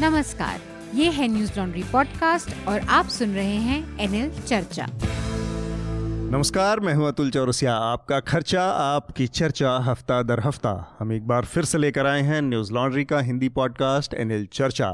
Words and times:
नमस्कार, 0.00 0.60
ये 0.94 1.10
है 1.10 1.26
न्यूज़ 1.28 1.50
लॉन्ड्री 1.58 1.82
पॉडकास्ट 1.82 2.68
और 2.68 2.80
आप 2.90 3.08
सुन 3.08 3.34
रहे 3.34 3.56
हैं 3.56 3.98
एनएल 4.00 4.30
चर्चा। 4.40 4.86
नमस्कार, 6.30 6.80
मैं 6.80 6.94
हूँ 6.94 7.06
अतुल 7.08 7.30
चौरसिया। 7.30 7.74
आपका 7.74 8.18
खर्चा, 8.20 8.62
आपकी 8.62 9.26
चर्चा, 9.26 9.76
हफ़्ता 9.78 10.22
दर 10.22 10.40
हफ़्ता। 10.40 10.96
हम 10.98 11.12
एक 11.12 11.26
बार 11.26 11.44
फिर 11.44 11.64
से 11.64 11.78
लेकर 11.78 12.06
आए 12.06 12.22
हैं 12.22 12.40
न्यूज़ 12.42 12.72
लॉन्ड्री 12.72 13.04
का 13.04 13.20
हिंदी 13.20 13.48
पॉडकास्ट 13.48 14.14
एनएल 14.14 14.46
चर्चा। 14.52 14.88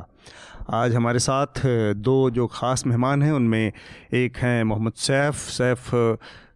आज 0.71 0.95
हमारे 0.95 1.19
साथ 1.19 1.63
दो 1.97 2.19
जो 2.31 2.47
ख़ास 2.47 2.87
मेहमान 2.87 3.23
हैं, 3.23 3.33
उनमें 3.33 3.73
एक 4.15 4.37
हैं 4.37 4.63
मोहम्मद 4.65 4.93
सैफ। 4.93 5.35
सैफ 5.35 5.91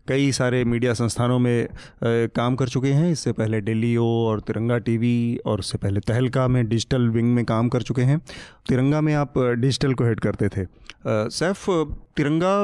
कई 0.08 0.30
सारे 0.32 0.64
मीडिया 0.64 0.92
संस्थानों 0.94 1.38
में 1.38 1.68
काम 2.04 2.54
कर 2.56 2.68
चुके 2.68 2.88
हैं। 2.88 3.10
इससे 3.12 3.32
पहले 3.32 3.60
डेली 3.60 3.96
ओ 3.96 4.06
और 4.26 4.40
तिरंगा 4.40 4.78
टीवी 4.78 5.36
और 5.46 5.58
उससे 5.58 5.78
पहले 5.78 6.00
तहलका 6.00 6.46
में 6.48 6.66
डिजिटल 6.68 7.08
विंग 7.08 7.34
में 7.34 7.44
काम 7.44 7.68
कर 7.68 7.82
चुके 7.82 8.02
हैं। 8.02 8.18
तिरंगा 8.68 9.00
में 9.00 9.14
आप 9.14 9.38
डिजिटल 9.38 9.94
को 9.94 10.04
हेड 10.04 10.20
करते 10.20 10.48
थे। 10.48 10.66
सैफ 11.06 11.64
तिरंगा 12.16 12.54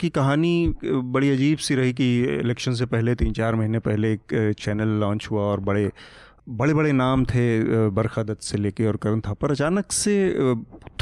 की 0.00 0.08
कहानी 0.08 0.74
बड़ी 0.84 1.30
अजीब 1.30 1.58
सी 1.58 1.74
रही 1.74 1.92
कि 1.92 2.06
इलेक्शन 2.34 2.74
से 2.74 2.86
पहले 2.86 3.14
तीन 3.14 3.32
चार 3.32 3.54
महीने 3.54 3.78
पहले 3.80 4.12
एक 4.12 4.54
चैनल 4.58 4.98
लॉन्च 5.00 5.28
हुआ 5.30 5.42
और 5.42 5.60
बड़े 5.60 5.90
बड़े 6.48 6.74
बड़े 6.74 6.90
नाम 6.92 7.24
थे 7.24 7.88
बरखा 7.90 8.22
दत्त 8.22 8.42
से 8.42 8.58
लेके 8.58 8.86
और 8.86 8.96
करण 8.96 9.20
था। 9.20 9.32
पर 9.32 9.50
अचानक 9.50 9.92
से 9.92 10.14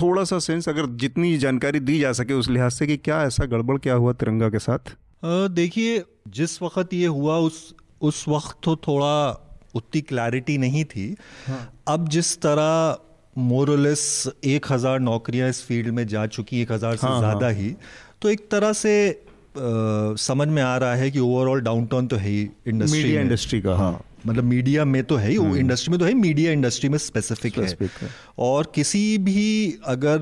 थोड़ा 0.00 0.24
सा 0.24 0.38
सेंस 0.38 0.68
अगर 0.68 0.86
जितनी 0.96 1.36
जानकारी 1.38 1.80
दी 1.80 1.98
जा 2.00 2.12
सके 2.12 2.34
उस 2.34 2.48
लिहाज 2.50 2.72
से 2.72 2.86
कि 2.86 2.96
क्या 2.96 3.22
ऐसा 3.22 3.44
गड़बड़ 3.46 3.78
क्या 3.78 3.94
हुआ 3.94 4.12
तिरंगा 4.12 4.48
के 4.48 4.58
साथ? 4.58 4.96
देखिए 5.24 6.04
जिस 6.28 6.62
वक्त 6.62 6.92
ये 6.94 7.06
हुआ 7.06 7.36
उस 7.38 7.74
उस 8.02 8.24
वक्त 8.28 8.56
तो 8.62 8.76
थोड़ा 8.76 9.14
उतनी 9.74 10.00
क्लैरिटी 10.00 10.56
नहीं 10.58 10.84
थी 10.84 11.14
हाँ। 11.46 11.72
अब 11.88 12.08
जिस 12.08 12.36
तरह 12.40 12.98
मोरलेस 13.38 14.32
एक 14.44 14.66
हज़ार 14.72 14.98
नौकरियाँ 15.00 15.48
इस 15.48 15.64
फ़ील्ड 15.66 15.88
में 15.88 16.06
जा 16.06 16.26
चुकी 16.26 16.60
एक 16.62 16.72
हज़ार 16.72 16.96
से 16.96 17.06
हाँ, 17.06 17.18
ज़्यादा 17.18 17.46
हाँ. 17.46 17.54
ही 17.54 17.74
तो 18.22 18.30
एक 18.30 18.48
तरह 18.50 18.72
से 18.72 19.10
आ, 19.10 20.14
समझ 20.18 20.48
में 20.48 20.62
आ 20.62 20.76
रहा 20.76 20.94
है 20.94 21.10
कि 21.10 21.18
ओवरऑल 21.18 21.60
डाउनटाउन 21.60 22.06
तो 22.06 22.16
है 22.16 22.28
ही 22.28 22.48
इंडस्ट्री 22.66 23.14
इंडस्ट्री 23.16 23.60
का 23.60 23.74
हाँ 23.76 24.00
मतलब 24.26 24.44
मीडिया 24.44 24.84
में 24.84 25.02
तो 25.04 25.16
है 25.16 25.30
ही 25.30 25.38
वो 25.38 25.56
इंडस्ट्री 25.56 25.90
हम्म। 25.90 25.92
में 25.92 25.98
तो 26.00 26.06
है 26.06 26.20
मीडिया 26.20 26.52
इंडस्ट्री 26.52 26.88
में 26.88 26.98
स्पेसिफिक 26.98 27.58
है।, 27.58 27.66
है 27.80 28.08
और 28.38 28.72
किसी 28.74 29.18
भी 29.18 29.78
अगर 29.86 30.20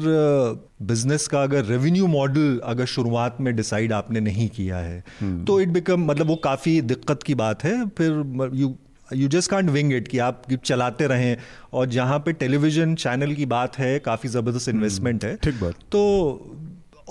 बिज़नेस 0.82 1.26
का 1.28 1.42
अगर 1.42 1.64
रेवेन्यू 1.64 2.06
मॉडल 2.06 2.60
अगर 2.64 2.86
शुरुआत 2.86 3.36
में 3.40 3.54
डिसाइड 3.56 3.92
आपने 3.92 4.20
नहीं 4.20 4.48
किया 4.48 4.78
है 4.78 5.02
हम्म। 5.20 5.44
तो 5.44 5.60
इट 5.60 5.68
बिकम 5.68 6.06
मतलब 6.06 6.26
वो 6.26 6.36
काफ़ी 6.36 6.80
दिक्कत 6.82 7.22
की 7.22 7.34
बात 7.34 7.64
है 7.64 7.84
फिर 7.88 8.50
you 8.54 8.74
you 9.08 9.28
just 9.28 9.50
can't 9.50 9.70
wing 9.70 9.92
it 9.92 10.08
कि 10.08 10.18
आप 10.18 10.42
चलाते 10.64 11.06
रहें 11.06 11.36
और 11.72 11.86
जहाँ 11.88 12.18
पे 12.18 12.32
टेलीविज़न 12.32 12.94
चैनल 12.94 13.34
की 13.34 13.46
बात 13.46 13.78
है 13.78 13.98
काफ़ी 13.98 14.28
ज़बरदस्त 14.28 14.68
इन्वेस्टमेंट 14.68 15.24
हम्म। 15.24 15.32
है 15.32 15.38
ठीक 15.42 15.60
बात 15.60 15.74
तो 15.92 16.02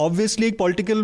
ऑब्वियसली 0.01 0.47
एक 0.47 0.57
पॉलिटिकल 0.57 1.01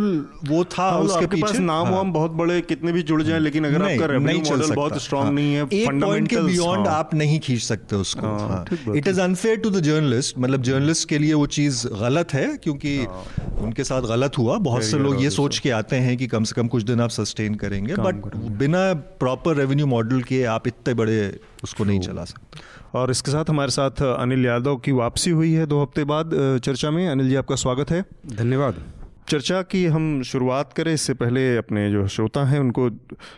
वो 0.48 0.64
था 0.78 0.84
हाँ, 0.84 1.00
उसके 1.00 1.26
पीछे 1.28 1.42
पास 1.42 1.58
नाम 1.60 1.86
हाँ, 1.86 1.94
वाम 1.96 2.12
बहुत 2.14 2.32
बड़े 2.42 2.60
कितने 2.62 2.92
भी 2.92 3.04
जुड़ 3.04 3.22
जाएँ 3.24 3.40
लेकिन 3.40 3.66
अगर 3.66 3.82
आपका 3.84 4.06
रेवेन्यू 4.06 4.42
मॉडल 4.50 4.74
बहुत 4.76 5.02
स्ट्रांग 5.04 5.24
हाँ, 5.24 5.32
नहीं 5.34 5.54
है 5.54 5.64
एक 5.72 6.02
पॉइंट 6.02 6.28
के 6.30 6.42
बियॉन्ड 6.42 6.88
हाँ, 6.88 6.96
आप 6.98 7.14
नहीं 7.14 7.40
खींच 7.40 7.62
सकते 7.64 7.96
उसको। 7.96 8.94
It 8.96 9.08
is 9.08 9.22
unfair 9.22 9.58
to 9.58 9.70
the 9.70 9.80
journalist 9.84 10.38
मतलब 10.38 10.62
जर्नलिस्ट 10.64 11.10
के 11.10 11.18
लिए 11.18 11.34
वो 11.34 11.46
चीज़ 11.58 11.86
गलत 12.02 12.34
है 12.34 12.46
क्योंकि 12.58 12.98
हाँ, 12.98 13.24
उनके 13.62 13.84
साथ 13.84 14.02
गलत 14.08 14.38
हुआ। 14.38 14.58
बहुत 14.68 14.84
से 14.84 14.98
लोग 14.98 15.22
ये 15.24 15.30
सोच 15.30 15.60
के 15.60 15.70
आते 15.72 15.96
हैं 15.96 16.18
कि 16.18 16.28
कम 16.28 16.44
से 16.44 16.56
कम 16.56 16.68
कुछ 16.68 16.84
दिन 16.84 17.02
आप 17.02 17.10
सस्टेन 17.10 17.56
करेंगे 17.56 17.96
बट 17.96 18.26
बिना 18.60 18.82
प्रॉपर 19.20 19.56
रेवेन्यू 19.56 19.86
मॉडल 19.88 20.22
के 20.22 20.44
आप 20.56 20.68
इतने 20.68 20.94
बड़े 20.94 21.18
उसको 21.64 21.84
नहीं 21.84 22.00
चला 22.00 22.24
सकते। 22.24 22.60
और 22.96 23.12
इसके 23.12 23.32
साथ 23.32 23.50
हमारे 23.50 23.72
साथ 23.72 24.02
अनिल 24.04 24.46
यादव 24.46 24.76
की 24.78 24.92
वापसी 24.94 25.32
हुई 25.32 25.52
है 25.54 25.66
दो 25.66 25.82
हफ़्ते 25.82 26.04
बाद 26.04 26.32
चर्चा 26.64 26.92
में। 26.92 27.08
अनिल 27.08 27.30
जी 27.30 27.36
आपका 27.36 27.56
स्वागत 27.56 27.92
है। 27.92 28.06
धन्यवाद। 28.34 28.84
चर्चा 29.30 29.62
की 29.62 29.84
हम 29.86 30.22
शुरुआत 30.24 30.72
करें 30.74 30.94
इससे 30.94 31.14
पहले 31.14 31.42
अपने 31.58 31.90
जो 31.92 32.08
श्रोता 32.08 32.44
हैं 32.46 32.60
उनको 32.60 32.90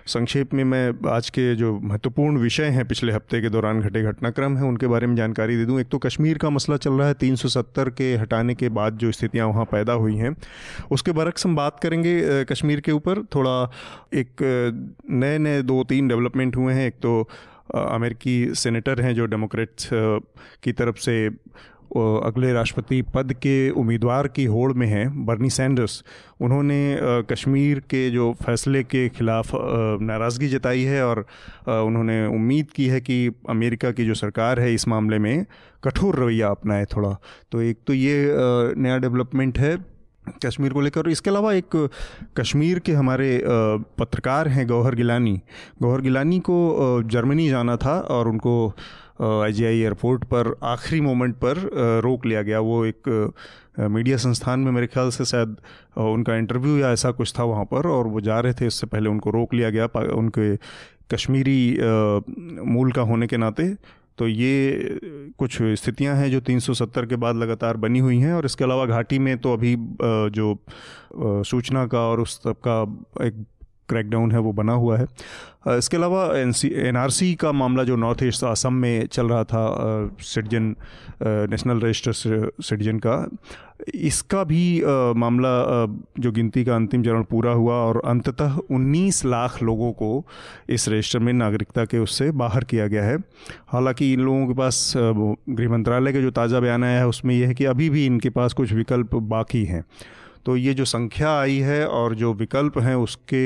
संक्षेप 0.08 0.54
में 0.54 0.64
मैं 0.64 1.10
आज 1.10 1.30
के 1.30 1.56
जो 1.56 1.74
महत्वपूर्ण 1.80 2.38
विषय 2.38 2.66
हैं 2.66 2.88
पिछले 2.88 3.14
हफ़्ते 3.14 3.42
के 3.42 3.50
दौरान 3.50 3.82
घटे 3.82 4.04
घटनाक्रम 4.04 4.58
हैं 4.58 4.64
उनके 4.64 4.88
बारे 4.88 5.08
में 5.08 5.16
जानकारी 5.16 5.56
दे 5.58 5.66
दूँ। 5.66 5.80
एक 5.80 5.88
तो 5.90 5.98
कश्मीर 5.98 6.38
का 6.38 6.50
मसला 6.50 6.78
चल 6.78 6.94
रहा 6.94 7.08
है 7.08 7.14
370 7.16 7.90
के 7.90 8.16
हटाने 8.16 8.56
के 8.56 8.70
बाद 8.70 8.98
जो 8.98 9.12
स्थितियाँ 9.12 9.48
वहाँ 9.48 9.66
पैदा 9.66 9.94
हुई 9.96 10.16
हैं। 10.16 10.36
उसके 10.92 11.12
बरक्स 11.12 11.46
हम 11.46 11.56
बात 11.56 11.80
करेंगे 11.80 12.44
कश्मीर 12.46 12.80
के 12.80 12.92
ऊपर। 12.92 13.24
थोड़ा 13.36 13.62
एक 14.14 14.42
नए 15.10 15.38
नए 15.38 15.62
दो 15.64 15.84
तीन 15.84 16.08
डेवलपमेंट 16.08 16.56
हुए 16.56 16.74
हैं। 16.74 16.88
एक 16.88 17.00
तो 17.02 17.30
अमेरिकी 17.76 18.54
सेनेटर 18.56 19.02
हैं 19.02 19.14
जो 19.16 19.26
डेमोक्रेट्स 19.26 19.90
की 20.64 20.72
तरफ़ 20.72 20.98
से 21.00 21.26
अगले 22.26 22.52
राष्ट्रपति 22.54 23.02
पद 23.14 23.34
के 23.34 23.70
उम्मीदवार 23.72 24.28
की 24.28 24.44
होड़ 24.46 24.74
में 24.74 24.86
हैं, 24.88 25.26
बर्नी 25.26 25.50
सैंडर्स। 25.50 26.04
उन्होंने 26.42 26.98
कश्मीर 27.32 27.80
के 27.90 28.10
जो 28.10 28.32
फैसले 28.44 28.84
के 28.84 29.08
खिलाफ 29.10 29.52
नाराज़गी 30.02 30.48
जताई 30.48 30.84
है 30.84 31.04
और 31.06 31.26
उन्होंने 31.68 32.26
उम्मीद 32.28 32.72
की 32.72 32.88
है 32.88 33.02
कि 33.02 33.18
अमेरिका 33.50 33.92
की 33.92 34.06
जो 34.06 34.14
सरकार 34.14 34.60
है 34.60 34.74
इस 34.74 34.88
मामले 34.88 35.20
में 35.20 35.46
कठोर 35.84 36.16
रवैया 36.16 36.48
अपनाए 36.48 36.86
थोड़ा। 36.86 37.16
तो 37.52 37.62
एक 37.62 37.80
तो 37.88 37.94
ये 37.94 38.36
नया 38.78 38.98
डेवलपमेंट 38.98 39.60
है। 39.60 39.78
कश्मीर 40.46 40.74
को 40.74 40.82
लेकर। 40.82 41.02
और 41.02 41.10
इसके 41.10 41.30
अलावा 41.30 41.54
एक, 41.54 41.90
कश्मीर 42.38 42.80
के 42.80 42.94
हमारे 42.94 43.42
पत्रकार 44.00 44.48
हैं 44.48 44.68
गौहर 44.68 44.96
गिलानी। 44.96 45.40
गौहर 45.82 46.02
गिलानी 46.02 46.40
को 46.40 47.02
जर्मनी 47.06 47.50
जाना 47.50 47.76
था 47.78 48.00
और 48.10 48.28
उनको 48.28 48.74
आईजीआई 49.22 49.80
एयरपोर्ट 49.80 50.24
पर 50.24 50.54
आखिरी 50.64 51.02
मोमेंट 51.02 51.36
पर 51.36 51.58
रोक 52.04 52.26
लिया 52.26 52.42
गया। 52.42 52.60
वो 52.60 52.84
एक 52.86 53.34
मीडिया 53.80 54.18
संस्थान 54.18 54.60
में 54.60 54.72
मेरे 54.72 54.88
ख्याल 54.88 55.10
से 55.10 55.26
शायद 55.26 55.56
उनका 55.98 56.36
इंटरव्यू 56.36 56.78
या 56.78 56.92
ऐसा 56.92 57.12
कुछ 57.12 57.34
था 57.40 57.44
वहाँ 57.44 57.66
पर 57.66 57.88
और 57.88 58.08
वो 58.08 58.22
जा 58.22 58.40
रहे 58.40 58.54
थे। 58.54 58.68
इससे 58.68 58.88
पहले 58.88 59.10
उनको 59.10 59.30
रोक 59.30 59.54
लिया 59.54 59.70
गया 59.70 59.86
उनके 60.16 60.56
कश्मीरी 61.12 61.78
मूल 62.66 62.92
का 62.92 63.02
होने 63.02 63.28
के 63.28 63.38
नाते। 63.38 63.64
तो 64.20 64.28
ये, 64.28 65.00
कुछ 65.38 65.58
स्थितियाँ 65.62 66.16
हैं 66.16 66.30
जो 66.32 66.40
370 66.42 67.08
के 67.10 67.16
बाद 67.16 67.36
लगातार 67.36 67.78
बनी 67.78 68.00
हुई 68.00 68.18
हैं 68.20 68.34
और 68.34 68.46
इसके 68.46 68.64
अलावा 68.64 68.86
घाटी 68.86 69.20
में 69.20 69.38
तो 69.38 69.54
अभी 69.54 69.76
जो 70.36 70.58
सूचना 71.44 71.86
का 71.88 72.00
और 72.00 72.20
उस 72.20 72.36
सब 72.44 72.56
का 72.68 72.82
एक 73.26 73.46
क्रैकडाउन 73.90 74.32
है, 74.32 74.40
वो 74.40 74.52
बना 74.54 74.74
हुआ 74.74 74.98
है। 74.98 75.08
इसके 75.70 75.98
अलावा 75.98 76.26
एन 76.38 76.54
का 77.36 77.52
मामला 77.52 77.84
जो 77.84 77.96
नॉर्थ 77.96 78.24
ईस्ट 78.24 78.44
असम 78.46 78.74
में 78.74 79.08
चल 79.08 79.28
रहा 79.28 79.44
था 79.44 79.66
सिटीजन 80.24 80.76
नेशनल 81.24 81.80
रजिस्टर 81.80 82.12
सिटीजन 82.62 83.00
का, 83.00 83.26
इसका 83.96 84.44
भी 84.44 84.82
मामला 85.18 85.52
जो 86.20 86.32
गिनती 86.32 86.64
का 86.66 86.76
अंतिम 86.76 87.04
चरण 87.04 87.24
पूरा 87.24 87.52
हुआ 87.52 87.74
और 87.76 88.02
अंततः 88.06 88.58
19 88.72 89.24
लाख 89.26 89.62
लोगों 89.64 89.92
को 89.92 90.26
इस 90.70 90.88
रजिस्टर 90.90 91.20
में 91.20 91.32
नागरिकता 91.34 91.86
के 91.86 92.00
उससे 92.00 92.30
बाहर 92.34 92.64
किया 92.64 92.88
गया 92.88 93.04
है। 93.04 93.18
हालाँकि 93.68 94.12
इन 94.14 94.20
लोगों 94.20 94.48
के 94.48 94.54
पास 94.54 94.94
गृह 94.98 95.70
मंत्रालय 95.70 96.14
के 96.14 96.22
जो 96.22 96.32
ताज़ा 96.32 96.60
बयान 96.60 96.84
आया 96.84 97.00
है, 97.00 97.08
उसमें 97.08 97.36
यह 97.36 97.48
है 97.48 97.54
कि 97.54 97.66
अभी 97.66 97.90
भी 97.90 98.06
इनके 98.06 98.30
पास 98.30 98.54
कुछ 98.54 98.74
विकल्प 98.74 99.16
बाकी 99.16 99.64
हैं। 99.66 99.84
तो 100.46 100.56
ये 100.58 100.74
जो 100.74 100.86
संख्या 100.86 101.32
आई 101.40 101.58
है 101.60 101.86
और 101.88 102.16
जो 102.16 102.34
विकल्प 102.36 102.78
हैं 102.80 102.96
उसके 102.98 103.44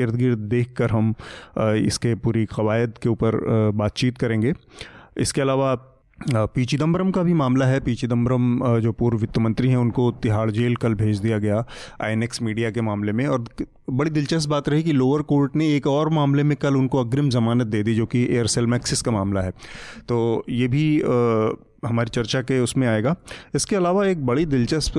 इर्द 0.00 0.16
गिर्द 0.16 0.38
देख 0.48 0.72
कर 0.72 0.90
हम 0.90 1.14
इसके 1.58 2.14
पूरी 2.16 2.44
कवायद 2.46 2.98
के 3.02 3.08
ऊपर 3.08 3.40
बातचीत 3.74 4.18
करेंगे। 4.18 4.52
इसके 5.18 5.40
अलावा 5.40 5.74
पी 6.28 6.64
चिदम्बरम 6.64 7.10
का 7.10 7.22
भी 7.22 7.34
मामला 7.34 7.66
है। 7.66 7.78
पी 7.80 7.94
चिदम्बरम 7.94 8.78
जो 8.80 8.92
पूर्व 8.92 9.18
वित्त 9.18 9.38
मंत्री 9.38 9.68
हैं, 9.68 9.76
उनको 9.76 10.10
तिहाड़ 10.12 10.50
जेल 10.50 10.74
कल 10.76 10.94
भेज 10.94 11.18
दिया 11.18 11.38
गया 11.38 11.64
आईएनएक्स 12.02 12.42
मीडिया 12.42 12.70
के 12.70 12.80
मामले 12.80 13.12
में। 13.12 13.26
और 13.26 13.44
बड़ी 13.90 14.10
दिलचस्प 14.10 14.50
बात 14.50 14.68
रही 14.68 14.82
कि 14.82 14.92
लोअर 14.92 15.22
कोर्ट 15.22 15.56
ने 15.56 15.68
एक 15.76 15.86
और 15.86 16.08
मामले 16.10 16.42
में 16.42 16.56
कल 16.56 16.76
उनको 16.76 17.00
अग्रिम 17.00 17.28
जमानत 17.28 17.66
दे 17.66 17.82
दी, 17.82 17.94
जो 17.94 18.06
कि 18.06 18.24
एयरसेल 18.26 18.66
मैक्सिस 18.66 19.02
का 19.02 19.10
मामला 19.10 19.42
है। 19.42 19.50
तो 20.08 20.44
ये 20.48 20.68
भी 20.68 21.00
हमारी 21.82 22.10
चर्चा 22.10 22.40
के 22.42 22.58
उसमें 22.60 22.86
आएगा। 22.88 23.14
इसके 23.54 23.76
अलावा 23.76 24.06
एक 24.06 24.24
बड़ी 24.26 24.44
दिलचस्प 24.46 24.94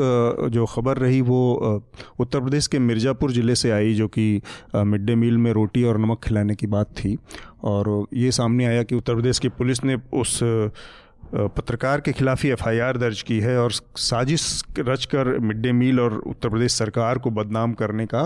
जो 0.51 0.65
खबर 0.67 0.97
रही 0.97 1.21
वो 1.21 1.83
उत्तर 2.19 2.39
प्रदेश 2.39 2.67
के 2.67 2.79
मिर्ज़ापुर 2.79 3.31
ज़िले 3.31 3.55
से 3.55 3.71
आई, 3.71 3.93
जो 3.93 4.07
कि 4.07 4.41
मिड 4.75 5.05
डे 5.05 5.15
मील 5.15 5.37
में 5.37 5.51
रोटी 5.53 5.83
और 5.83 5.97
नमक 5.97 6.23
खिलाने 6.23 6.55
की 6.55 6.67
बात 6.67 6.93
थी। 6.97 7.17
और 7.63 8.07
ये 8.13 8.31
सामने 8.31 8.65
आया 8.65 8.83
कि 8.83 8.95
उत्तर 8.95 9.13
प्रदेश 9.13 9.39
की 9.39 9.49
पुलिस 9.51 9.83
ने 9.83 9.97
उस 10.13 10.39
पत्रकार 11.31 12.01
के 12.01 12.11
खिलाफ 12.11 12.43
ही 12.43 12.49
एफआईआर 12.49 12.97
दर्ज 12.97 13.21
की 13.21 13.39
है 13.39 13.57
और 13.59 13.71
साजिश 13.71 14.63
रचकर 14.79 15.37
मिड 15.39 15.61
डे 15.61 15.71
मील 15.73 15.99
और 15.99 16.17
उत्तर 16.17 16.49
प्रदेश 16.49 16.71
सरकार 16.73 17.17
को 17.17 17.31
बदनाम 17.31 17.73
करने 17.73 18.05
का 18.05 18.21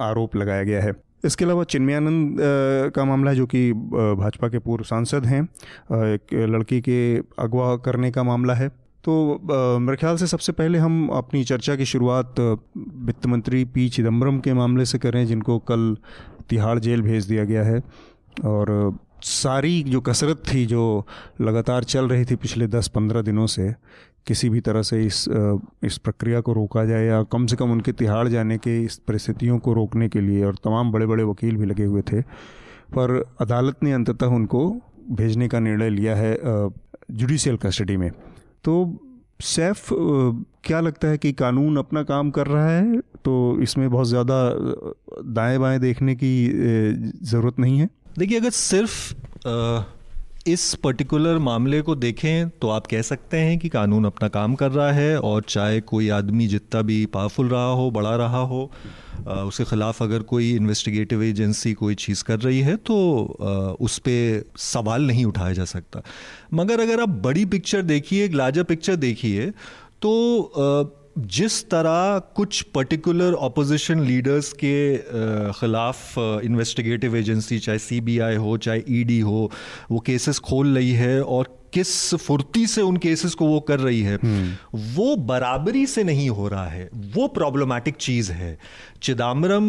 आरोप 0.00 0.36
लगाया 0.36 0.62
गया 0.62 0.82
है। 0.82 0.92
इसके 1.24 1.44
अलावा 1.44 1.64
चिन्मयानंद 1.64 2.38
का 2.94 3.04
मामला 3.04 3.30
है 3.30 3.36
जो 3.36 3.46
कि 3.46 3.72
भाजपा 3.72 4.48
के 4.48 4.58
पूर्व 4.58 4.84
सांसद 4.84 5.26
हैं। 5.26 5.42
एक 6.04 6.34
लड़की 6.34 6.80
के 6.80 6.98
अगवा 7.38 7.76
करने 7.76 8.10
का 8.10 8.22
मामला 8.22 8.54
है। 8.54 8.68
तो 9.04 9.38
मेरे 9.80 9.96
ख्याल 9.96 10.16
से 10.16 10.26
सबसे 10.26 10.52
पहले 10.52 10.78
हम 10.78 11.08
अपनी 11.08 11.42
चर्चा 11.44 11.76
की 11.76 11.84
शुरुआत 11.84 12.40
वित्त 12.78 13.26
मंत्री 13.26 13.64
पी 13.64 13.88
चिदम्बरम 13.88 14.38
के 14.40 14.52
मामले 14.52 14.84
से 14.84 14.98
करें, 14.98 15.26
जिनको 15.26 15.58
कल 15.58 15.96
तिहाड़ 16.50 16.78
जेल 16.78 17.02
भेज 17.02 17.24
दिया 17.24 17.44
गया 17.44 17.62
है। 17.62 17.82
और, 18.44 18.96
सारी 19.22 19.82
जो 19.82 20.00
कसरत 20.00 20.42
थी, 20.52 20.64
जो 20.66 21.06
लगातार 21.40 21.84
चल 21.84 22.08
रही 22.08 22.24
थी 22.24 22.36
पिछले 22.36 22.66
दस 22.66 22.88
पंद्रह 22.88 23.22
दिनों 23.22 23.46
से 23.46 23.74
किसी 24.26 24.48
भी 24.50 24.60
तरह 24.60 24.82
से 24.82 25.00
इस 25.04 25.24
इस 25.84 25.98
प्रक्रिया 25.98 26.40
को 26.40 26.52
रोका 26.52 26.84
जाए 26.84 27.04
या 27.06 27.22
कम 27.22 27.46
से 27.46 27.56
कम 27.56 27.72
उनके 27.72 27.92
तिहाड़ 27.92 28.26
जाने 28.28 28.58
के 28.58 28.80
इस 28.84 28.96
परिस्थितियों 29.08 29.58
को 29.58 29.72
रोकने 29.72 30.08
के 30.08 30.20
लिए 30.20 30.44
और 30.44 30.54
तमाम 30.64 30.92
बड़े 30.92 31.06
बड़े 31.06 31.24
वकील 31.24 31.56
भी 31.56 31.66
लगे 31.66 31.84
हुए 31.84 32.02
थे। 32.02 32.20
पर 32.94 33.22
अदालत 33.40 33.82
ने 33.82 33.92
अंततः 33.92 34.34
उनको 34.34 34.68
भेजने 35.12 35.48
का 35.48 35.60
निर्णय 35.60 35.90
लिया 35.90 36.16
है 36.16 36.36
जुडिशियल 37.12 37.56
कस्टडी 37.56 37.96
में। 37.96 38.10
तो 38.64 38.98
सैफ 39.42 39.86
क्या 39.92 40.80
लगता 40.80 41.08
है 41.08 41.18
कि 41.18 41.32
कानून 41.32 41.76
अपना 41.76 42.02
काम 42.02 42.30
कर 42.30 42.46
रहा 42.46 42.68
है? 42.68 43.00
तो 43.24 43.58
इसमें 43.62 43.88
बहुत 43.90 44.06
ज़्यादा 44.06 44.36
दाएँ 45.34 45.58
बाएँ 45.58 45.78
देखने 45.80 46.14
की 46.14 46.32
ज़रूरत 47.22 47.58
नहीं 47.58 47.78
है? 47.78 47.88
देखिए, 48.18 48.38
अगर 48.40 48.50
सिर्फ़ 48.50 49.14
इस 50.46 50.74
पर्टिकुलर 50.74 51.38
मामले 51.38 51.80
को 51.82 51.94
देखें 51.94 52.48
तो 52.62 52.68
आप 52.70 52.86
कह 52.86 53.02
सकते 53.02 53.36
हैं 53.36 53.58
कि 53.58 53.68
कानून 53.68 54.04
अपना 54.04 54.28
काम 54.28 54.54
कर 54.54 54.70
रहा 54.70 54.90
है 54.92 55.18
और 55.20 55.42
चाहे 55.48 55.80
कोई 55.82 56.08
आदमी 56.08 56.46
जितना 56.46 56.82
भी 56.82 57.04
पावरफुल 57.06 57.48
रहा 57.48 57.70
हो, 57.70 57.90
बड़ा 57.90 58.14
रहा 58.16 58.40
हो 58.40 58.70
उसके 59.18 59.64
ख़िलाफ़ 59.64 60.02
अगर 60.04 60.22
कोई 60.22 60.50
इन्वेस्टिगेटिव 60.54 61.22
एजेंसी 61.22 61.72
कोई 61.72 61.94
चीज़ 61.94 62.22
कर 62.24 62.38
रही 62.40 62.60
है 62.60 62.76
तो 62.76 62.96
उस 63.80 63.98
पर 63.98 64.44
सवाल 64.58 65.06
नहीं 65.06 65.24
उठाया 65.24 65.52
जा 65.52 65.64
सकता। 65.64 66.02
मगर 66.54 66.80
अगर 66.80 67.00
आप 67.00 67.08
बड़ी 67.24 67.44
पिक्चर 67.46 67.82
देखिए, 67.82 68.24
एक 68.24 68.34
लार्जर 68.34 68.62
पिक्चर 68.62 68.96
देखिए 68.98 69.50
तो 70.02 70.12
जिस 71.16 71.62
तरह 71.70 72.18
कुछ 72.36 72.60
पर्टिकुलर 72.74 73.34
ऑपोजिशन 73.42 74.00
लीडर्स 74.00 74.52
के 74.54 74.96
ख़िलाफ़ 75.52 76.18
इन्वेस्टिगेटिव 76.18 77.16
एजेंसी 77.16 77.58
चाहे 77.58 77.78
सीबीआई 77.80 78.36
हो 78.36 78.56
चाहे 78.58 78.82
ईडी 78.90 79.18
हो 79.20 79.50
वो 79.90 79.98
केसेस 79.98 80.38
खोल 80.40 80.74
रही 80.74 80.92
है 80.94 81.20
और 81.22 81.54
किस 81.72 82.14
फुर्ती 82.16 82.66
से 82.66 82.82
उन 82.82 82.96
केसेस 82.96 83.34
को 83.34 83.46
वो 83.46 83.58
कर 83.60 83.80
रही 83.80 84.00
है 84.00 84.16
हम्म। 84.16 84.84
वो 84.94 85.16
बराबरी 85.26 85.86
से 85.86 86.04
नहीं 86.04 86.28
हो 86.30 86.48
रहा 86.48 86.66
है 86.66 86.88
वो 87.14 87.26
प्रॉब्लमैटिक 87.30 87.96
चीज़ 87.96 88.30
है 88.32 88.56
चिदम्बरम 89.02 89.66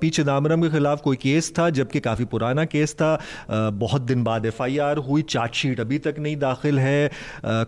पी 0.00 0.10
चिदम्बरम 0.10 0.62
के 0.62 0.68
खिलाफ 0.70 1.00
कोई 1.02 1.16
केस 1.16 1.52
था 1.58 1.68
जबकि 1.72 2.00
काफ़ी 2.00 2.24
पुराना 2.26 2.64
केस 2.66 2.94
था। 2.94 3.18
बहुत 3.50 4.02
दिन 4.02 4.22
बाद 4.24 4.46
एफआईआर 4.46 4.98
हुई 4.98 5.22
चार्जशीट 5.30 5.80
अभी 5.80 5.98
तक 5.98 6.18
नहीं 6.18 6.36
दाखिल 6.36 6.78
है। 6.78 7.10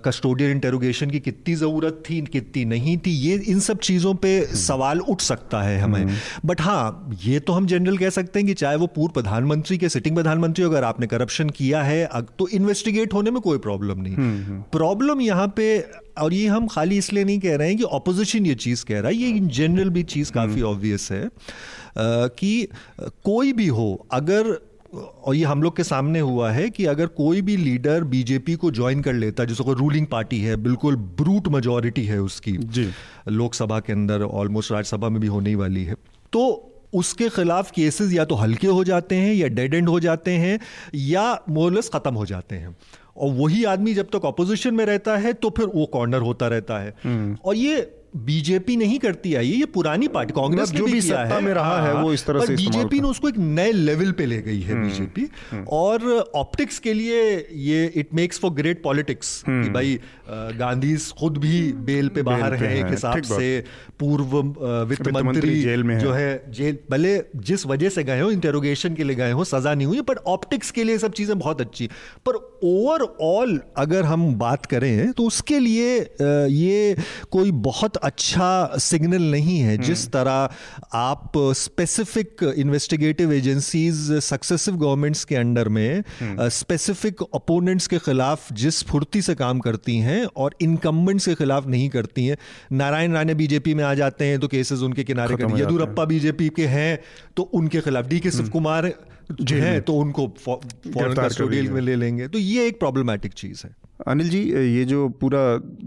कस्टोडियल 0.04 0.50
इंटेरोगेशन 0.50 1.10
की 1.10 1.20
कितनी 1.20 1.54
ज़रूरत 1.56 2.02
थी 2.10 2.20
कितनी 2.32 2.64
नहीं 2.66 2.96
थी 2.98 3.10
ये 3.18 3.36
इन 3.48 3.60
सब 3.60 3.78
चीज़ों 3.80 4.14
पे 4.16 4.36
हम्म। 4.38 4.58
सवाल 4.58 5.00
उठ 5.00 5.20
सकता 5.22 5.62
है 5.62 5.78
हमें। 5.80 6.06
बट 6.44 6.60
हम्म। 6.60 6.70
हाँ 6.70 7.16
ये 7.24 7.40
तो 7.40 7.52
हम 7.52 7.66
जनरल 7.66 7.96
कह 7.98 8.10
सकते 8.10 8.38
हैं 8.38 8.46
कि 8.46 8.54
चाहे 8.54 8.76
वो 8.76 8.86
पूर्व 8.94 9.12
प्रधानमंत्री 9.12 9.78
के 9.78 9.88
सिटिंग 9.88 10.16
प्रधानमंत्री 10.16 10.64
अगर 10.64 10.84
आपने 10.84 11.06
करप्शन 11.06 11.50
किया 11.50 11.82
है 11.82 12.06
तो 12.38 12.48
इन्वेस्टिगेट 12.50 13.14
होने 13.14 13.30
में 13.30 13.40
कोई 13.40 13.58
प्रॉब्लम 13.58 14.00
नहीं। 14.00 14.14
प्रॉब्लम 14.72 15.10
हम्म, 15.10 15.20
यहाँ 15.20 15.52
पे 15.56 15.78
और 16.18 16.34
ये 16.34 16.46
हम 16.46 16.66
खाली 16.66 16.98
इसलिए 16.98 17.24
नहीं 17.24 17.38
कह 17.40 17.56
रहे 17.56 17.68
हैं 17.68 17.76
कि 17.76 17.84
ऑपोजिशन 17.84 18.46
ये 18.46 18.54
चीज़ 18.56 18.84
कह 18.84 19.00
रहा 19.00 19.08
है। 19.08 19.16
ये 19.16 19.28
इन 19.30 19.48
जनरल 19.50 19.90
भी 19.90 20.02
चीज़ 20.04 20.32
काफ़ी 20.32 20.62
ऑब्वियस 20.62 21.08
है 21.12 21.28
कि 21.98 22.68
कोई 23.24 23.52
भी 23.52 23.66
हो 23.68 24.06
अगर 24.12 24.56
और 24.94 25.34
ये 25.34 25.44
हम 25.44 25.62
लोग 25.62 25.76
के 25.76 25.84
सामने 25.84 26.20
हुआ 26.20 26.50
है 26.50 26.68
कि 26.70 26.84
अगर 26.86 27.06
कोई 27.16 27.40
भी 27.42 27.56
लीडर 27.56 28.04
बीजेपी 28.04 28.54
को 28.54 28.70
ज्वाइन 28.70 29.02
कर 29.02 29.12
लेता 29.12 29.42
है 29.42 29.46
जिसको 29.48 29.72
रूलिंग 29.72 30.06
पार्टी 30.06 30.38
है 30.40 30.56
बिल्कुल 30.56 30.96
ब्रूट 30.96 31.48
मेजोरिटी 31.48 32.04
है 32.04 32.20
उसकी 32.20 32.56
जी। 32.56 32.88
लोकसभा 33.28 33.80
के 33.80 33.92
अंदर 33.92 34.22
ऑलमोस्ट 34.22 34.72
राज्यसभा 34.72 35.08
में 35.08 35.20
भी 35.20 35.26
होने 35.26 35.54
वाली 35.54 35.84
है। 35.84 35.94
तो 36.32 36.44
उसके 36.94 37.28
खिलाफ 37.28 37.70
केसेस 37.70 38.12
या 38.12 38.24
तो 38.24 38.34
हल्के 38.34 38.66
हो 38.66 38.84
जाते 38.84 39.16
हैं 39.16 39.34
या 39.34 39.48
डेड 39.48 39.74
एंड 39.74 39.88
हो 39.88 39.98
जाते 40.00 40.30
हैं 40.30 40.58
या 40.94 41.24
मोरलेस 41.48 41.90
ख़त्म 41.94 42.14
हो 42.14 42.26
जाते 42.26 42.56
हैं। 42.56 42.76
और 43.18 43.32
वही 43.34 43.62
आदमी 43.64 43.94
जब 43.94 44.08
तक 44.12 44.26
अपोजिशन 44.26 44.74
में 44.74 44.84
रहता 44.86 45.16
है 45.16 45.32
तो 45.34 45.50
फिर 45.50 45.66
वो 45.66 45.86
कॉर्नर 45.86 46.20
होता 46.20 46.48
रहता 46.48 46.78
है 46.78 46.94
हम्म। 47.04 47.36
और 47.44 47.56
ये 47.56 47.80
बीजेपी 48.16 48.76
नहीं 48.76 48.98
करती 48.98 49.34
आई 49.34 49.48
ये 49.48 49.64
पुरानी 49.64 50.08
पार्टी 50.08 50.32
कांग्रेस 50.32 50.70
जो 50.70 50.84
भी 50.84 51.00
सत्ता 51.00 51.34
है, 51.34 51.40
में 51.40 51.52
रहा 51.54 51.80
है 51.86 51.94
वो 52.02 52.12
इस 52.12 52.24
तरह 52.26 52.44
से 52.44 52.54
बीजेपी 52.56 53.00
ने 53.00 53.08
उसको 53.08 53.28
एक 53.28 53.38
नए 53.38 53.72
लेवल 53.72 54.12
पे 54.12 54.26
ले 54.26 54.40
गई 54.42 54.60
है 54.60 54.80
बीजेपी। 54.82 55.20
हम्म, 55.20 55.56
हम्म। 55.56 55.64
और 55.68 56.30
ऑप्टिक्स 56.34 56.78
के 56.78 56.92
लिए 56.92 57.22
ये 57.52 57.84
it 57.96 58.14
makes 58.14 58.38
for 58.38 58.50
great 58.50 58.82
politics 58.82 59.42
कि 59.48 59.70
भाई 59.70 59.98
गांधी 60.30 60.96
खुद 61.20 61.38
भी 61.38 61.60
बेल 61.72 62.08
पे 62.08 62.22
बाहर 62.22 62.54
है 62.54 62.78
एक 62.78 62.90
हिसाब 62.90 63.22
से 63.22 63.64
पूर्व 64.00 64.36
वित्त 64.88 65.08
मंत्री 65.08 65.60
जेल 65.62 65.82
में 65.82 65.98
जो 65.98 66.12
है। 66.12 66.52
जेल 66.52 66.78
भले 66.90 67.16
जिस 67.36 67.66
वजह 67.66 67.88
से 67.88 68.04
गए 68.04 68.20
हो 68.20 68.30
इंटेरोगेशन 68.30 68.94
के 68.94 69.04
लिए 69.04 69.16
गए 69.16 69.32
हो 69.32 69.44
सजा 69.44 69.74
नहीं 69.74 69.86
हुई 69.86 70.00
बट 70.00 70.18
ऑप्टिक्स 70.28 70.70
के 70.70 70.84
लिए 70.84 70.98
सब 70.98 71.12
चीज़ें 71.12 71.38
बहुत 71.38 71.60
अच्छी 71.60 71.86
पर 72.28 72.34
ओवरऑल 72.64 73.58
अगर 73.76 74.04
हम 74.04 74.34
बात 74.34 74.66
करें 74.66 75.12
तो 75.12 75.24
उसके 75.24 75.58
लिए 75.58 75.96
ये 76.20 76.96
कोई 77.30 77.50
बहुत 77.68 77.96
अच्छा 78.02 78.78
सिग्नल 78.80 79.22
नहीं 79.30 79.58
है 79.60 79.76
जिस 79.78 80.00
हम्म। 80.00 80.10
तरह 80.12 80.98
आप 80.98 81.32
specific 81.56 82.42
investigative 82.56 83.32
agencies 83.32 84.12
successive 84.22 84.76
governments 84.76 85.24
के 85.24 85.36
अंडर 85.36 85.68
में 85.68 86.02
स्पेसिफिक 86.22 87.22
हम्म। 87.22 87.38
अपोनेंट्स 87.38 87.86
के 87.86 87.98
खिलाफ 87.98 88.52
जिस 88.52 88.82
फुर्ती 88.84 89.22
से 89.22 89.34
काम 89.34 89.58
करती 89.60 89.96
हैं 89.98 90.24
और 90.36 90.54
इनकम्बेंट्स 90.60 91.26
के 91.26 91.34
खिलाफ 91.34 91.66
नहीं 91.66 91.88
करती 91.88 92.26
हैं। 92.26 92.36
नारायण 92.72 93.12
राणे 93.12 93.34
बीजेपी 93.34 93.74
में 93.74 93.84
आ 93.84 93.92
जाते 93.94 94.24
हैं 94.24 94.38
तो 94.40 94.48
केसेस 94.48 94.80
उनके 94.82 95.04
किनारे 95.04 95.36
कर 95.36 95.58
येदुरप्पा 95.58 96.04
बीजेपी 96.04 96.48
के 96.56 96.66
हैं 96.66 96.98
तो 97.36 97.42
उनके 97.42 97.80
खिलाफ। 97.80 98.06
डी 98.06 98.20
के 98.20 98.30
शिव 98.30 98.40
हम्म। 98.40 98.50
कुमार 98.50 98.92
जो 99.32 99.56
है 99.56 99.80
तो 99.80 99.94
उनको 99.94 100.26
फॉरन 100.38 101.14
कस्टोडियल 101.14 101.68
में 101.70 101.80
ले 101.80 101.94
लेंगे। 101.96 102.28
तो 102.28 102.38
ये 102.38 102.66
एक 102.66 102.78
प्रॉब्लमेटिक 102.78 103.32
चीज़ 103.34 103.62
है। 103.64 103.74
अनिल 104.06 104.28
जी 104.28 104.40
ये 104.74 104.84
जो 104.84 105.08
पूरा 105.20 105.40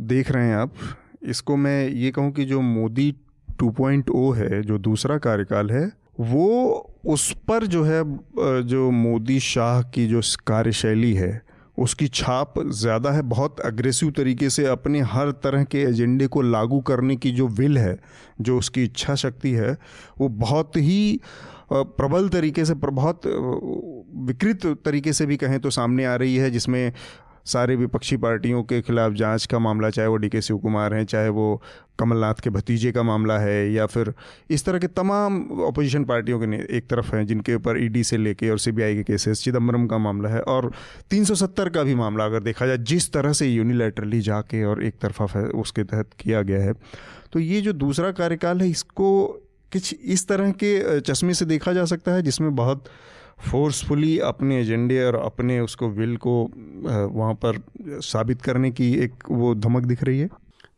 देख 0.08 0.32
रहे 0.32 0.48
हैं 0.48 0.56
आप 0.56 0.74
इसको 1.22 1.56
मैं 1.56 1.88
ये 1.88 2.12
कहूँ 2.12 2.32
कि 2.32 2.46
जो 2.46 2.62
मोदी 2.62 3.12
2.0 3.64 4.36
है, 4.36 4.62
जो 4.62 4.78
दूसरा 4.80 5.18
कार्यकाल 5.20 5.72
है, 5.72 5.92
वो 6.20 6.48
उस 7.06 7.32
पर 7.48 7.66
जो 7.68 7.84
है 7.84 8.04
जो 8.64 8.90
मोदी 8.92 9.40
शाह 9.40 9.82
की 9.84 10.08
जो 10.08 10.22
कार्यशैली 10.48 11.14
है, 11.14 11.42
उसकी 11.78 12.08
छाप 12.08 12.54
ज़्यादा 12.60 13.12
है। 13.12 13.22
बहुत 13.22 13.60
अग्रेसिव 13.60 14.12
तरीके 14.12 14.50
से 14.50 14.66
अपने 14.66 15.00
हर 15.12 15.32
तरह 15.44 15.64
के 15.64 15.82
एजेंडे 15.82 16.28
को 16.28 16.42
लागू 16.42 16.80
करने 16.82 17.16
की 17.16 17.32
जो 17.32 17.48
विल 17.50 17.78
है, 17.78 17.98
जो 18.42 18.58
उसकी 18.58 18.84
इच्छा 18.84 19.16
शक्ति 19.16 19.52
है, 19.52 19.78
वो 20.20 20.30
बहुत 20.30 20.78
ही 20.78 21.20
प्रबल 21.74 22.28
तरीके 22.30 22.66
से 22.66 22.74
बहुत 22.76 23.22
विकृत 24.22 24.66
तरीके 24.86 25.14
से 25.14 25.26
भी 25.26 25.38
कहें 25.38 25.60
तो 25.60 25.70
सामने 25.70 26.06
आ 26.06 26.16
रही 26.16 26.36
है, 26.36 26.50
जिसमें 26.52 26.92
सारे 27.46 27.76
विपक्षी 27.76 28.18
पार्टियों 28.18 28.64
के 28.64 28.82
खिलाफ 28.82 29.14
जाँच 29.14 29.46
का 29.46 29.60
मामला, 29.60 29.90
चाहे 29.90 30.08
वो 30.08 30.16
डी 30.16 30.30
के 30.30 30.42
शिव 30.42 30.58
कुमार 30.58 30.94
हैं, 30.94 31.06
चाहे 31.06 31.30
वो 31.30 31.62
कमलनाथ 32.00 32.34
के 32.34 32.50
भतीजे 32.50 32.92
का 32.92 33.04
मामला 33.04 33.38
है, 33.40 33.72
या 33.72 33.86
फिर 33.86 34.14
इस 34.50 34.66
तरह 34.66 34.80
के 34.80 34.88
तमाम 34.88 35.42
अपोजिशन 35.68 36.04
पार्टियों 36.04 36.40
के 36.40 36.78
एक 36.78 36.88
तरफ़ 36.88 37.16
हैं, 37.16 37.28
जिनके 37.28 37.56
ऊपर 37.56 37.84
ईडी 37.84 38.04
से 38.04 38.18
लेके 38.18 38.50
और 38.50 38.60
सीबीआई 38.60 38.96
के 38.96 39.04
केसेस 39.04 39.44
चिदम्बरम 39.44 39.88
का 39.88 39.98
मामला 39.98 40.30
है, 40.30 40.42
और 40.42 40.72
370 41.10 41.70
का 41.70 41.84
भी 41.84 41.96
मामला 41.96 42.26
अगर 42.26 42.40
देखा 42.40 42.68
जाए, 42.68 42.78
जिस 42.78 43.12
तरह 43.14 43.34
से 43.34 43.48
यूनिलेटरली 43.48 44.22
जाके 44.22 44.64
और 44.64 44.84
एक 44.84 44.96
तरफा 45.02 45.26
उसके 45.42 45.84
तहत 45.84 46.10
किया 46.20 46.42
गया 46.42 46.64
है। 46.64 46.74
तो 47.34 47.40
ये 47.40 47.62
जो 47.62 47.74
दूसरा 47.74 48.12
कार्यकाल 48.12 48.62
है, 48.62 48.70
इसको 48.70 49.28
कुछ 49.74 49.96
इस 50.04 50.28
तरह 50.28 50.52
के 50.52 51.00
चश्मे 51.00 51.34
से 51.34 51.46
देखा 51.46 51.74
जा 51.74 51.86
सकता 51.86 52.12
है, 52.12 52.22
जिसमें 52.22 52.56
बहुत 52.56 52.84
फोर्सफुली 53.42 54.18
अपने 54.26 54.60
एजेंडे 54.62 55.04
और 55.04 55.16
अपने 55.16 55.60
उसको 55.60 55.90
विल 55.92 56.16
को 56.18 56.34
वहाँ 56.84 57.34
पर 57.36 57.62
साबित 58.04 58.42
करने 58.42 58.72
की 58.72 58.94
एक 59.04 59.24
वो 59.32 59.54
धमक 59.58 59.86
दिख 59.86 60.04
रही 60.04 60.20
है 60.20 60.30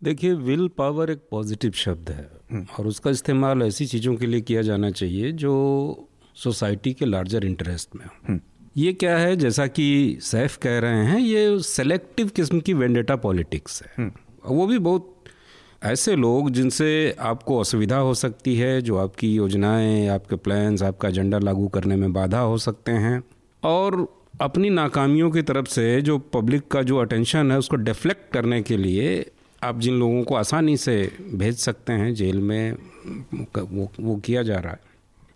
देखिए 0.03 0.33
विल 0.41 0.67
पावर 0.77 1.09
एक 1.09 1.21
पॉजिटिव 1.31 1.71
शब्द 1.77 2.09
है 2.09 2.29
हम्म। 2.51 2.65
और 2.79 2.87
उसका 2.87 3.11
इस्तेमाल 3.11 3.63
ऐसी 3.63 3.85
चीज़ों 3.85 4.15
के 4.15 4.25
लिए 4.25 4.41
किया 4.41 4.61
जाना 4.61 4.89
चाहिए 4.91 5.31
जो 5.33 5.53
सोसाइटी 6.37 6.93
के 6.93 7.05
लार्जर 7.05 7.45
इंटरेस्ट 7.45 7.95
में 7.95 8.05
हम्म। 8.05 8.39
ये 8.75 8.93
क्या 8.93 9.17
है 9.17 9.35
जैसा 9.35 9.67
कि 9.69 10.17
सैफ 10.21 10.57
कह 10.57 10.77
रहे 10.79 11.05
हैं 11.05 11.19
ये 11.19 11.59
सेलेक्टिव 11.61 12.29
किस्म 12.35 12.59
की 12.59 12.73
वेंडेटा 12.73 13.15
पॉलिटिक्स 13.17 13.81
है 13.83 13.89
हम्म। 13.97 14.55
वो 14.55 14.67
भी 14.67 14.77
बहुत 14.79 15.22
ऐसे 15.83 16.15
लोग 16.15 16.49
जिनसे 16.49 17.15
आपको 17.19 17.59
असुविधा 17.59 17.97
हो 17.97 18.13
सकती 18.13 18.55
है, 18.55 18.81
जो 18.81 18.97
आपकी 18.97 19.35
योजनाएँ, 19.35 20.07
आपके 20.07 20.35
प्लान्स 20.35 20.83
आपका 20.83 21.09
एजेंडा 21.09 21.39
लागू 21.39 21.67
करने 21.67 21.95
में 21.95 22.13
बाधा 22.13 22.39
हो 22.39 22.57
सकते 22.57 22.91
हैं, 22.91 23.23
और 23.63 24.07
अपनी 24.41 24.69
नाकामियों 24.69 25.31
की 25.31 25.41
तरफ़ 25.41 25.65
से 25.65 26.01
जो 26.01 26.17
पब्लिक 26.17 26.67
का 26.67 26.81
जो 26.81 26.97
अटेंशन 26.97 27.51
है, 27.51 27.57
उसको 27.57 27.75
डिफ्लेक्ट 27.75 28.33
करने 28.33 28.61
के 28.61 28.77
लिए 28.77 29.31
आप 29.63 29.79
जिन 29.79 29.93
लोगों 29.93 30.23
को 30.23 30.35
आसानी 30.35 30.77
से 30.77 31.11
भेज 31.33 31.57
सकते 31.57 31.93
हैं, 31.93 32.13
जेल 32.15 32.39
में 32.39 32.71
वो 33.57 33.91
वो 33.99 34.15
किया 34.15 34.43
जा 34.43 34.55
रहा 34.55 34.73
है। 34.73 34.79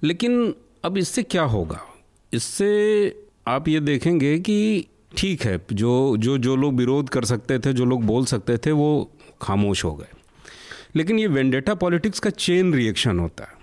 लेकिन 0.04 0.56
अब 0.84 0.98
इससे 0.98 1.24
क्या 1.24 1.44
होगा? 1.44 1.82
इससे 2.34 3.24
आप 3.48 3.68
ये 3.68 3.80
देखेंगे 3.80 4.40
कि 4.40 4.86
ठीक 5.18 5.42
है, 5.42 5.62
जो 5.74 6.18
जो 6.18 6.38
जो 6.38 6.56
लोग 6.56 6.74
विरोध 6.74 7.10
कर 7.10 7.26
सकते 7.26 7.60
थे, 7.60 7.74
जो 7.74 7.86
लोग 7.86 8.04
बोल 8.04 8.26
सकते 8.26 8.58
थे, 8.58 8.72
वो 8.72 9.12
खामोश 9.42 9.86
हो 9.86 9.96
गए। 9.96 10.08
लेकिन 10.98 11.20
ये 11.20 11.28
वेंडेटा 11.28 11.74
पॉलिटिक्स 11.74 12.20
का 12.20 12.30
चेन 12.30 12.74
रिएक्शन 12.74 13.20
होता 13.20 13.44
है। 13.44 13.56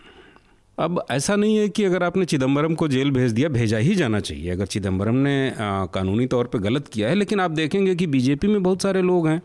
अब 0.79 1.05
ऐसा 1.11 1.37
नहीं 1.37 1.57
है 1.57 1.69
कि 1.69 1.85
अगर 1.85 2.03
आपने 2.03 2.25
चिदम्बरम 2.25 2.75
को 2.75 2.89
जेल 2.89 3.11
भेज 3.11 3.33
दिया 3.33 3.49
भेजा 3.49 3.79
ही 3.79 3.95
जाना 3.95 4.21
चाहिए। 4.21 4.51
अगर 4.51 4.67
चिदम्बरम 4.67 5.15
ने 5.15 5.51
आ, 5.51 5.85
कानूनी 5.87 6.27
तौर 6.27 6.47
पे 6.47 6.59
गलत 6.59 6.89
किया 6.89 7.09
है 7.09 7.15
लेकिन 7.15 7.41
आप 7.41 7.51
देखेंगे 7.51 7.95
कि 7.95 8.07
बीजेपी 8.07 8.49
में 8.49 8.63
बहुत 8.63 8.83
सारे 8.83 9.03
लोग 9.03 9.29
हैं 9.29 9.43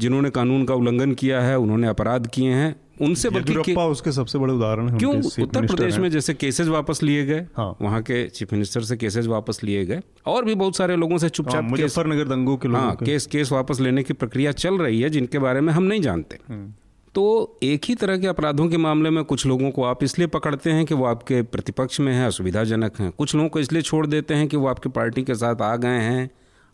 जिन्होंने 0.00 0.30
कानून 0.30 0.64
का 0.64 0.74
उल्लंघन 0.74 1.12
किया 1.14 1.40
है 1.40 1.58
उन्होंने 1.58 1.88
अपराध 1.88 2.26
किए 2.26 2.50
हैं 2.50 2.74
उनसे 3.00 3.30
बल्कि 3.30 3.74
उसके 3.74 4.12
सबसे 4.12 4.38
बड़े 4.38 4.52
उदाहरण 4.54 4.88
हैं 4.88 4.98
क्यों? 4.98 5.14
उत्तर 5.42 5.66
प्रदेश 5.66 5.98
में 5.98 6.10
जैसे 6.10 6.34
केसेज 6.34 6.68
वापस 6.68 7.02
लिए 7.02 7.24
गए 7.26 7.46
हाँ। 7.56 7.76
वहाँ 7.82 8.02
के 8.02 8.28
चीफ 8.28 8.52
मिनिस्टर 8.52 8.80
से 8.80 8.96
केसेस 8.96 9.26
वापस 9.26 9.60
लिए 9.64 9.84
गए 9.86 10.00
और 10.26 10.44
भी 10.44 10.54
बहुत 10.54 10.76
सारे 10.76 10.96
लोगों 10.96 11.18
से 11.18 11.28
चुपचाप 11.28 11.54
हाँ, 11.54 11.62
मुजफ्फरनगर 11.62 12.28
दंगों 12.28 12.56
के 12.56 12.68
लोगों 12.68 12.82
हाँ, 12.82 12.96
केस 12.96 13.26
केस 13.26 13.52
वापस 13.52 13.80
लेने 13.80 14.02
की 14.02 14.12
प्रक्रिया 14.12 14.52
चल 14.52 14.78
रही 14.78 15.00
है 15.00 15.10
जिनके 15.10 15.38
बारे 15.38 15.60
में 15.60 15.72
हम 15.72 15.82
नहीं 15.82 16.00
जानते। 16.00 16.38
हम्म। 16.48 16.72
तो 17.14 17.58
एक 17.62 17.84
ही 17.84 17.94
तरह 17.94 18.18
के 18.18 18.26
अपराधों 18.26 18.68
के 18.68 18.76
मामले 18.76 19.10
में 19.10 19.22
कुछ 19.24 19.46
लोगों 19.46 19.70
को 19.70 19.84
आप 19.84 20.02
इसलिए 20.04 20.26
पकड़ते 20.26 20.70
हैं 20.70 20.84
कि 20.86 20.94
वो 20.94 21.04
आपके 21.04 21.42
प्रतिपक्ष 21.42 22.00
में 22.00 22.12
हैं 22.12 22.26
असुविधाजनक 22.26 23.00
हैं। 23.00 23.10
कुछ 23.10 23.34
लोगों 23.34 23.48
को 23.48 23.60
इसलिए 23.60 23.82
छोड़ 23.82 24.06
देते 24.06 24.34
हैं 24.34 24.48
कि 24.48 24.56
वो 24.56 24.66
आपकी 24.66 24.88
पार्टी 24.88 25.22
के 25.22 25.34
साथ 25.34 25.62
आ 25.62 25.74
गए 25.76 26.00
हैं 26.00 26.28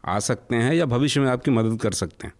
आ 0.04 0.18
सकते 0.18 0.56
हैं 0.56 0.74
या 0.74 0.86
भविष्य 0.86 1.20
में 1.20 1.28
आपकी 1.28 1.50
मदद 1.50 1.80
कर 1.80 1.92
सकते 1.92 2.26
हैं। 2.26 2.34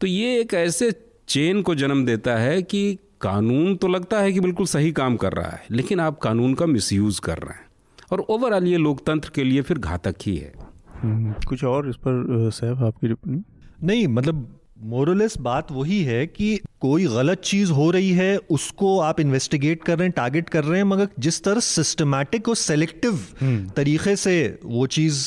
तो 0.00 0.06
ये 0.06 0.40
एक 0.40 0.54
ऐसे 0.54 0.90
चेन 1.28 1.62
को 1.62 1.74
जन्म 1.74 2.04
देता 2.06 2.36
है 2.36 2.62
कि 2.62 2.98
कानून 3.20 3.76
तो 3.76 3.88
लगता 3.88 4.20
है 4.20 4.32
कि 4.32 4.40
बिल्कुल 4.40 4.66
सही 4.66 4.92
काम 4.92 5.16
कर 5.16 5.32
रहा 5.32 5.50
है 5.50 5.64
लेकिन 5.70 6.00
आप 6.00 6.18
कानून 6.18 6.54
का 6.54 6.66
मिसयूज 6.66 7.18
कर 7.18 7.38
रहे 7.38 7.54
हैं। 7.54 7.68
और 8.12 8.20
ओवरऑल 8.20 8.66
ये 8.66 8.76
लोकतंत्र 8.76 9.30
के 9.34 9.44
लिए 9.44 9.62
फिर 9.62 9.78
घातक 9.78 10.14
ही 10.22 10.36
है। 10.36 10.52
हम्म, 10.92 11.34
कुछ 11.48 11.64
और 11.64 11.88
इस 11.88 11.96
पर 11.96 12.50
सैफ 12.50 12.78
आपकी 12.78 13.08
टिप्पणी 13.08 13.42
नहीं 13.82 14.08
मतलब 14.08 14.56
मोरलेस 14.82 15.38
बात 15.38 15.72
वही 15.72 16.02
है 16.04 16.26
कि 16.26 16.60
कोई 16.82 17.06
गलत 17.06 17.40
चीज़ 17.42 17.70
हो 17.72 17.90
रही 17.90 18.10
है 18.12 18.36
उसको 18.50 18.98
आप 19.00 19.18
इन्वेस्टिगेट 19.20 19.82
कर 19.84 19.98
रहे 19.98 20.06
हैं 20.06 20.12
टारगेट 20.16 20.48
कर 20.48 20.64
रहे 20.64 20.78
हैं 20.78 20.84
मगर 20.84 21.08
जिस 21.18 21.42
तरह 21.44 21.60
सिस्टमैटिक 21.60 22.48
और 22.48 22.56
सेलेक्टिव 22.56 23.18
हम्म। 23.40 23.68
तरीके 23.76 24.14
से 24.16 24.34
वो 24.64 24.86
चीज़ 24.88 25.20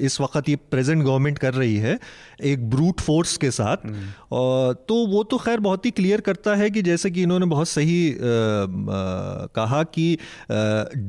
इस 0.00 0.20
वक्त 0.20 0.48
ये 0.48 0.56
प्रेजेंट 0.70 1.02
गवर्नमेंट 1.02 1.38
कर 1.38 1.54
रही 1.54 1.76
है 1.76 1.98
एक 2.44 2.68
ब्रूट 2.70 3.00
फोर्स 3.00 3.36
के 3.36 3.50
साथ 3.50 3.84
हम्म। 3.84 4.72
तो 4.88 4.94
वो 5.06 5.22
तो 5.24 5.38
खैर 5.38 5.60
बहुत 5.60 5.86
ही 5.86 5.90
क्लियर 5.90 6.20
करता 6.20 6.54
है 6.54 6.70
कि 6.70 6.82
जैसे 6.82 7.10
कि 7.10 7.22
इन्होंने 7.22 7.46
बहुत 7.46 7.68
सही 7.68 8.16
कहा 9.54 9.82
कि 9.90 10.06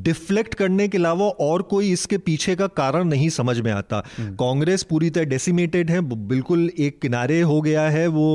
डिफ्लेक्ट 0.04 0.56
करने 0.56 0.88
के 0.88 0.98
अलावा 0.98 1.28
और 1.42 1.62
कोई 1.70 1.92
इसके 1.92 2.18
पीछे 2.26 2.56
का 2.56 2.68
कारण 2.76 3.08
नहीं 3.08 3.30
समझ 3.32 3.60
में 3.60 3.72
आता 3.72 4.04
हम्म। 4.18 4.36
कांग्रेस 4.36 4.84
पूरी 4.84 5.10
तरह 5.10 5.26
डेसिमेटेड 5.28 5.92
है 5.92 6.02
बिल्कुल 6.28 6.70
एक 6.80 7.00
किनारे 7.02 7.42
हो 7.44 7.62
गया 7.62 7.90
है 7.90 8.06
वो 8.10 8.28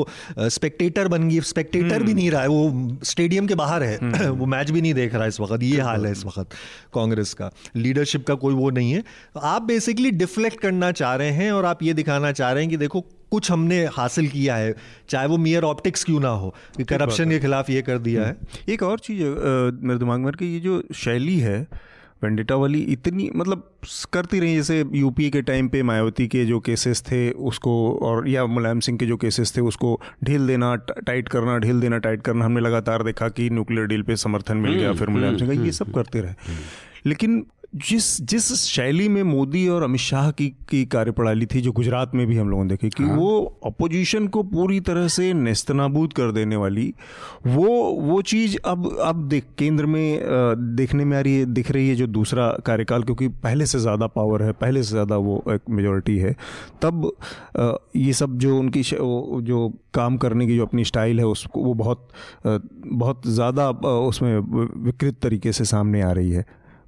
स्पेक्टेटर 0.50 1.09
बन 1.09 1.29
गई 1.29 1.38
स्पेक्टेटर 1.50 1.99
भी 1.99 2.04
हम्म। 2.04 2.14
नहीं 2.14 2.30
रहा 2.30 2.42
है 2.42 2.49
वो 2.49 2.99
स्टेडियम 3.04 3.47
के 3.47 3.54
बाहर 3.57 3.83
है 3.83 3.97
हम्म। 3.97 4.28
वो 4.40 4.47
मैच 4.49 4.71
भी 4.71 4.80
नहीं 4.80 4.95
देख 4.95 5.14
रहा 5.14 5.23
है 5.23 5.28
इस 5.28 5.40
वक्त 5.40 5.62
ये 5.64 5.80
हाल 5.83 6.07
है 6.07 6.12
इस 6.12 6.25
वक्त 6.26 6.57
कांग्रेस 6.95 7.35
का 7.35 7.50
लीडरशिप 7.78 8.26
का 8.26 8.35
कोई 8.40 8.54
वो 8.54 8.71
नहीं 8.73 8.92
है 8.92 9.04
आप 9.47 9.62
बेसिकली 9.64 10.11
डिफ्लेक्ट 10.19 10.61
करना 10.61 10.92
चाह 10.95 11.14
रहे 11.14 11.30
हैं 11.33 11.50
और 11.52 11.64
आप 11.66 11.83
ये 11.83 11.95
दिखाना 11.95 12.33
चाह 12.33 12.52
रहे 12.52 12.62
हैं 12.62 12.71
कि 12.71 12.76
देखो 12.78 13.04
कुछ 13.30 13.50
हमने 13.50 13.85
हासिल 13.92 14.28
किया 14.28 14.57
है 14.57 14.75
चाहे 15.09 15.26
वो 15.26 15.37
मियर 15.38 15.64
ऑप्टिक्स 15.64 16.04
क्यों 16.04 16.21
ना 16.21 16.28
हो 16.37 16.54
कि 16.76 16.85
करप्शन 16.87 17.30
के 17.30 17.38
खिलाफ 17.40 17.71
ये 17.71 17.83
कर 17.83 17.99
दिया 18.00 18.25
है 18.25 18.30
हम्म। 18.30 18.73
एक 18.73 18.83
और 18.83 18.99
चीज़ 19.00 19.23
मेरे 19.23 19.99
दिमाग 19.99 20.21
में 20.21 20.33
कि 20.33 20.47
ये 20.47 20.61
जो 20.61 20.83
शैली 20.97 21.38
है 21.40 21.59
वेंडिटा 22.22 22.54
वाली 22.54 22.80
इतनी 22.92 23.28
मतलब 23.36 23.62
करती 24.12 24.40
रही 24.40 24.54
जैसे 24.54 24.84
यूपी 24.94 25.30
के 25.30 25.42
टाइम 25.42 25.68
पे 25.68 25.82
मायावती 25.82 26.26
के 26.28 26.44
जो 26.46 26.58
केसेस 26.60 27.02
थे 27.02 27.30
उसको 27.50 27.72
और 28.02 28.28
या 28.28 28.44
मुलायम 28.46 28.80
सिंह 28.80 28.98
के 28.98 29.06
जो 29.06 29.16
केसेस 29.16 29.56
थे 29.56 29.60
उसको 29.60 30.00
ढील 30.24 30.46
देना 30.46 30.74
टाइट 31.06 31.28
करना 31.28 31.56
ढील 31.58 31.80
देना 31.80 31.98
टाइट 31.98 32.22
करना 32.22 32.44
हमने 32.44 32.60
लगातार 32.60 33.02
देखा 33.02 33.28
कि 33.28 33.48
न्यूक्लियर 33.50 33.86
डील 33.86 34.02
पे 34.02 34.16
समर्थन 34.16 34.56
मिल 34.56 34.74
गया 34.74 34.88
हम्म, 34.88 34.98
फिर 34.98 35.08
मुलायम 35.08 35.36
सिंह 35.36 35.48
का 35.48 35.54
ये 35.54 35.60
हम्म, 35.60 35.70
सब 35.70 35.94
करते 35.94 36.20
रहे। 36.20 36.54
लेकिन 37.06 37.44
जिस 37.72 38.20
जिस 38.22 38.52
शैली 38.54 39.08
में 39.08 39.22
मोदी 39.22 39.66
और 39.68 39.82
अमित 39.82 40.00
शाह 40.00 40.30
की 40.30 40.48
की 40.68 40.84
कार्यप्रणाली 40.84 41.46
थी 41.46 41.60
जो 41.60 41.72
गुजरात 41.72 42.14
में 42.14 42.26
भी 42.26 42.36
हम 42.36 42.48
लोगों 42.50 42.64
ने 42.64 42.70
देखी 42.70 42.88
कि 42.88 43.04
हाँ। 43.04 43.16
वो 43.16 43.60
अपोजिशन 43.66 44.26
को 44.26 44.42
पूरी 44.44 44.80
तरह 44.80 45.06
से 45.08 45.32
नेस्तनाबूद 45.34 46.12
कर 46.12 46.32
देने 46.32 46.56
वाली 46.56 46.92
वो 47.46 47.68
वो 48.00 48.20
चीज़ 48.22 48.56
अब 48.64 48.90
अब 49.02 49.22
देख 49.28 49.44
केंद्र 49.58 49.86
में 49.86 50.20
देखने 50.76 51.04
में 51.04 51.16
आ 51.16 51.20
रही 51.20 51.36
है 51.36 51.44
दिख 51.44 51.70
रही 51.70 51.88
है 51.88 51.94
जो 51.94 52.06
दूसरा 52.08 52.50
कार्यकाल 52.66 53.02
क्योंकि 53.02 53.28
पहले 53.40 53.66
से 53.66 53.78
ज़्यादा 53.78 54.06
पावर 54.10 54.42
है 54.42 54.52
पहले 54.58 54.82
से 54.82 54.90
ज़्यादा 54.90 55.16
वो 55.20 55.42
एक 55.50 55.70
मेजोरिटी 55.70 56.18
है 56.18 56.36
तब 56.82 57.10
ये 57.96 58.12
सब 58.12 58.38
जो 58.38 58.58
उनकी 58.58 58.82
जो 58.82 59.68
काम 59.94 60.16
करने 60.16 60.46
की 60.46 60.56
जो 60.56 60.66
अपनी 60.66 60.84
स्टाइल 60.84 61.18
है 61.18 61.26
उसको 61.28 61.62
वो 61.62 61.74
बहुत 61.76 62.08
बहुत 62.46 63.26
ज़्यादा 63.28 63.70
उसमें 63.70 64.38
विकृत 64.38 65.20
तरीके 65.22 65.52
से 65.52 65.64
सामने 65.66 66.02
आ 66.02 66.12
रही 66.12 66.30
है 66.30 66.44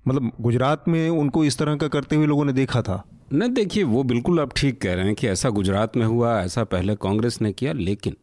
मतलब 0.06 0.30
गुजरात 0.40 0.88
में 0.88 1.08
उनको 1.10 1.44
इस 1.44 1.58
तरह 1.58 1.76
का 1.76 1.88
करते 1.88 2.16
हुए 2.16 2.26
लोगों 2.26 2.44
ने 2.44 2.52
देखा 2.52 2.82
था 2.82 3.02
नहीं 3.32 3.50
देखिए 3.50 3.84
वो 3.84 4.02
बिल्कुल 4.02 4.40
आप 4.40 4.52
ठीक 4.56 4.80
कह 4.82 4.94
रहे 4.94 5.04
हैं 5.04 5.14
कि 5.14 5.28
ऐसा 5.28 5.50
गुजरात 5.50 5.96
में 5.96 6.04
हुआ 6.06 6.40
ऐसा 6.40 6.64
पहले 6.64 6.94
कांग्रेस 6.94 7.40
ने 7.42 7.52
किया 7.52 7.72
लेकिन 7.72 8.16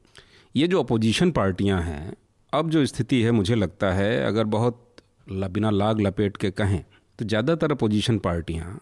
ये 0.55 0.67
जो 0.67 0.83
अपोजिशन 0.83 1.31
पार्टियाँ 1.31 1.81
हैं 1.81 2.13
अब 2.53 2.69
जो 2.69 2.85
स्थिति 2.85 3.21
है 3.21 3.31
मुझे 3.31 3.55
लगता 3.55 3.91
है 3.93 4.25
अगर 4.25 4.43
बहुत 4.43 4.85
बिना 5.29 5.69
लाग 5.69 6.01
लपेट 6.01 6.37
के 6.37 6.51
कहें 6.51 6.83
तो 7.19 7.25
ज़्यादातर 7.25 7.71
अपोजिशन 7.71 8.17
पार्टियाँ 8.17 8.79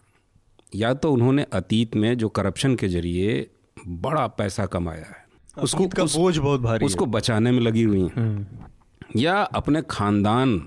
या 0.74 0.92
तो 0.94 1.12
उन्होंने 1.12 1.46
अतीत 1.52 1.96
में 1.96 2.16
जो 2.18 2.28
करप्शन 2.28 2.74
के 2.76 2.88
ज़रिए 2.88 3.46
बड़ा 3.88 4.26
पैसा 4.26 4.66
कमाया 4.66 5.04
है 5.04 5.26
उसको 5.56 5.86
का 5.88 6.04
बोझ 6.04 6.36
बहुत 6.38 6.60
भारी 6.60 6.86
उसको 6.86 7.06
बचाने 7.06 7.50
में 7.50 7.60
लगी 7.60 7.82
हुई 7.82 8.00
हैं 8.00 8.10
हम्म। 8.16 8.46
या 9.16 9.34
अपने 9.34 9.82
खानदान। 9.82 10.60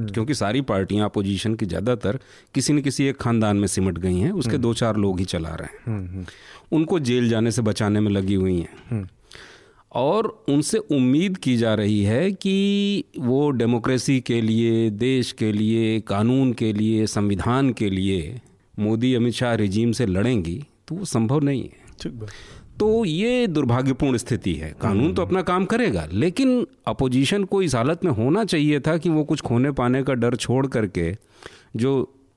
क्योंकि 0.00 0.34
सारी 0.34 0.60
पार्टियाँ 0.60 1.04
अपोजिशन 1.04 1.54
की 1.54 1.66
ज़्यादातर 1.66 2.18
किसी 2.54 2.72
न 2.72 2.80
किसी 2.80 3.06
एक 3.06 3.16
खानदान 3.16 3.56
में 3.56 3.66
सिमट 3.66 3.98
गई 3.98 4.18
हैं 4.18 4.30
उसके 4.32 4.50
हम्म। 4.50 4.62
दो 4.62 4.74
चार 4.74 4.96
लोग 4.96 5.18
ही 5.18 5.24
चला 5.24 5.54
रहे 5.54 5.66
हैं। 5.66 5.80
हम्म, 5.86 6.24
उनको 6.72 6.98
जेल 7.00 7.28
जाने 7.28 7.50
से 7.50 7.62
बचाने 7.62 8.00
में 8.00 8.10
लगी 8.12 8.34
हुई 8.34 8.66
हैं। 8.90 9.08
और 9.92 10.44
उनसे 10.48 10.78
उम्मीद 10.78 11.36
की 11.36 11.56
जा 11.56 11.74
रही 11.74 12.02
है 12.02 12.32
कि 12.32 13.04
वो 13.18 13.50
डेमोक्रेसी 13.50 14.20
के 14.20 14.40
लिए 14.40 14.90
देश 14.90 15.32
के 15.32 15.52
लिए 15.52 16.00
कानून 16.00 16.52
के 16.52 16.72
लिए 16.72 17.06
संविधान 17.06 17.72
के 17.72 17.90
लिए 17.90 18.40
मोदी 18.78 19.14
अमित 19.14 19.34
शाह 19.34 19.54
रिजीम 19.54 19.92
से 19.92 20.06
लड़ेंगी 20.06 20.62
तो 20.88 20.94
वो 20.94 21.04
संभव 21.04 21.40
नहीं 21.40 21.62
है। 21.62 21.82
तो 22.78 23.04
ये 23.04 23.46
दुर्भाग्यपूर्ण 23.46 24.16
स्थिति 24.16 24.54
है। 24.54 24.74
कानून 24.80 25.12
तो 25.14 25.22
अपना 25.22 25.42
काम 25.42 25.64
करेगा 25.64 26.06
लेकिन 26.12 26.66
अपोजिशन 26.86 27.44
को 27.44 27.62
इस 27.62 27.74
हालत 27.74 28.04
में 28.04 28.12
होना 28.12 28.44
चाहिए 28.44 28.80
था 28.80 28.96
कि 28.96 29.10
वो 29.10 29.24
कुछ 29.24 29.40
खोने 29.40 29.70
पाने 29.72 30.02
का 30.02 30.14
डर 30.14 30.36
छोड़ 30.36 30.66
करके 30.66 31.16
जो 31.76 31.92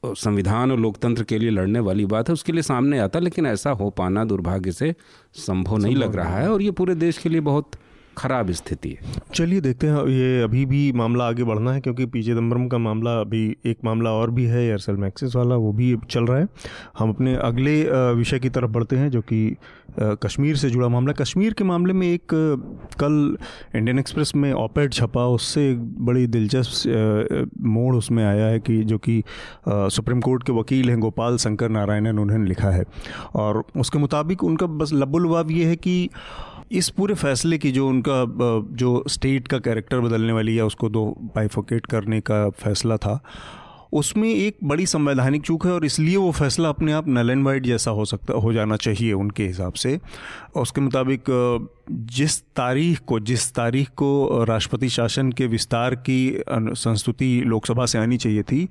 संविधान 0.06 0.72
और 0.72 0.79
लोकतंत्र 0.79 1.24
के 1.24 1.38
लिए 1.39 1.50
लड़ने 1.50 1.79
वाली 1.79 2.06
बात 2.06 2.29
है 2.29 2.34
उसके 2.34 2.51
लिए 2.51 2.62
सामने 2.62 3.00
आता 3.00 3.20
लेकिन 3.20 3.46
ऐसा 3.46 3.72
हो 3.72 3.89
पाना 3.89 4.25
दुर्भाग्य 4.25 4.72
से 4.72 4.94
संभव 5.34 5.77
नहीं 5.77 5.96
लग 5.96 6.15
रहा 6.15 6.38
है। 6.38 6.51
और 6.51 6.62
ये 6.62 6.72
पूरे 6.72 6.96
देश 6.96 7.17
के 7.17 7.29
लिए 7.29 7.41
बहुत 7.41 7.72
खराब 8.17 8.51
स्थिति 8.51 8.89
है। 8.89 9.21
चलिए 9.36 9.62
देखते 9.62 9.88
हैं, 9.88 10.07
ये 10.07 10.41
अभी 10.41 10.65
भी 10.65 10.91
मामला 10.91 11.27
आगे 11.27 11.43
बढ़ना 11.43 11.74
है, 11.74 11.81
क्योंकि 11.81 12.05
पी 12.05 12.24
चिदम्बरम 12.24 12.67
का 12.67 12.77
मामला 12.77 13.19
अभी, 13.21 13.45
एक 13.65 13.77
मामला 13.86 14.12
और 14.12 14.31
भी 14.31 14.45
है, 14.45 14.63
एयरसेल 14.63 14.95
मैक्सिस 14.95 15.36
वाला, 15.36 15.55
वो 15.55 15.71
भी 15.74 15.95
चल 16.09 16.25
रहा 16.25 16.38
है। 16.39 16.47
हम 17.00 17.09
अपने 17.09 17.36
अगले 17.36 17.81
विषय 18.13 18.39
की 18.39 18.50
तरफ़ 18.50 18.71
बढ़ते 18.71 18.95
हैं, 18.95 19.09
जो 19.12 19.21
कि 19.21 19.55
कश्मीर 20.00 20.55
से 20.55 20.69
जुड़ा 20.69 20.88
मामला। 20.88 21.13
कश्मीर 21.13 21.53
के 21.53 21.63
मामले 21.63 21.93
में 21.93 22.07
एक, 22.07 22.33
कल 23.00 23.38
इंडियन 23.75 24.00
एक्सप्रेस 24.00 24.31
में 24.36 24.51
ऑपेड 24.53 24.93
छपा, 24.93 25.25
उससे 25.27 25.69
एक 25.71 25.79
बड़ी 26.05 26.25
दिलचस्प 26.27 27.50
मोड़ 27.62 27.95
उसमें 27.95 28.24
आया 28.25 28.45
है 28.45 28.59
कि, 28.59 28.83
जो 28.83 28.97
कि 28.97 29.24
सुप्रीम 29.67 30.21
कोर्ट 30.21 30.43
के 30.43 30.53
वकील 30.53 30.89
हैं 30.89 31.00
गोपाल 31.00 31.38
शंकर 31.38 31.69
नारायणन 31.69 32.19
उन्होंने 32.19 32.45
लिखा 32.45 32.69
है। 32.69 32.83
और 33.36 33.63
उसके 33.77 34.00
मुताबिक 34.00 34.43
उनका 34.43 34.65
बस 34.65 34.93
लबुलवाब 34.93 35.51
ये 35.51 35.65
है 35.65 35.75
कि 35.75 36.09
इस 36.71 36.89
पूरे 36.89 37.13
फैसले 37.13 37.57
की 37.57 37.71
जो 37.71 37.88
उनका 37.88 38.24
जो 38.75 39.03
स्टेट 39.07 39.47
का 39.47 39.57
कैरेक्टर 39.59 40.00
बदलने 40.00 40.33
वाली 40.33 40.57
या 40.59 40.65
उसको 40.65 40.89
दो 40.89 41.05
बाइफोकेट 41.36 41.86
करने 41.86 42.19
का 42.21 42.50
फैसला 42.50 42.97
था, 42.97 43.19
उसमें 43.93 44.29
एक 44.29 44.57
बड़ी 44.63 44.86
संवैधानिक 44.86 45.41
चूक 45.41 45.65
है 45.65 45.71
और 45.71 45.86
इसलिए 45.86 46.15
वो 46.17 46.31
फैसला 46.31 46.69
अपने 46.69 46.91
आप 46.91 47.07
नल 47.07 47.29
एंड 47.29 47.45
वाइट 47.45 47.63
जैसा 47.63 47.91
हो 47.91 48.05
सकता, 48.05 48.33
हो 48.33 48.53
जाना 48.53 48.75
चाहिए 48.75 49.13
उनके 49.13 49.47
हिसाब 49.47 49.74
से। 49.74 50.00
उसके 50.57 50.81
मुताबिक 50.81 51.24
जिस 51.89 52.39
तारीख 52.56 53.00
को 53.08 53.20
जिस 53.20 53.51
तारीख 53.53 53.89
को 53.89 54.44
राष्ट्रपति 54.44 54.89
शासन 54.89 55.32
के 55.32 55.46
विस्तार 55.48 55.96
की 55.96 56.44
संस्तुति 56.50 57.44
लोकसभा 57.46 57.86
से 57.86 57.98
आनी 57.98 58.17
चाहिए 58.17 58.44
थी 58.44 58.67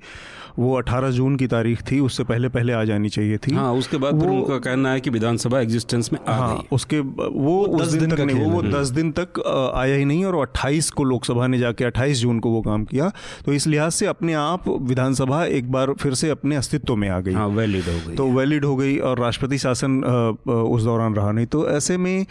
वो 0.59 0.81
18 0.81 1.09
जून 1.09 1.35
की 1.35 1.47
तारीख 1.47 1.81
थी 1.81 1.99
उससे 1.99 2.23
पहले 2.23 2.49
पहले 2.49 2.73
आ 2.73 2.83
जानी 2.83 3.09
चाहिए 3.09 3.37
थी। 3.37 3.53
हाँ 3.55 3.73
उसके 3.73 3.97
बाद 3.97 4.15
वो 4.15 4.31
उनका 4.31 4.57
कहना 4.59 4.91
है 4.91 4.99
कि 4.99 5.09
विधानसभा 5.09 5.59
एग्जिस्टेंस 5.59 6.11
में 6.13 6.19
आ 6.27 6.35
हाँ 6.35 6.55
गई। 6.55 6.67
उसके 6.71 6.99
वो 6.99 7.63
उस 7.63 7.87
दिन, 7.87 7.99
दिन 7.99 8.15
तक 8.15 8.21
नहीं 8.21 8.45
वो 8.45 8.61
दस 8.63 8.87
दिन 8.89 9.11
तक 9.11 9.39
आया 9.75 9.95
ही 9.95 10.05
नहीं 10.05 10.25
और 10.25 10.35
28 10.37 10.89
को 10.89 11.03
लोकसभा 11.03 11.47
ने 11.47 11.59
जाके 11.59 11.85
28 11.85 12.21
जून 12.21 12.39
को 12.39 12.49
वो 12.49 12.61
काम 12.61 12.85
किया। 12.85 13.11
तो 13.45 13.53
इस 13.53 13.67
लिहाज 13.67 13.91
से 13.91 14.05
अपने 14.05 14.33
आप 14.33 14.67
विधानसभा 14.67 15.43
एक 15.45 15.71
बार 15.71 15.93
फिर 15.93 16.13
से 16.13 16.29
अपने 16.29 16.55
अस्तित्व 16.55 16.95
में 16.95 17.09
आ 17.09 17.19
गई। 17.19 17.33
हाँ, 17.33 17.47
वैलिड 17.47 17.83
हो 17.83 17.99
गई 18.07 18.15
तो 18.15 18.27
वैलिड 18.31 18.65
हो 18.65 18.75
गई 18.75 18.97
और 18.99 19.19
राष्ट्रपति 19.19 19.57
शासन 19.57 20.03
उस 20.47 20.83
दौरान 20.83 21.15
रहा 21.15 21.31
नहीं। 21.31 21.45
तो 21.45 21.67
ऐसे 21.69 21.97
में 21.97 22.25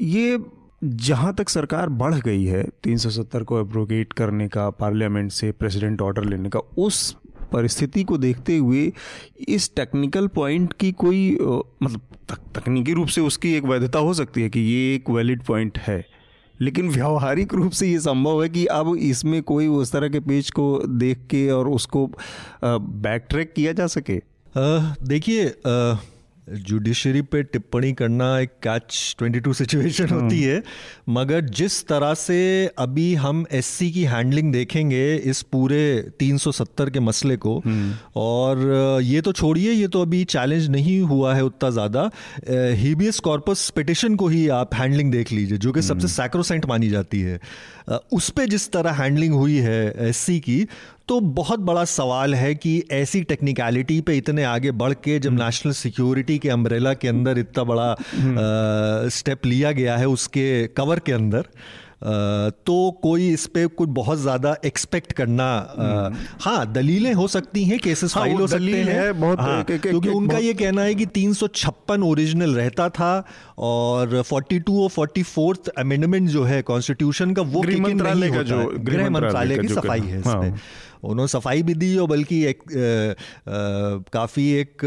ये 0.00 0.38
जहाँ 0.84 1.34
तक 1.34 1.48
सरकार 1.48 1.88
बढ़ 1.88 2.14
गई 2.14 2.44
है 2.44 2.64
370 2.84 3.42
को 3.42 3.60
एब्रोगेट 3.60 4.12
करने 4.12 4.48
का 4.48 4.68
पार्लियामेंट 4.70 5.30
से 5.32 5.52
प्रेसिडेंट 5.52 6.02
ऑर्डर 6.02 6.24
लेने 6.24 6.48
का 6.48 6.58
उस 6.58 7.16
परिस्थिति 7.52 8.04
को 8.04 8.18
देखते 8.18 8.56
हुए 8.56 8.92
इस 9.48 9.74
टेक्निकल 9.76 10.26
पॉइंट 10.26 10.72
की 10.72 10.92
कोई 10.92 11.30
मतलब 11.82 12.00
तक, 12.28 12.38
तकनीकी 12.54 12.92
रूप 12.92 13.08
से 13.08 13.20
उसकी 13.20 13.54
एक 13.54 13.64
वैधता 13.64 13.98
हो 13.98 14.14
सकती 14.14 14.42
है 14.42 14.50
कि 14.50 14.60
ये 14.60 14.94
एक 14.94 15.10
वैलिड 15.10 15.42
पॉइंट 15.42 15.78
है। 15.78 16.04
लेकिन 16.60 16.88
व्यवहारिक 16.88 17.54
रूप 17.54 17.72
से 17.72 17.88
ये 17.88 17.98
संभव 17.98 18.42
है 18.42 18.48
कि 18.48 18.64
अब 18.66 18.94
इसमें 18.96 19.42
कोई 19.42 19.66
उस 19.66 19.92
तरह 19.92 20.08
के 20.08 20.20
पेज 20.20 20.50
को 20.50 20.82
देख 20.88 21.26
के 21.30 21.48
और 21.50 21.68
उसको 21.68 22.06
बैक 22.64 23.26
ट्रैक 23.30 23.52
किया 23.52 23.72
जा 23.72 23.86
सके। 23.86 24.20
देखिए 25.06 25.44
जुडिशरी 26.48 27.20
पे 27.22 27.42
टिप्पणी 27.42 27.92
करना 27.92 28.38
एक 28.40 28.50
कैच 28.62 29.16
22 29.18 29.54
सिचुएशन 29.54 30.08
होती 30.08 30.42
है। 30.42 30.62
मगर 31.08 31.40
जिस 31.52 31.82
तरह 31.86 32.12
से 32.14 32.36
अभी 32.78 33.14
हम 33.16 33.44
एससी 33.52 33.90
की 33.92 34.04
हैंडलिंग 34.04 34.52
देखेंगे 34.52 35.14
इस 35.16 35.42
पूरे 35.52 35.80
370 36.20 36.90
के 36.90 37.00
मसले 37.00 37.36
को 37.36 37.56
और 38.16 39.00
ये 39.02 39.20
तो 39.20 39.32
छोड़िए 39.32 39.72
ये 39.72 39.88
तो 39.88 40.02
अभी 40.02 40.24
चैलेंज 40.26 40.68
नहीं 40.70 41.00
हुआ 41.02 41.34
है 41.34 41.44
उतना 41.44 41.70
ज़्यादा। 41.70 42.10
हीबियस 42.76 43.20
कॉर्पस 43.20 43.68
पिटिशन 43.76 44.16
को 44.16 44.28
ही 44.28 44.46
आप 44.54 44.74
हैंडलिंग 44.74 45.12
देख 45.12 45.32
लीजिए 45.32 45.58
जो 45.58 45.72
कि 45.72 45.82
सबसे 45.82 46.08
सैक्रोसेंट 46.08 46.66
मानी 46.66 46.88
जाती 46.88 47.20
है। 47.20 47.38
उस 48.12 48.30
पर 48.30 48.46
जिस 48.46 48.70
तरह 48.72 49.02
हैंडलिंग 49.02 49.34
हुई 49.34 49.56
है 49.58 50.08
एससी 50.08 50.38
की 50.40 50.66
तो 51.08 51.18
बहुत 51.32 51.60
बड़ा 51.60 51.84
सवाल 51.84 52.34
है 52.34 52.54
कि 52.54 52.82
ऐसी 52.92 53.22
टेक्निकलिटी 53.22 54.00
पे 54.00 54.16
इतने 54.16 54.44
आगे 54.44 54.70
बढ़ 54.72 54.92
के 54.94 55.18
जब 55.18 55.32
नेशनल 55.32 55.70
हम्म। 55.70 55.72
सिक्योरिटी 55.72 56.38
के 56.38 56.48
अम्ब्रेला 56.48 56.94
के 56.94 57.08
अंदर 57.08 57.38
इतना 57.38 57.64
बड़ा 57.64 57.90
आ, 57.90 57.96
स्टेप 59.08 59.38
हम्म। 59.38 59.50
लिया 59.50 59.72
गया 59.72 59.96
है 59.96 60.08
उसके 60.08 60.66
कवर 60.66 60.98
के 60.98 61.12
अंदर 61.12 61.48
तो 62.66 62.90
कोई 63.02 63.28
इस 63.28 63.46
पे 63.46 63.66
कुछ 63.66 63.88
बहुत 63.88 64.18
ज़्यादा 64.18 64.54
एक्सपेक्ट 64.64 65.12
करना 65.12 65.46
हम्म। 65.78 66.16
हाँ 66.40 66.72
दलीलें 66.72 67.12
हो 67.14 67.26
सकती 67.28 67.64
हैं 67.64 67.78
केसेस 67.78 68.14
हाँ, 68.14 68.24
फ़ाइल 68.24 68.40
हो 68.40 68.46
सकते 68.46 68.82
हैं 68.82 69.20
बहुत 69.20 69.40
हाँ, 69.40 69.62
के, 69.64 69.78
के, 69.78 69.88
क्योंकि 69.88 70.08
के, 70.08 70.14
उनका 70.14 70.38
ये 70.38 70.54
कहना 70.54 70.82
है 70.82 70.94
कि 70.94 71.06
तीन 71.06 72.02
ओरिजिनल 72.02 72.54
रहता 72.54 72.88
था 72.88 73.24
और 73.58 74.22
42 74.22 74.70
और 74.70 74.90
44th 74.90 75.68
अमेंडमेंट 75.68 76.28
जो 76.28 76.42
है 76.44 76.60
कॉन्स्टिट्यूशन 76.62 77.34
का 77.34 77.42
वो 77.44 77.60
गृह 77.60 77.80
मंत्रालय 77.80 78.30
का 78.30 78.42
जो 78.42 78.66
गृह 78.80 79.10
मंत्रालय 79.10 79.58
की 79.58 79.68
सफ़ाई 79.68 80.00
है 80.00 80.20
इसमें 80.20 80.50
हाँ। 80.50 80.58
उन्होंने 81.06 81.28
सफ़ाई 81.28 81.62
भी 81.62 81.74
दी 81.74 81.96
और 81.96 82.08
बल्कि 82.08 82.44
एक 82.44 82.62
काफ़ी 84.12 84.50
एक 84.52 84.86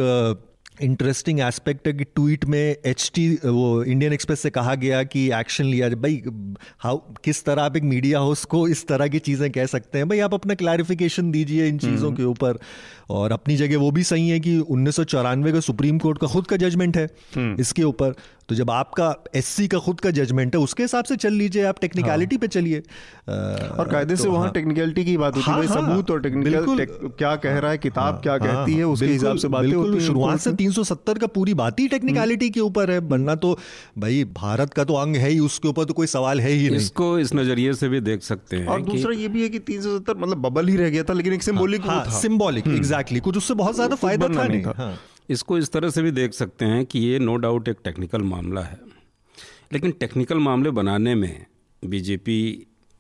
इंटरेस्टिंग 0.82 1.40
एस्पेक्ट 1.40 1.88
है 1.88 1.94
कि 1.94 2.04
ट्वीट 2.04 2.46
में 2.46 2.76
एच 2.86 3.12
टी 3.16 3.28
वो 3.46 3.84
इंडियन 3.84 4.14
एक्सप्रेस 4.14 4.40
से 4.40 4.50
कहा 4.50 4.76
गया 4.76 5.04
कि 5.04 5.26
एक्शन 5.32 5.66
लिया 5.66 5.90
भाई 5.90 6.22
हाउ 6.80 6.98
किस 7.24 7.44
तरह 7.46 7.64
आप 7.64 7.78
एक 7.78 7.84
मीडिया 7.84 8.20
हाउस 8.20 8.44
को 8.46 8.68
इस 8.68 8.88
तरह 8.88 9.08
की 9.08 9.20
चीज़ें 9.20 9.50
कह 9.52 9.66
सकते 9.66 9.98
हैं? 9.98 10.08
भाई 10.10 10.20
आप 10.20 10.34
अपना 10.34 10.54
क्लैरिफिकेशन 10.54 11.32
दीजिए 11.32 11.68
इन 11.68 11.78
चीज़ों 11.78 12.08
हम्म। 12.08 12.16
के 12.16 12.24
ऊपर। 12.24 12.60
और 13.10 13.32
अपनी 13.32 13.56
जगह 13.56 13.78
वो 13.78 13.92
भी 13.92 14.04
सही 14.04 14.30
है 14.30 14.40
कि 14.40 14.58
उन्नीस 14.70 15.00
का 15.00 15.60
सुप्रीम 15.62 16.00
कोर्ट 16.00 16.18
का 16.18 16.28
खुद 16.28 16.48
का 16.48 16.58
जजमेंट 16.58 16.98
है 16.98 17.08
हम्म। 17.36 17.56
इसके 17.60 17.84
ऊपर 17.84 18.14
तो 18.50 18.56
जब 18.56 18.70
आपका 18.72 19.08
एससी 19.36 19.68
का 19.68 19.80
खुद 19.80 20.00
का 20.00 20.12
जजमेंट 20.12 20.56
है 20.56 20.62
उसके 20.62 20.84
हिसाब 20.84 21.06
से 21.06 21.16
चल 21.16 21.34
लीजिए 21.34 21.64
आप 21.64 21.80
टेक्निकलिटी 21.82 22.36
हाँ। 22.36 22.42
पे 22.42 22.48
चलिए 22.48 22.80
और 22.80 23.90
कायदे 23.90 24.16
तो 24.16 24.22
से 24.22 24.30
वहाँ 24.30 24.52
टेक्निकलिटी 24.52 25.02
हाँ। 25.02 25.06
की 25.06 25.18
बात 25.18 25.36
होती 25.36 25.52
है 25.52 25.58
हाँ, 25.58 25.76
सबूत 25.76 26.12
और 26.12 26.22
टेक्निकल 26.22 26.86
क्या 27.20 27.36
कह 27.36 27.58
रहा 27.58 27.72
है 27.72 27.78
किताब 27.78 28.04
हाँ, 28.06 28.22
क्या 28.22 28.38
कहती 28.38 28.76
है 28.76 28.84
उसके 28.86 29.06
हिसाब 29.06 29.38
से 29.38 29.48
बातें 29.48 29.72
होती 29.72 29.92
हैं 29.92 30.06
शुरुआत 30.06 30.40
से 30.40 30.52
370 30.54 31.20
का 31.20 31.28
पूरी 31.30 31.54
बात 31.54 31.80
ही 31.80 31.88
टेक्निकलिटी 31.88 32.46
हम्म। 32.46 32.54
के 32.54 32.60
ऊपर 32.62 32.92
है 32.92 33.00
बनना 33.08 33.36
तो 33.38 33.58
भाई 33.98 34.24
भारत 34.34 34.74
का 34.74 34.84
तो 34.84 34.96
अंग 34.96 35.16
है 35.18 35.30
ही 35.30 35.40
उसके 35.42 35.68
ऊपर 35.68 35.86
तो 35.86 35.94
कोई 35.94 36.08
सवाल 36.10 36.42
है 36.42 36.52
ही 36.52 36.68
नहीं 36.68 36.78
इसको 36.78 37.12
इस 37.20 37.34
नज़रिए 37.34 37.74
से 37.76 37.90
भी 37.90 38.02
देख 38.02 38.24
सकते 38.24 38.58
हैं 38.58 38.68
और 38.68 38.82
दूसरा 38.84 39.14
ये 39.14 39.28
भी 39.28 39.44
है 39.44 39.50
कि 39.50 39.60
तीन 39.70 39.82
सौ 39.82 39.98
सत्तर 39.98 40.18
मतलब 40.18 40.42
बबल 40.42 40.68
ही 40.68 40.76
रह 40.78 40.90
गया 40.90 41.04
था 41.04 41.14
लेकिन 41.14 41.34
एक 41.34 41.44
सिम्बोलिक 41.44 41.82
सिम्बोलिक 41.82 42.66
सिंबॉलिक 42.68 42.68
एग्जैक्टली 43.00 43.20
कुछ 43.20 43.38
उससे 43.38 43.54
बहुत 43.54 43.76
ज़्यादा 43.76 43.96
फ़ायदा 43.96 44.28
था 44.28 44.48
नहीं 44.48 44.96
इसको 45.30 45.58
इस 45.58 45.72
तरह 45.72 45.90
से 45.90 46.02
भी 46.02 46.12
देख 46.12 46.34
सकते 46.34 46.66
हैं 46.66 46.86
कि 46.86 47.00
ये 47.00 47.20
नो 47.20 47.36
डाउट 47.36 47.68
एक 47.68 47.78
टेक्निकल 47.84 48.22
मामला 48.22 48.62
है। 48.62 48.80
लेकिन 49.74 49.92
टेक्निकल 49.92 50.38
मामले 50.38 50.72
बनाने 50.72 51.14
में 51.16 51.46
बीजेपी 51.84 52.40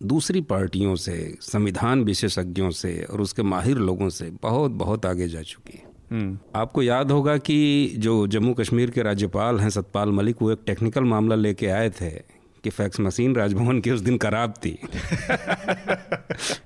दूसरी 0.01 0.41
पार्टियों 0.41 0.95
से 0.95 1.15
संविधान 1.41 2.03
विशेषज्ञों 2.03 2.69
से 2.71 2.91
और 3.03 3.21
उसके 3.21 3.43
माहिर 3.43 3.77
लोगों 3.79 4.09
से 4.09 4.29
बहुत 4.43 4.71
बहुत 4.71 5.05
आगे 5.05 5.27
जा 5.27 5.41
चुकी 5.41 5.77
है। 5.77 5.87
हम्म। 6.11 6.37
आपको 6.55 6.81
याद 6.81 7.11
होगा 7.11 7.37
कि 7.37 7.57
जो 7.97 8.15
जम्मू 8.27 8.53
कश्मीर 8.53 8.89
के 8.89 9.01
राज्यपाल 9.03 9.59
हैं 9.59 9.69
सतपाल 9.69 10.11
मलिक 10.11 10.41
वो 10.41 10.51
एक 10.51 10.59
टेक्निकल 10.65 11.03
मामला 11.03 11.35
लेके 11.35 11.67
आए 11.69 11.89
थे 12.01 12.11
कि 12.63 12.69
फैक्स 12.69 12.99
मशीन 12.99 13.35
राजभवन 13.35 13.79
की 13.81 13.91
उस 13.91 14.01
दिन 14.01 14.17
खराब 14.17 14.53
थी 14.65 14.77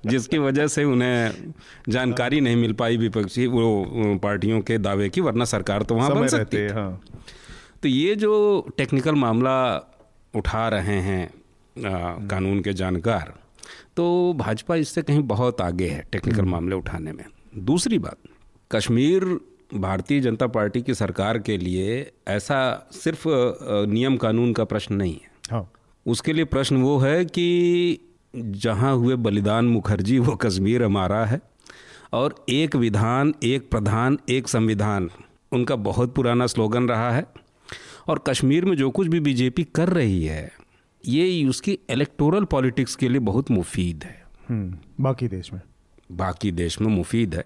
जिसकी 0.06 0.38
वजह 0.39 0.67
से 0.67 0.84
उन्हें 0.86 1.53
जानकारी 1.89 2.39
नहीं 2.41 2.56
मिल 2.56 2.73
पाई 2.73 2.97
विपक्षी 2.97 3.47
वो 3.47 4.17
पार्टियों 4.23 4.62
के 4.62 4.77
दावे 4.79 5.10
की 5.10 5.21
वरना 5.21 5.45
सरकार 5.47 5.84
तो 5.84 5.95
वहाँ 5.95 6.15
बन 6.15 6.27
सकती 6.27 6.58
है 6.58 6.73
हाँ। 6.73 7.01
तो 7.84 7.89
ये 7.89 8.15
जो 8.15 8.34
टेक्निकल 8.77 9.15
मामला 9.17 9.56
उठा 10.34 10.67
रहे 10.69 10.99
हैं 11.01 11.23
आ, 11.25 12.27
कानून 12.27 12.62
के 12.62 12.73
जानकार 12.73 13.34
तो 13.95 14.34
भाजपा 14.38 14.75
इससे 14.75 15.01
कहीं 15.01 15.23
बहुत 15.27 15.62
आगे 15.62 15.88
है 15.88 16.03
टेक्निकल 16.12 16.39
हम्म। 16.39 16.51
मामले 16.51 16.75
उठाने 16.75 17.12
में 17.12 17.25
दूसरी 17.65 17.99
बात 17.99 18.17
कश्मीर 18.71 19.25
भारतीय 19.75 20.19
जनता 20.21 20.47
पार्टी 20.47 20.82
की 20.82 20.93
सरकार 20.93 21.38
के 21.39 21.58
लिए 21.58 22.12
ऐसा 22.27 22.60
सिर्फ़ 22.93 23.23
नियम 23.89 24.17
कानून 24.17 24.53
का 24.53 24.63
प्रश्न 24.65 24.95
नहीं 24.95 25.13
है 25.13 25.32
हाँ। 25.51 25.67
उसके 26.07 26.33
लिए 26.33 26.45
प्रश्न 26.45 26.77
वो 26.77 26.97
है 26.97 27.25
कि 27.25 27.97
जहाँ 28.35 28.95
हुए 28.95 29.15
बलिदान 29.15 29.65
मुखर्जी 29.65 30.19
वो 30.19 30.35
कश्मीर 30.35 30.83
हमारा 30.83 31.25
है। 31.25 31.41
और 32.13 32.45
एक 32.49 32.75
विधान 32.75 33.33
एक 33.43 33.69
प्रधान 33.69 34.19
एक 34.29 34.47
संविधान 34.47 35.09
उनका 35.51 35.75
बहुत 35.75 36.15
पुराना 36.15 36.47
स्लोगन 36.47 36.89
रहा 36.89 37.11
है। 37.11 37.25
और 38.07 38.23
कश्मीर 38.27 38.65
में 38.65 38.77
जो 38.77 38.89
कुछ 38.89 39.07
भी 39.07 39.19
बीजेपी 39.19 39.63
कर 39.63 39.89
रही 39.89 40.25
है 40.25 40.51
ये 41.05 41.45
उसकी 41.45 41.79
इलेक्टोरल 41.89 42.43
पॉलिटिक्स 42.43 42.95
के 42.95 43.09
लिए 43.09 43.19
बहुत 43.19 43.51
मुफीद 43.51 44.03
है। 44.03 44.23
हम्म, 44.49 44.77
बाकी 45.03 45.27
देश 45.27 45.53
में? 45.53 45.61
बाकी 46.11 46.51
देश 46.51 46.81
में 46.81 46.87
मुफीद 46.87 47.35
है। 47.35 47.45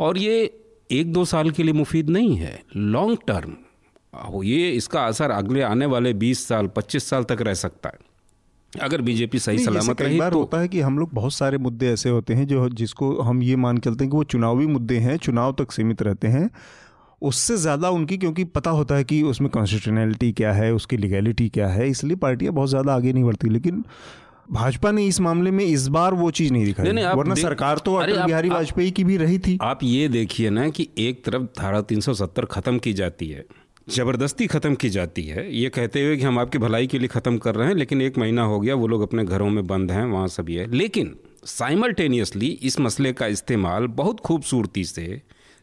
और 0.00 0.18
ये 0.18 0.60
एक 0.90 1.12
दो 1.12 1.24
साल 1.24 1.50
के 1.50 1.62
लिए 1.62 1.72
मुफीद 1.72 2.10
नहीं 2.10 2.36
है 2.36 2.62
लॉन्ग 2.76 3.18
टर्म 3.26 3.56
ये 4.44 4.70
इसका 4.72 5.04
असर 5.06 5.30
अगले 5.30 5.62
आने 5.64 5.86
वाले 5.86 6.12
20 6.14 6.46
साल 6.48 6.66
25 6.76 7.08
साल 7.10 7.24
तक 7.24 7.42
रह 7.42 7.54
सकता 7.56 7.88
है। 7.88 7.98
अगर 8.72 9.00
बीजेपी 9.00 9.38
सही 9.38 9.58
सलामत 9.58 10.00
रही 10.02 10.18
बार 10.18 10.30
तो 10.30 10.38
होता 10.38 10.60
है 10.60 10.68
कि 10.68 10.80
हम 10.80 10.98
लोग 10.98 11.10
बहुत 11.14 11.32
सारे 11.32 11.58
मुद्दे 11.58 11.92
ऐसे 11.92 12.08
होते 12.08 12.34
हैं 12.34 12.46
जो 12.46 12.68
जिसको 12.70 13.12
हम 13.22 13.42
ये 13.42 13.56
मान 13.56 13.78
के 13.78 13.90
चलते 13.90 14.04
हैं 14.04 14.10
कि 14.10 14.16
वो 14.16 14.24
चुनावी 14.26 14.66
मुद्दे 14.66 14.98
हैं 14.98 15.16
चुनाव 15.18 15.52
तक 15.58 15.72
सीमित 15.72 16.02
रहते 16.02 16.28
हैं। 16.28 16.48
उससे 17.22 17.56
ज़्यादा 17.56 17.90
उनकी 17.90 18.16
क्योंकि 18.18 18.44
पता 18.52 18.70
होता 18.70 18.94
है 18.94 19.04
कि 19.04 19.22
उसमें 19.24 19.50
कॉन्स्टिट्यूशनैलिटी 19.50 20.32
क्या 20.32 20.52
है 20.52 20.72
उसकी 20.74 20.96
लीगैलिटी 20.96 21.48
क्या 21.48 21.68
है 21.68 21.88
इसलिए 21.88 22.16
पार्टियाँ 22.16 22.52
बहुत 22.54 22.68
ज़्यादा 22.68 22.94
आगे 22.94 23.12
नहीं 23.12 23.24
बढ़ती। 23.24 23.48
लेकिन 23.48 23.84
भाजपा 24.50 24.90
ने 24.90 25.04
इस 25.06 25.20
मामले 25.20 25.50
में 25.50 25.64
इस 25.64 25.86
बार 25.88 26.14
वो 26.14 26.30
चीज़ 26.30 26.52
नहीं 26.52 26.64
दिखाई। 26.64 26.92
नहीं, 26.92 27.04
वरना 27.06 27.34
सरकार 27.34 27.78
तो 27.78 27.94
अटल 27.94 28.22
बिहारी 28.22 28.48
वाजपेयी 28.48 28.90
की 28.90 29.04
भी 29.04 29.16
रही 29.16 29.38
थी। 29.38 29.58
आप 29.62 29.82
ये 29.82 30.08
देखिए 30.08 30.50
ना 30.50 30.68
कि 30.68 30.88
एक 30.98 31.24
तरफ़ 31.24 31.42
धारा 31.58 31.80
370 31.82 32.44
खत्म 32.46 32.78
की 32.78 32.92
जाती 32.92 33.28
है 33.28 33.44
ज़बरदस्ती 33.88 34.46
ख़त्म 34.46 34.74
की 34.74 34.88
जाती 34.90 35.22
है। 35.24 35.46
ये 35.54 35.68
कहते 35.70 36.02
हुए 36.04 36.16
कि 36.16 36.22
हम 36.22 36.38
आपकी 36.38 36.58
भलाई 36.58 36.86
के 36.86 36.98
लिए 36.98 37.08
ख़त्म 37.08 37.38
कर 37.38 37.54
रहे 37.54 37.68
हैं 37.68 37.74
लेकिन 37.74 38.02
एक 38.02 38.18
महीना 38.18 38.42
हो 38.42 38.60
गया 38.60 38.74
वो 38.74 38.86
लोग 38.86 39.02
अपने 39.02 39.24
घरों 39.24 39.48
में 39.50 39.66
बंद 39.66 39.90
हैं 39.92 40.04
वहाँ 40.06 40.28
सभी 40.28 40.54
है। 40.54 40.66
लेकिन 40.72 41.14
साइमल्टेनियसली 41.46 42.46
इस 42.62 42.78
मसले 42.80 43.12
का 43.12 43.26
इस्तेमाल 43.28 43.86
बहुत 43.96 44.20
खूबसूरती 44.20 44.84
से 44.84 45.20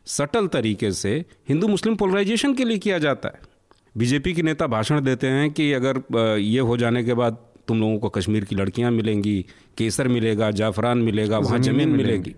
सटल 0.07 0.47
तरीके 0.47 0.91
से 0.93 1.13
हिंदू 1.49 1.67
मुस्लिम 1.67 1.95
पोलराइजेशन 1.95 2.53
के 2.53 2.65
लिए 2.65 2.77
किया 2.77 2.99
जाता 2.99 3.29
है। 3.29 3.49
बीजेपी 3.95 4.33
के 4.33 4.41
नेता 4.41 4.67
भाषण 4.67 5.01
देते 5.01 5.27
हैं 5.27 5.49
कि 5.51 5.71
अगर 5.73 6.01
ये 6.39 6.59
हो 6.61 6.77
जाने 6.77 7.03
के 7.03 7.13
बाद 7.13 7.37
तुम 7.67 7.79
लोगों 7.79 7.97
को 7.99 8.09
कश्मीर 8.11 8.45
की 8.45 8.55
लड़कियाँ 8.55 8.91
मिलेंगी 8.91 9.45
केसर 9.77 10.07
मिलेगा 10.09 10.51
जाफरान 10.53 10.97
मिलेगा 10.99 11.37
वहाँ 11.39 11.59
ज़मीन 11.61 11.89
मिलेगी। 11.91 12.35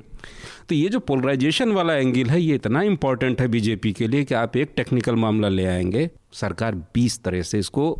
तो 0.69 0.75
ये 0.75 0.89
जो 0.89 0.99
पोलराइजेशन 0.99 1.71
वाला 1.71 1.95
एंगल 1.95 2.29
है 2.29 2.41
ये 2.41 2.55
इतना 2.55 2.81
इंपॉर्टेंट 2.81 3.41
है 3.41 3.47
बीजेपी 3.47 3.93
के 3.93 4.07
लिए 4.07 4.23
कि 4.23 4.35
आप 4.35 4.57
एक 4.57 4.73
टेक्निकल 4.77 5.15
मामला 5.15 5.49
ले 5.49 5.65
आएँगे 5.65 6.09
सरकार 6.33 6.75
बीस 6.75 7.23
तरह 7.23 7.41
से 7.41 7.59
इसको 7.59 7.91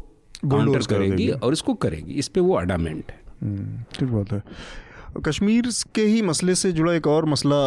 काउंटर 0.45 0.79
करेगी 0.79 1.29
और 1.29 1.53
इसको 1.53 1.73
करेगी। 1.73 2.13
इस 2.13 2.27
पर 2.27 2.41
वो 2.41 2.55
अडामेंट 2.55 3.12
है। 3.12 3.19
हम्म, 3.43 3.83
ठीक 3.99 4.09
बात 4.09 4.31
है। 4.31 4.41
कश्मीर 5.25 5.67
के 5.95 6.01
ही 6.01 6.21
मसले 6.21 6.55
से 6.55 6.71
जुड़ा 6.71 6.93
एक 6.93 7.07
और 7.07 7.25
मसला 7.25 7.57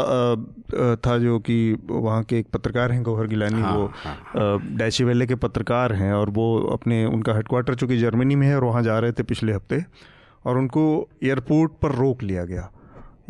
था 0.96 1.18
जो 1.18 1.38
कि 1.38 1.76
वहाँ 1.90 2.22
के 2.22 2.38
एक 2.38 2.46
पत्रकार 2.46 2.92
हैं 2.92 3.02
गौहर 3.02 3.26
गिलानी 3.26 3.60
हाँ, 3.60 3.76
वो 3.76 3.92
हाँ, 3.94 4.76
डैची 4.76 5.04
वेले 5.04 5.26
के 5.26 5.34
पत्रकार 5.34 5.92
हैं 5.92 6.12
और 6.12 6.30
वो 6.30 6.58
अपने 6.72 7.04
उनका 7.04 7.34
हेडक्वार्टर 7.34 7.74
चूँकि 7.74 7.98
जर्मनी 7.98 8.36
में 8.36 8.46
है 8.46 8.56
और 8.56 8.64
वहाँ 8.64 8.82
जा 8.82 8.98
रहे 8.98 9.12
थे 9.12 9.22
पिछले 9.22 9.52
हफ़्ते 9.52 9.84
और 10.44 10.58
उनको 10.58 11.08
एयरपोर्ट 11.24 11.72
पर 11.72 11.92
रोक 11.92 12.22
लिया 12.22 12.44
गया। 12.44 12.70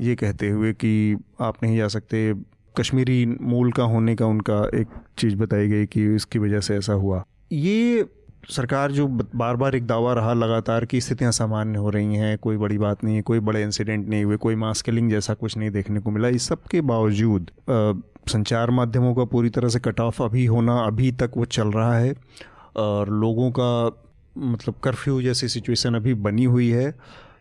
ये 0.00 0.14
कहते 0.16 0.50
हुए 0.50 0.72
कि 0.72 1.16
आप 1.40 1.62
नहीं 1.62 1.76
जा 1.76 1.88
सकते। 1.88 2.32
कश्मीरी 2.76 3.24
मूल 3.26 3.72
का 3.72 3.84
होने 3.84 4.14
का 4.16 4.26
उनका 4.26 4.58
एक 4.74 4.86
चीज़ 5.18 5.36
बताई 5.36 5.68
गई 5.68 5.86
कि 5.86 6.14
इसकी 6.14 6.38
वजह 6.38 6.60
से 6.60 6.76
ऐसा 6.76 6.92
हुआ। 6.92 7.24
ये 7.52 8.04
सरकार 8.50 8.92
जो 8.92 9.06
बार 9.08 9.56
बार 9.56 9.76
एक 9.76 9.86
दावा 9.86 10.12
रहा 10.12 10.32
लगातार 10.34 10.84
कि 10.84 11.00
स्थितियाँ 11.00 11.30
सामान्य 11.32 11.78
हो 11.78 11.90
रही 11.90 12.14
हैं, 12.14 12.36
कोई 12.38 12.56
बड़ी 12.56 12.78
बात 12.78 13.04
नहीं 13.04 13.16
है, 13.16 13.22
कोई 13.22 13.40
बड़े 13.40 13.62
इंसिडेंट 13.62 14.08
नहीं 14.08 14.24
हुए, 14.24 14.36
कोई 14.36 14.54
मास 14.54 14.82
किलिंग 14.82 15.10
जैसा 15.10 15.34
कुछ 15.34 15.56
नहीं 15.56 15.70
देखने 15.70 16.00
को 16.00 16.10
मिला। 16.10 16.28
इस 16.28 16.48
सब 16.48 16.62
के 16.62 16.80
बावजूद 16.80 17.50
संचार 18.28 18.70
माध्यमों 18.70 19.14
का 19.14 19.24
पूरी 19.24 19.50
तरह 19.50 19.68
से 19.68 19.80
कट 19.80 20.00
ऑफ़ 20.00 20.22
अभी 20.22 20.46
होना, 20.46 20.78
अभी 20.80 21.12
तक 21.12 21.30
वो 21.36 21.44
चल 21.44 21.68
रहा 21.68 21.98
है 21.98 22.14
और 22.76 23.10
लोगों 23.10 23.50
का 23.58 24.02
मतलब 24.36 24.74
कर्फ्यू 24.84 25.20
जैसी 25.22 25.48
सिचुएशन 25.48 25.94
अभी 25.94 26.14
बनी 26.14 26.44
हुई 26.44 26.68
है। 26.70 26.94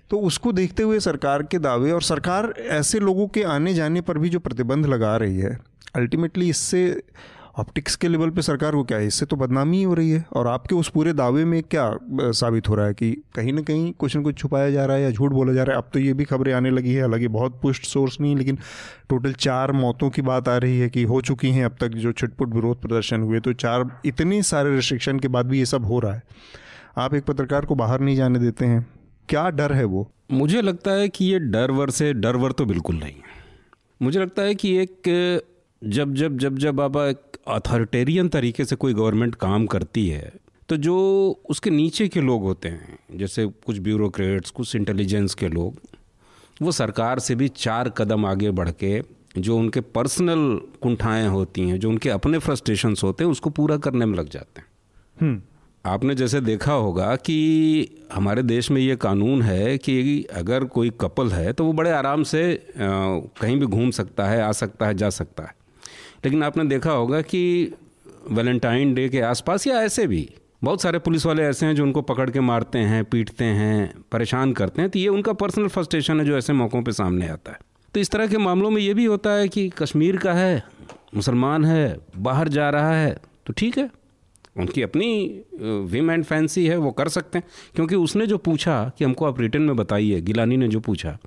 तो 0.10 0.20
उसको 0.20 0.52
देखते 0.52 0.84
हुए 0.84 1.00
सरकार 1.00 1.44
के 1.44 1.60
दावे 1.60 1.91
और 1.91 2.02
सरकार 2.02 2.54
ऐसे 2.58 3.00
लोगों 3.00 3.28
के 3.28 3.44
आने 3.44 3.74
जाने 3.74 4.02
पर 4.02 4.18
भी 4.18 4.30
जो 4.30 4.39
प्रतिबंध 4.39 4.86
लगा 4.86 5.15
रही 5.18 5.38
है 5.38 5.58
अल्टीमेटली 5.96 6.50
इससे 6.50 7.04
ऑप्टिक्स 7.60 7.96
के 7.96 8.08
लेवल 8.08 8.30
पे 8.30 8.41
सरकार 8.41 8.72
को 8.72 8.84
क्या 8.84 8.98
है? 8.98 9.08
इससे 9.08 9.26
तो 9.26 9.36
बदनामी 9.36 9.78
ही 9.78 9.84
हो 9.84 9.94
रही 9.94 10.10
है 10.12 10.26
और 10.34 10.48
आपके 10.48 10.76
उस 10.76 10.89
पूरे 10.89 11.13
दावे 11.13 11.46
में 11.46 11.63
क्या 11.63 11.98
साबित 12.32 12.70
हो 12.70 12.76
रहा 12.76 12.86
है 12.86 12.94
कि 12.94 13.12
कहीं 13.36 13.54
ना 13.54 13.62
कहीं 13.62 13.94
कुछ 13.94 14.18
न 14.18 14.24
कुछ 14.24 14.38
छुपाया 14.38 14.70
जा 14.72 14.86
रहा 14.86 14.98
है 14.98 15.04
या 15.04 15.12
झूठ 15.12 15.32
बोला 15.32 15.54
जा 15.54 15.63
रहा 15.63 15.76
है? 15.76 15.82
अब 15.82 15.89
तो 15.94 16.00
ये 16.00 16.13
भी 16.13 16.24
खबरें 16.24 16.54
आने 16.54 16.70
लगी 16.70 16.94
है, 16.94 17.02
हालाँकि 17.02 17.28
बहुत 17.28 17.60
पुष्ट 17.62 17.84
सोर्स 17.84 18.18
नहीं, 18.22 18.36
लेकिन 18.36 18.58
टोटल 19.10 19.34
चार 19.34 19.72
मौतों 19.72 20.10
की 20.10 20.22
बात 20.22 20.50
आ 20.50 20.58
रही 20.58 20.80
है 20.80 20.89
कि 20.89 21.04
हो 21.04 21.22
चुकी 21.22 21.52
हैं 21.52 21.65
अब 21.65 21.76
तक 21.80 21.88
जो 21.88 22.12
छिटपुट 22.12 22.54
विरोध 22.56 22.82
प्रदर्शन 22.82 23.22
हुए 23.22 23.39
तो 23.39 23.54
चार 23.54 24.02
इतने 24.06 24.41
सारे 24.44 24.76
रिस्ट्रिक्शन 24.76 25.20
के 25.20 25.28
बाद 25.28 25.46
भी 25.46 25.60
ये 25.60 25.65
सब 25.65 25.86
हो 25.86 26.00
रहा 26.00 26.13
है। 26.13 26.24
आप 26.98 27.13
एक 27.13 27.24
पत्रकार 27.24 27.65
को 27.65 27.76
बाहर 27.76 28.00
नहीं 28.00 28.15
जाने 28.15 28.39
देते 28.39 28.65
हैं। 28.65 28.86
क्या 29.30 29.50
डर 29.50 29.74
है 29.74 29.84
वो? 29.84 30.12
मुझे 30.32 30.62
लगता 30.62 30.92
है 30.92 31.10
कि 31.10 31.26
ये 31.26 31.40
डर 31.40 31.72
वर 31.72 31.90
से 31.90 32.14
डर 32.14 32.36
वर 32.36 32.52
तो 32.52 32.66
बिल्कुल 32.66 32.96
नहीं 32.96 33.16
मुझे 34.02 34.20
लगता 34.20 34.42
है 34.42 34.56
कि 34.56 34.78
एक 34.78 35.02
जब 35.84 36.14
जब 36.14 36.38
जब 36.38 36.58
जब 36.58 36.82
आप 36.82 36.98
एक 36.98 37.38
अथॉरिटेरियन 37.48 38.30
तरीके 38.30 38.66
से 38.66 38.76
कोई 38.76 38.94
गवर्नमेंट 38.94 39.36
काम 39.36 39.66
करती 39.66 40.08
है 40.10 40.34
तो 40.70 40.78
जो 40.78 40.96
उसके 41.50 41.70
नीचे 41.70 42.08
के 42.08 42.22
लोग 42.22 42.44
होते 42.44 42.70
हैं 42.70 43.00
जैसे 43.16 43.46
कुछ 43.46 43.80
ब्यूरोक्रेट्स 43.80 44.50
कुछ 44.50 44.76
इंटेलिजेंस 44.76 45.34
के 45.34 45.48
लोग 45.48 45.76
वो 46.62 46.72
सरकार 46.72 47.20
से 47.20 47.36
भी 47.36 47.48
चार 47.48 47.90
कदम 47.90 48.26
आगे 48.26 48.52
बढ़ 48.52 48.70
के 48.70 49.02
जो 49.38 49.58
उनके 49.58 49.82
पर्सनल 49.82 50.62
कुंठाएँ 50.82 51.28
होती 51.28 51.70
हैं 51.70 51.80
जो 51.80 51.90
उनके 51.90 52.10
अपने 52.10 52.38
फ्रस्ट्रेशंस 52.38 53.04
होते 53.04 53.24
हैं 53.24 53.32
उसको 53.32 53.50
पूरा 53.50 53.78
करने 53.78 54.06
में 54.06 54.18
लग 54.18 54.30
जाते 54.30 54.62
हैं। 54.62 54.68
हम्म। 55.22 55.42
आपने 55.86 56.13
जैसे 56.15 56.39
देखा 56.41 56.74
होगा 56.74 57.15
कि 57.15 57.36
हमारे 58.13 58.43
देश 58.43 58.69
में 58.71 58.80
ये 58.82 58.95
कानून 58.95 59.41
है 59.41 59.78
कि 59.78 60.24
अगर 60.34 60.63
कोई 60.65 60.89
कपल 61.02 61.32
है 61.32 61.52
तो 61.54 61.65
वो 61.65 61.74
बड़े 61.74 61.91
आराम 61.91 62.24
से 62.24 62.41
कहीं 62.78 63.60
भी 63.60 63.65
घूम 63.65 63.91
सकता 63.91 64.26
है, 64.26 64.41
आ 64.41 64.52
सकता 64.52 64.88
है, 64.88 64.93
जा 64.93 65.10
सकता 65.10 65.43
है। 65.43 65.54
लेकिन 66.26 66.43
आपने 66.43 66.63
देखा 66.63 66.91
होगा 66.91 67.21
कि 67.24 67.74
वैलेंटाइन 68.32 68.93
डे 68.93 69.08
के 69.10 69.21
आसपास 69.21 69.67
या 69.67 69.82
ऐसे 69.82 70.08
भी 70.08 70.28
बहुत 70.63 70.82
सारे 70.82 71.00
पुलिस 71.00 71.26
वाले 71.26 71.43
ऐसे 71.43 71.65
हैं 71.65 71.76
जो 71.76 71.84
उनको 71.84 72.02
पकड़ 72.02 72.30
के 72.30 72.39
मारते 72.39 72.80
हैं, 72.80 73.04
पीटते 73.06 73.45
हैं, 73.45 73.93
परेशान 74.12 74.54
करते 74.54 74.82
हैं 74.82 74.91
तो 74.91 75.00
ये 75.00 75.08
उनका 75.08 75.34
पर्सनल 75.34 75.67
फ्रस्ट्रेशन 75.67 76.19
है 76.19 76.26
जो 76.26 76.38
ऐसे 76.38 76.54
मौक़ों 76.54 76.82
पर 76.84 76.91
सामने 76.91 77.28
आता 77.28 77.52
है। 77.52 77.60
तो 77.93 78.00
इस 78.00 78.12
तरह 78.12 78.28
के 78.28 78.38
मामलों 78.38 78.71
में 78.71 78.82
ये 78.82 78.93
भी 78.93 79.06
होता 79.06 79.32
है 79.32 79.48
कि 79.48 79.67
कश्मीर 79.78 80.17
का 80.17 80.34
है, 80.34 80.63
मुसलमान 81.15 81.65
है, 81.65 81.98
बाहर 82.17 82.48
जा 82.48 82.69
रहा 82.69 82.95
है 82.95 83.15
तो 83.48 83.54
ठीक 83.54 83.78
है। 83.78 83.89
उनकी 84.58 84.82
अपनी 84.82 85.41
विम 85.63 86.12
एंड 86.12 86.24
फैंसी 86.24 86.65
है 86.68 86.78
वो 86.78 86.91
कर 86.91 87.08
सकते 87.08 87.38
हैं। 87.38 87.48
क्योंकि 87.76 87.96
उसने 87.96 88.28
जो 88.28 88.38
पूछा 88.38 88.91
कि 88.98 89.06
हमको 89.06 89.26
आप 89.26 89.41
रिटर्न 89.41 89.62
में 89.62 89.76
बताइए 89.76 90.22
गिलानी 90.22 90.58
ने 90.58 90.68
जो 90.68 90.80
पूछा 90.80 91.18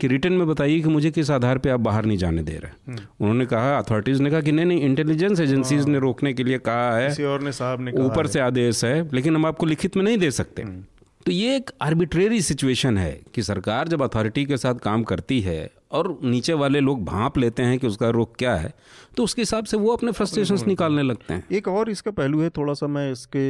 कि 0.00 0.06
रिटर्न 0.06 0.32
में 0.32 0.46
बताइए 0.48 0.80
कि 0.80 0.88
मुझे 0.88 1.10
किस 1.10 1.30
आधार 1.30 1.58
पे 1.58 1.70
आप 1.70 1.80
बाहर 1.80 2.04
नहीं 2.04 2.18
जाने 2.18 2.42
दे 2.42 2.52
रहे। 2.52 2.92
हम्म। 2.92 3.00
उन्होंने 3.20 3.46
कहा 3.46 3.78
अथॉरिटीज़ 3.78 4.22
ने 4.22 4.30
कहा 4.30 4.40
कि 4.40 4.52
नहीं 4.52 4.66
नहीं 4.66 4.80
इंटेलिजेंस 4.80 5.40
एजेंसीज 5.40 5.84
ने 5.84 5.98
रोकने 5.98 6.32
के 6.32 6.44
लिए 6.44 6.58
कहा 6.58 6.96
है। 6.96 7.26
और 7.26 7.42
ने 7.42 7.52
साहब 7.52 7.80
ने 7.80 7.92
ऊपर 7.92 8.26
से 8.26 8.40
आदेश 8.40 8.84
है 8.84 9.10
लेकिन 9.12 9.36
हम 9.36 9.46
आपको 9.46 9.66
लिखित 9.66 9.96
में 9.96 10.04
नहीं 10.04 10.18
दे 10.18 10.30
सकते। 10.30 10.62
हम्म। 10.62 10.84
तो 11.26 11.32
ये 11.32 11.56
एक 11.56 11.70
आर्बिट्रेरी 11.82 12.42
सिचुएशन 12.42 12.98
है 12.98 13.20
कि 13.34 13.42
सरकार 13.42 13.88
जब 13.88 14.02
अथॉरिटी 14.02 14.44
के 14.44 14.56
साथ 14.56 14.74
काम 14.74 15.02
करती 15.02 15.40
है 15.40 15.70
और 15.92 16.18
नीचे 16.24 16.52
वाले 16.52 16.80
लोग 16.80 17.04
भाप 17.04 17.38
लेते 17.38 17.62
हैं 17.62 17.78
कि 17.78 17.86
उसका 17.86 18.08
रुख 18.08 18.36
क्या 18.36 18.56
है 18.56 18.74
तो 19.16 19.24
उसके 19.24 19.42
हिसाब 19.42 19.64
से 19.64 19.76
वो 19.76 19.92
अपने 19.92 20.12
फ्रस्ट्रेशन 20.12 20.58
निकालने 20.66 21.02
लगते 21.02 21.34
हैं। 21.34 21.44
एक 21.52 21.68
और 21.68 21.90
इसका 21.90 22.10
पहलू 22.12 22.40
है 22.40 22.50
थोड़ा 22.50 22.74
सा 22.74 22.86
मैं 22.86 23.10
इसके 23.12 23.44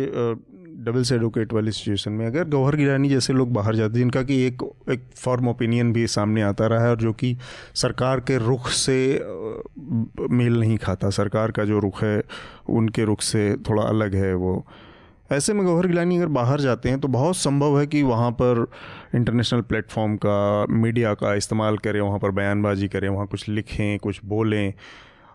डबल्स 0.84 1.12
एडवोकेट 1.12 1.52
वाली 1.52 1.72
सिचुएशन 1.72 2.12
में 2.12 2.26
अगर 2.26 2.48
गौहर 2.48 2.76
गिरानी 2.76 3.08
जैसे 3.08 3.32
लोग 3.32 3.52
बाहर 3.52 3.76
जाते 3.76 3.92
हैं 3.92 3.98
जिनका 3.98 4.22
कि 4.22 4.40
एक 4.46 4.62
एक 4.90 5.02
फॉर्म 5.16 5.48
ओपिनियन 5.48 5.92
भी 5.92 6.06
सामने 6.06 6.42
आता 6.42 6.66
रहा 6.66 6.84
है 6.84 6.90
और 6.90 6.96
जो 6.96 7.12
कि 7.12 7.36
सरकार 7.74 8.20
के 8.20 8.38
रुख 8.38 8.68
से 8.68 8.96
मेल 10.30 10.58
नहीं 10.60 10.76
खाता। 10.78 11.10
सरकार 11.10 11.50
का 11.50 11.64
जो 11.64 11.78
रुख 11.78 12.02
है 12.02 12.22
उनके 12.70 13.04
रुख 13.04 13.20
से 13.22 13.52
थोड़ा 13.68 13.82
अलग 13.82 14.14
है 14.14 14.34
वो। 14.34 14.64
ऐसे 15.32 15.52
में 15.52 15.64
गौहर 15.66 15.86
गिलानी 15.86 16.16
अगर 16.16 16.26
बाहर 16.28 16.60
जाते 16.60 16.88
हैं 16.88 17.00
तो 17.00 17.08
बहुत 17.08 17.36
संभव 17.36 17.78
है 17.80 17.86
कि 17.86 18.02
वहाँ 18.02 18.30
पर 18.32 18.66
इंटरनेशनल 19.14 19.60
प्लेटफॉर्म 19.62 20.16
का 20.16 20.66
मीडिया 20.72 21.14
का 21.14 21.34
इस्तेमाल 21.34 21.78
करें 21.78 22.00
वहाँ 22.00 22.18
पर 22.18 22.30
बयानबाजी 22.30 22.88
करें 22.88 23.08
वहाँ 23.08 23.26
कुछ 23.26 23.48
लिखें 23.48 23.98
कुछ 23.98 24.20
बोलें। 24.24 24.72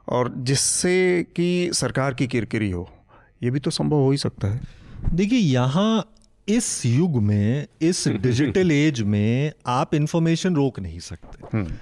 और 0.09 0.33
जिससे 0.37 1.23
कि 1.35 1.69
सरकार 1.73 2.13
की 2.13 2.27
किरकिरी 2.27 2.71
हो 2.71 2.89
ये 3.43 3.51
भी 3.51 3.59
तो 3.59 3.71
संभव 3.71 3.97
हो 3.97 4.11
ही 4.11 4.17
सकता 4.17 4.47
है। 4.47 4.61
देखिए 5.13 5.39
यहाँ 5.39 6.13
इस 6.47 6.85
युग 6.85 7.21
में 7.23 7.67
इस 7.81 8.07
डिजिटल 8.07 8.71
एज 8.71 9.01
में 9.01 9.51
आप 9.65 9.93
इंफॉर्मेशन 9.95 10.55
रोक 10.55 10.79
नहीं 10.79 10.99
सकते। 10.99 11.57
हम्म। 11.57 11.73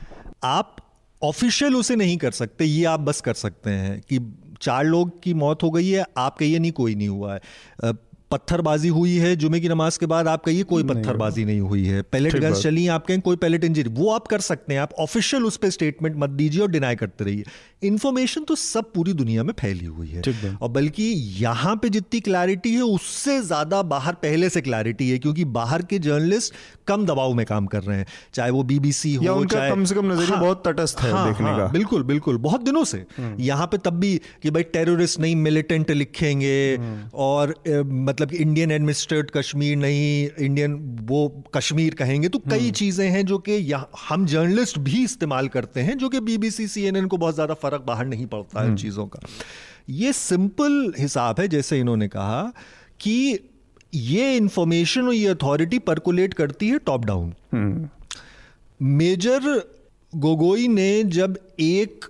आप 0.43 0.75
ऑफिशियल 1.21 1.75
उसे 1.75 1.95
नहीं 1.95 2.17
कर 2.17 2.31
सकते 2.31 2.65
ये 2.65 2.83
आप 2.85 2.99
बस 2.99 3.21
कर 3.21 3.33
सकते 3.33 3.69
हैं 3.69 3.99
कि 4.01 4.19
चार 4.61 4.85
लोग 4.85 5.21
की 5.23 5.33
मौत 5.33 5.63
हो 5.63 5.71
गई 5.71 5.89
है 5.89 6.05
आप 6.17 6.37
कहिए 6.37 6.59
नहीं 6.59 6.71
कोई 6.71 6.95
नहीं 6.95 7.07
हुआ 7.07 7.33
है। 7.33 7.93
पत्थरबाजी 8.31 8.87
हुई 8.87 9.15
है 9.15 9.35
जुमे 9.35 9.59
की 9.59 9.69
नमाज़ 9.69 9.99
के 9.99 10.05
बाद 10.05 10.27
आप 10.27 10.43
कहिए 10.43 10.63
कोई 10.63 10.83
पत्थरबाजी 10.83 11.45
नहीं 11.45 11.59
हुई 11.59 11.85
है। 11.85 12.01
पैलेट 12.01 12.35
गैस 12.39 12.61
चली 12.63 12.87
आप 12.87 13.05
कहें 13.05 13.21
कोई 13.21 13.35
पैलेट 13.35 13.63
इंजरी 13.63 13.89
वो 13.89 14.09
आप 14.11 14.27
कर 14.27 14.39
सकते 14.39 14.73
हैं 14.73 14.81
आप 14.81 14.93
ऑफिशियल 14.99 15.43
उस 15.43 15.57
पर 15.57 15.69
स्टेटमेंट 15.69 16.15
मत 16.17 16.29
दीजिए 16.29 16.61
और 16.61 16.71
डिनाई 16.71 16.95
करते 16.95 17.23
रहिए। 17.23 17.43
इन्फॉर्मेशन 17.81 18.43
तो 18.43 18.55
सब 18.55 18.91
पूरी 18.93 19.13
दुनिया 19.13 19.43
में 19.43 19.53
फैली 19.59 19.85
हुई 19.85 20.07
है। 20.09 20.21
और 20.61 20.69
बल्कि 20.69 21.03
यहाँ 21.39 21.75
पे 21.75 21.89
जितनी 21.89 22.19
क्लैरिटी 22.19 22.73
है 22.73 22.81
उससे 22.83 23.39
ज़्यादा 23.41 23.81
बाहर 23.91 24.13
पहले 24.23 24.49
से 24.49 24.61
क्लैरिटी 24.61 25.09
है 25.09 25.17
क्योंकि 25.19 25.45
बाहर 25.57 25.81
के 25.81 25.99
जर्नलिस्ट 25.99 26.53
कम 26.87 27.05
दबाव 27.05 27.33
में 27.33 27.45
काम 27.45 27.65
कर 27.65 27.83
रहे 27.83 27.97
हैं। 27.97 28.05
चाहे 28.33 28.51
वो 28.51 28.63
बीबीसी 28.63 29.13
हो 29.15 29.35
उनका 29.35 29.57
चाहे 29.57 29.69
कम 29.71 29.83
से 29.83 29.95
कम 29.95 30.11
नज़रिया 30.11 30.35
हाँ, 30.35 30.39
बहुत 30.39 30.63
तटस्थ 30.67 31.01
है 31.01 31.11
हाँ, 31.11 31.27
देखने 31.27 31.49
हाँ, 31.49 31.57
का। 31.57 31.67
बिल्कुल 31.67 32.03
बिल्कुल। 32.03 32.37
बहुत 32.39 32.61
दिनों 32.61 32.83
से। 32.83 32.97
हम्म। 33.17 33.41
यहाँ 33.41 33.67
पे 33.67 33.77
तब 33.77 33.99
भी 33.99 34.15
कि 34.43 34.51
भाई 34.51 34.63
टेररिस्ट 34.73 35.19
नहीं 35.19 35.35
मिलिटेंट 35.37 35.91
लिखेंगे 35.91 36.75
हम्म। 36.75 37.09
और 37.15 37.53
मतलब 37.67 38.33
इंडियन 38.33 38.71
एडमिनिस्ट्रेट 38.71 39.31
कश्मीर 39.31 39.77
नहीं 39.77 40.29
इंडियन 40.39 40.75
वो 41.09 41.27
कश्मीर 41.55 41.93
कहेंगे 41.95 42.29
तो 42.29 42.39
कई 42.39 42.59
हम्म। 42.59 42.71
चीज़ें 42.73 43.07
हैं 43.09 43.25
जो 43.25 43.37
कि 43.47 43.61
हम 44.09 44.25
जर्नलिस्ट 44.27 44.79
भी 44.79 45.03
इस्तेमाल 45.03 45.47
करते 45.49 45.81
हैं 45.81 45.97
जो 45.97 46.09
कि 46.09 46.19
बीबीसी 46.21 46.67
सीएनएन 46.69 47.07
को 47.07 47.17
बहुत 47.17 47.33
ज़्यादा 47.35 47.53
फ़र्क 47.69 47.81
बाहर 47.81 48.05
नहीं 48.05 48.25
पड़ता 48.25 48.61
है 48.61 48.75
चीज़ों 48.75 49.05
का। 49.05 49.19
ये 49.89 50.13
सिंपल 50.13 50.93
हिसाब 50.99 51.39
है 51.39 51.47
जैसे 51.47 51.79
इन्होंने 51.79 52.07
कहा 52.07 52.41
कि 52.99 53.39
ये 53.93 54.35
इंफॉर्मेशन 54.37 55.07
और 55.07 55.13
ये 55.13 55.27
अथॉरिटी 55.27 55.79
परकुलेट 55.79 56.33
करती 56.33 56.67
है 56.67 56.77
टॉप 56.77 57.05
डाउन 57.05 57.89
मेजर 58.81 59.41
गोगोई 60.15 60.67
ने 60.67 61.03
जब 61.03 61.37
एक 61.59 62.05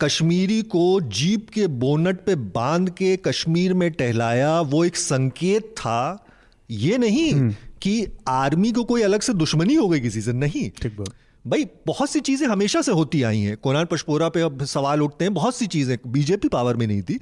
कश्मीरी 0.00 0.62
को 0.62 1.00
जीप 1.00 1.48
के 1.50 1.66
बोनट 1.66 2.18
पे 2.26 2.34
बाँध 2.34 2.90
के 2.90 3.16
कश्मीर 3.16 3.74
में 3.74 3.90
टहलाया 3.92 4.60
वो 4.60 4.84
एक 4.84 4.96
संकेत 4.96 5.74
था। 5.76 6.26
ये 6.70 6.98
नहीं 6.98 7.32
हम्म। 7.32 7.54
कि 7.82 8.06
आर्मी 8.28 8.72
को 8.72 8.84
कोई 8.84 9.02
अलग 9.02 9.20
से 9.20 9.34
दुश्मनी 9.34 9.74
हो 9.74 9.88
गई 9.88 10.00
किसी 10.00 10.20
से 10.22 10.32
नहीं। 10.32 10.70
ठीक 10.82 10.96
बात। 10.98 11.12
भाई 11.46 11.66
बहुत 11.86 12.10
सी 12.10 12.20
चीज़ें 12.20 12.46
हमेशा 12.48 12.82
से 12.82 12.92
होती 12.92 13.22
आई 13.22 13.38
हैं। 13.38 13.56
कोनार 13.56 13.84
पशपोरा 13.84 14.28
पे 14.28 14.40
अब 14.40 14.64
सवाल 14.64 15.02
उठते 15.02 15.24
हैं 15.24 15.34
बहुत 15.34 15.56
सी 15.56 15.66
चीज़ें। 15.66 15.96
बीजेपी 16.06 16.48
पावर 16.48 16.76
में 16.76 16.86
नहीं 16.86 17.02
थी। 17.02 17.18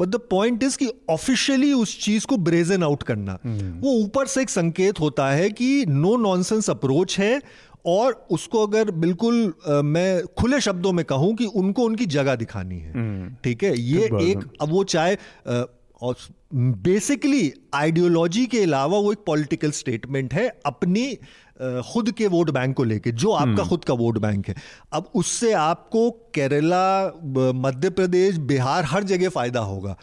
बट 0.00 0.08
द 0.08 0.16
पॉइंट 0.30 0.62
इज़ 0.62 0.78
कि 0.78 0.90
ऑफिशियली 1.10 1.72
उस 1.72 1.98
चीज़ 2.00 2.26
को 2.26 2.36
ब्रेजन 2.36 2.82
आउट 2.82 3.02
करना। 3.02 3.38
hmm. 3.38 3.84
वो 3.84 3.92
ऊपर 3.92 4.26
से 4.26 4.42
एक 4.42 4.50
संकेत 4.50 5.00
होता 5.00 5.30
है 5.30 5.50
कि 5.50 5.84
नो 5.88 6.16
नॉनसेंस 6.16 6.70
अप्रोच 6.70 7.18
है 7.18 7.40
और 7.86 8.26
उसको 8.30 8.66
अगर 8.66 8.90
बिल्कुल 8.90 9.54
आ, 9.68 9.82
मैं 9.82 10.22
खुले 10.40 10.60
शब्दों 10.60 10.92
में 10.92 11.04
कहूँ 11.04 11.34
कि 11.34 11.44
उनको 11.44 11.82
उनकी 11.82 12.06
जगह 12.06 12.34
दिखानी 12.34 12.78
है। 12.78 12.92
hmm. 12.92 13.44
ठीक 13.44 13.64
है? 13.64 13.78
ये 13.80 14.04
एक 14.04 14.52
अब 14.62 14.68
वो 14.68 14.84
चाहे 14.84 15.16
और 16.02 16.16
बेसिकली 16.54 17.52
आइडियोलॉजी 17.74 18.46
के 18.46 18.62
अलावा 18.62 18.98
वो 18.98 19.12
एक 19.12 19.18
पॉलिटिकल 19.26 19.70
स्टेटमेंट 19.70 20.34
है 20.34 20.48
अपनी 20.66 21.14
खुद 21.60 22.10
के 22.10 22.26
वोट 22.26 22.50
बैंक 22.50 22.76
को 22.76 22.84
लेके 22.84 23.12
जो 23.12 23.30
आपका 23.30 23.50
हम्म। 23.50 23.68
खुद 23.68 23.84
का 23.84 23.94
वोट 23.94 24.18
बैंक 24.18 24.48
है। 24.48 24.54
अब 24.92 25.10
उससे 25.14 25.52
आपको 25.52 26.10
केरला 26.10 27.06
मध्य 27.54 27.90
प्रदेश 27.90 28.36
बिहार 28.36 28.84
हर 28.84 29.02
जगह 29.02 29.28
फ़ायदा 29.28 29.60
होगा। 29.60 29.96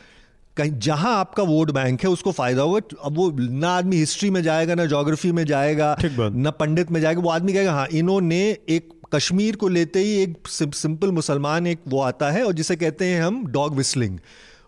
कहीं 0.58 0.72
जहाँ 0.80 1.16
आपका 1.16 1.44
वोट 1.44 1.72
बैंक 1.72 2.04
है 2.04 2.10
उसको 2.10 2.32
फ़ायदा 2.32 2.62
होगा 2.62 2.80
अब 3.04 3.16
वो 3.16 3.30
ना 3.32 3.70
आदमी 3.70 3.96
हिस्ट्री 3.96 4.30
में 4.30 4.42
जाएगा 4.44 4.76
ना 4.76 4.86
जोग्राफी 4.86 5.32
में 5.32 5.46
जाएगा 5.46 5.96
ना 6.20 6.52
पंडित 6.52 6.92
में 6.92 7.02
जाएगा 7.02 7.22
वो 7.22 7.30
आदमी 7.30 7.54
कहेगा 7.54 7.74
हाँ 7.74 7.88
इन्होंने 7.88 8.58
एक 8.70 8.90
कश्मीर 9.16 9.56
को 9.56 9.68
लेते 9.68 10.00
ही 10.00 10.12
एक 10.24 10.48
सिंपल 10.48 11.12
मुसलमान 11.12 11.68
एक 11.68 11.80
वो 11.88 12.02
आता 12.02 12.32
है 12.32 12.44
और 12.44 12.54
जिसे 12.54 12.76
कहते 12.76 13.06
हैं 13.06 13.22
हम 13.22 13.46
डॉग 13.48 13.76
विस्लिंग 13.76 14.20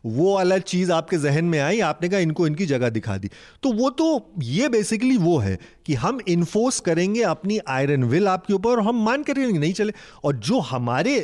वो 0.05 0.33
वाला 0.35 0.57
चीज़ 0.57 0.91
आपके 0.91 1.17
जहन 1.17 1.45
में 1.45 1.59
आई, 1.59 1.79
आपने 1.79 2.09
कहा 2.09 2.19
इनको 2.19 2.47
इनकी 2.47 2.65
जगह 2.65 2.89
दिखा 2.89 3.17
दी। 3.17 3.29
तो 3.63 3.71
वो 3.71 3.89
तो 3.89 4.33
ये 4.39 4.69
बेसिकली 4.69 5.17
वो 5.17 5.37
है 5.37 5.57
कि 5.85 5.93
हम 5.93 6.19
इन्फोर्स 6.27 6.79
करेंगे 6.79 7.21
अपनी 7.21 7.59
आयरन 7.67 8.03
विल 8.03 8.27
आपके 8.27 8.53
ऊपर 8.53 8.69
और 8.69 8.81
हम 8.81 9.03
मान 9.05 9.23
करेंगे 9.23 9.59
नहीं 9.59 9.73
चले। 9.73 9.93
और 10.23 10.35
जो 10.35 10.59
हमारे 10.59 11.19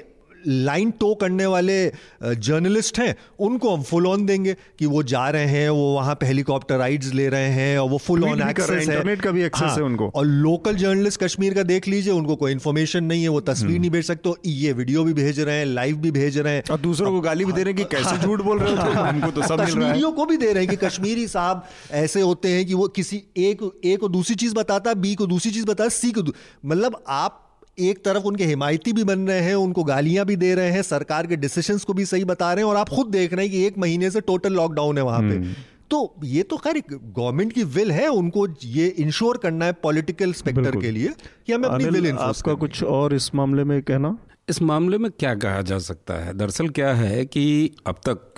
लाइन 0.47 0.91
टो 0.91 1.13
करने 1.15 1.45
वाले 1.45 1.75
जर्नलिस्ट 2.23 2.99
हैं 2.99 3.15
उनको 3.39 3.75
हम 3.75 3.83
फुल 3.83 4.07
ऑन 4.07 4.25
देंगे 4.25 4.55
कि 4.79 4.85
वो 4.85 5.03
जा 5.03 5.27
रहे 5.29 5.45
हैं 5.45 5.69
वो 5.69 5.93
वहाँ 5.95 6.15
पे 6.15 6.25
हेलीकॉप्टर 6.25 6.77
राइड्स 6.77 7.13
ले 7.13 7.27
रहे 7.29 7.49
हैं 7.49 7.77
और 7.79 7.89
वो 7.89 7.97
फुल 7.97 8.23
ऑन 8.23 8.41
एक्सेस 8.41 8.69
है। 8.69 8.81
इंटरनेट 8.83 9.21
का 9.21 9.31
भी 9.31 9.43
एक्सेस 9.43 9.63
हाँ, 9.63 9.75
है 9.75 9.83
उनको। 9.83 10.11
और 10.15 10.25
लोकल 10.25 10.75
जर्नलिस्ट 10.75 11.23
कश्मीर 11.23 11.53
का 11.53 11.63
देख 11.63 11.87
लीजिए 11.87 12.13
उनको 12.13 12.35
कोई 12.35 12.51
इन्फॉर्मेशन 12.51 13.03
नहीं 13.03 13.23
है 13.23 13.29
वो 13.29 13.39
तस्वीर 13.41 13.71
हम्म। 13.71 13.81
नहीं 13.81 13.91
भेज 13.91 14.05
सकते 14.05 14.33
ये 14.45 14.73
वीडियो 14.73 15.03
भी 15.03 15.13
भेज 15.13 15.39
रहे 15.39 15.57
हैं 15.57 15.65
लाइव 15.65 15.97
भी 15.97 16.11
भेज 16.11 16.37
रहे 16.37 16.53
हैं। 16.55 16.63
और 16.71 16.79
दूसरों 16.79 17.11
को 17.11 17.21
गाली 17.21 17.45
भी 17.45 17.51
दे 17.51 17.63
रहे 17.63 17.73
हैं 17.73 17.83
कि 17.83 17.95
कैसे 17.95 18.15
हाँ। 18.15 18.23
झूठ 18.23 18.41
बोल 18.41 18.59
रहे 18.59 18.71
हो 18.71 19.07
उनको 19.09 19.31
तो 19.31 19.47
सब 19.47 19.65
कश्मीरियों 19.65 20.11
को 20.11 20.25
भी 20.25 20.37
दे 20.37 20.53
रहे 20.53 20.63
हैं 20.63 20.69
कि 20.69 20.85
कश्मीरी 20.85 21.27
साहब 21.27 21.65
ऐसे 21.91 22.21
होते 22.21 22.49
हैं 22.49 22.65
कि 22.65 22.73
वो 22.73 22.87
किसी 22.87 23.23
एक 23.37 23.69
एक 23.85 23.99
को 23.99 24.09
दूसरी 24.09 24.35
चीज़ 24.35 24.55
बताता 24.55 24.93
बी 24.93 25.15
को 25.15 25.27
दूसरी 25.27 25.51
चीज़ 25.51 25.65
बताता 25.65 25.89
सी 25.89 26.11
को 26.11 26.23
मतलब 26.65 27.03
आप 27.07 27.45
एक 27.79 28.05
तरफ़ 28.05 28.23
उनके 28.23 28.45
हिमायती 28.45 28.93
भी 28.93 29.03
बन 29.03 29.19
रहे 29.19 29.39
हैं 29.39 29.55
उनको 29.55 29.83
गालियाँ 29.83 30.25
भी 30.25 30.35
दे 30.35 30.55
रहे 30.55 30.71
हैं 30.71 30.81
सरकार 30.81 31.27
के 31.27 31.35
डिसीजंस 31.35 31.83
को 31.83 31.93
भी 31.93 32.05
सही 32.05 32.25
बता 32.25 32.53
रहे 32.53 32.63
हैं 32.63 32.71
और 32.71 32.77
आप 32.77 32.89
खुद 32.89 33.07
देख 33.07 33.33
रहे 33.33 33.45
हैं 33.45 33.55
कि 33.55 33.65
एक 33.65 33.77
महीने 33.77 34.11
से 34.11 34.21
टोटल 34.21 34.53
लॉकडाउन 34.53 34.97
है 34.97 35.03
वहाँ 35.03 35.21
पे। 35.21 35.35
हम्म। 35.35 35.53
तो 35.91 36.15
ये 36.23 36.43
तो 36.43 36.57
खैर 36.57 36.83
गवर्नमेंट 36.91 37.53
की 37.53 37.63
विल 37.63 37.91
है 37.91 38.07
उनको 38.07 38.47
ये 38.65 38.87
इंश्योर 38.87 39.37
करना 39.37 39.65
है 39.65 39.73
पॉलिटिकल 39.73 40.33
स्पेक्टर 40.33 40.75
के 40.75 40.91
लिए 40.91 41.07
कि 41.47 41.53
हमें 41.53 41.69
अपनी 41.69 41.85
विल 41.85 42.11
आपका 42.11 42.53
कुछ 42.53 42.83
और 42.83 43.13
इस 43.13 43.35
मामले 43.35 43.63
में 43.63 43.81
कहना? 43.81 44.17
इस 44.49 44.61
मामले 44.61 44.97
में 44.97 45.11
क्या 45.11 45.35
कहा 45.35 45.61
जा 45.61 45.79
सकता 45.79 46.13
है? 46.13 46.37
दरअसल 46.37 46.69
क्या 46.69 46.93
है 46.93 47.25
कि 47.25 47.71
अब 47.87 47.95
तक 47.95 48.33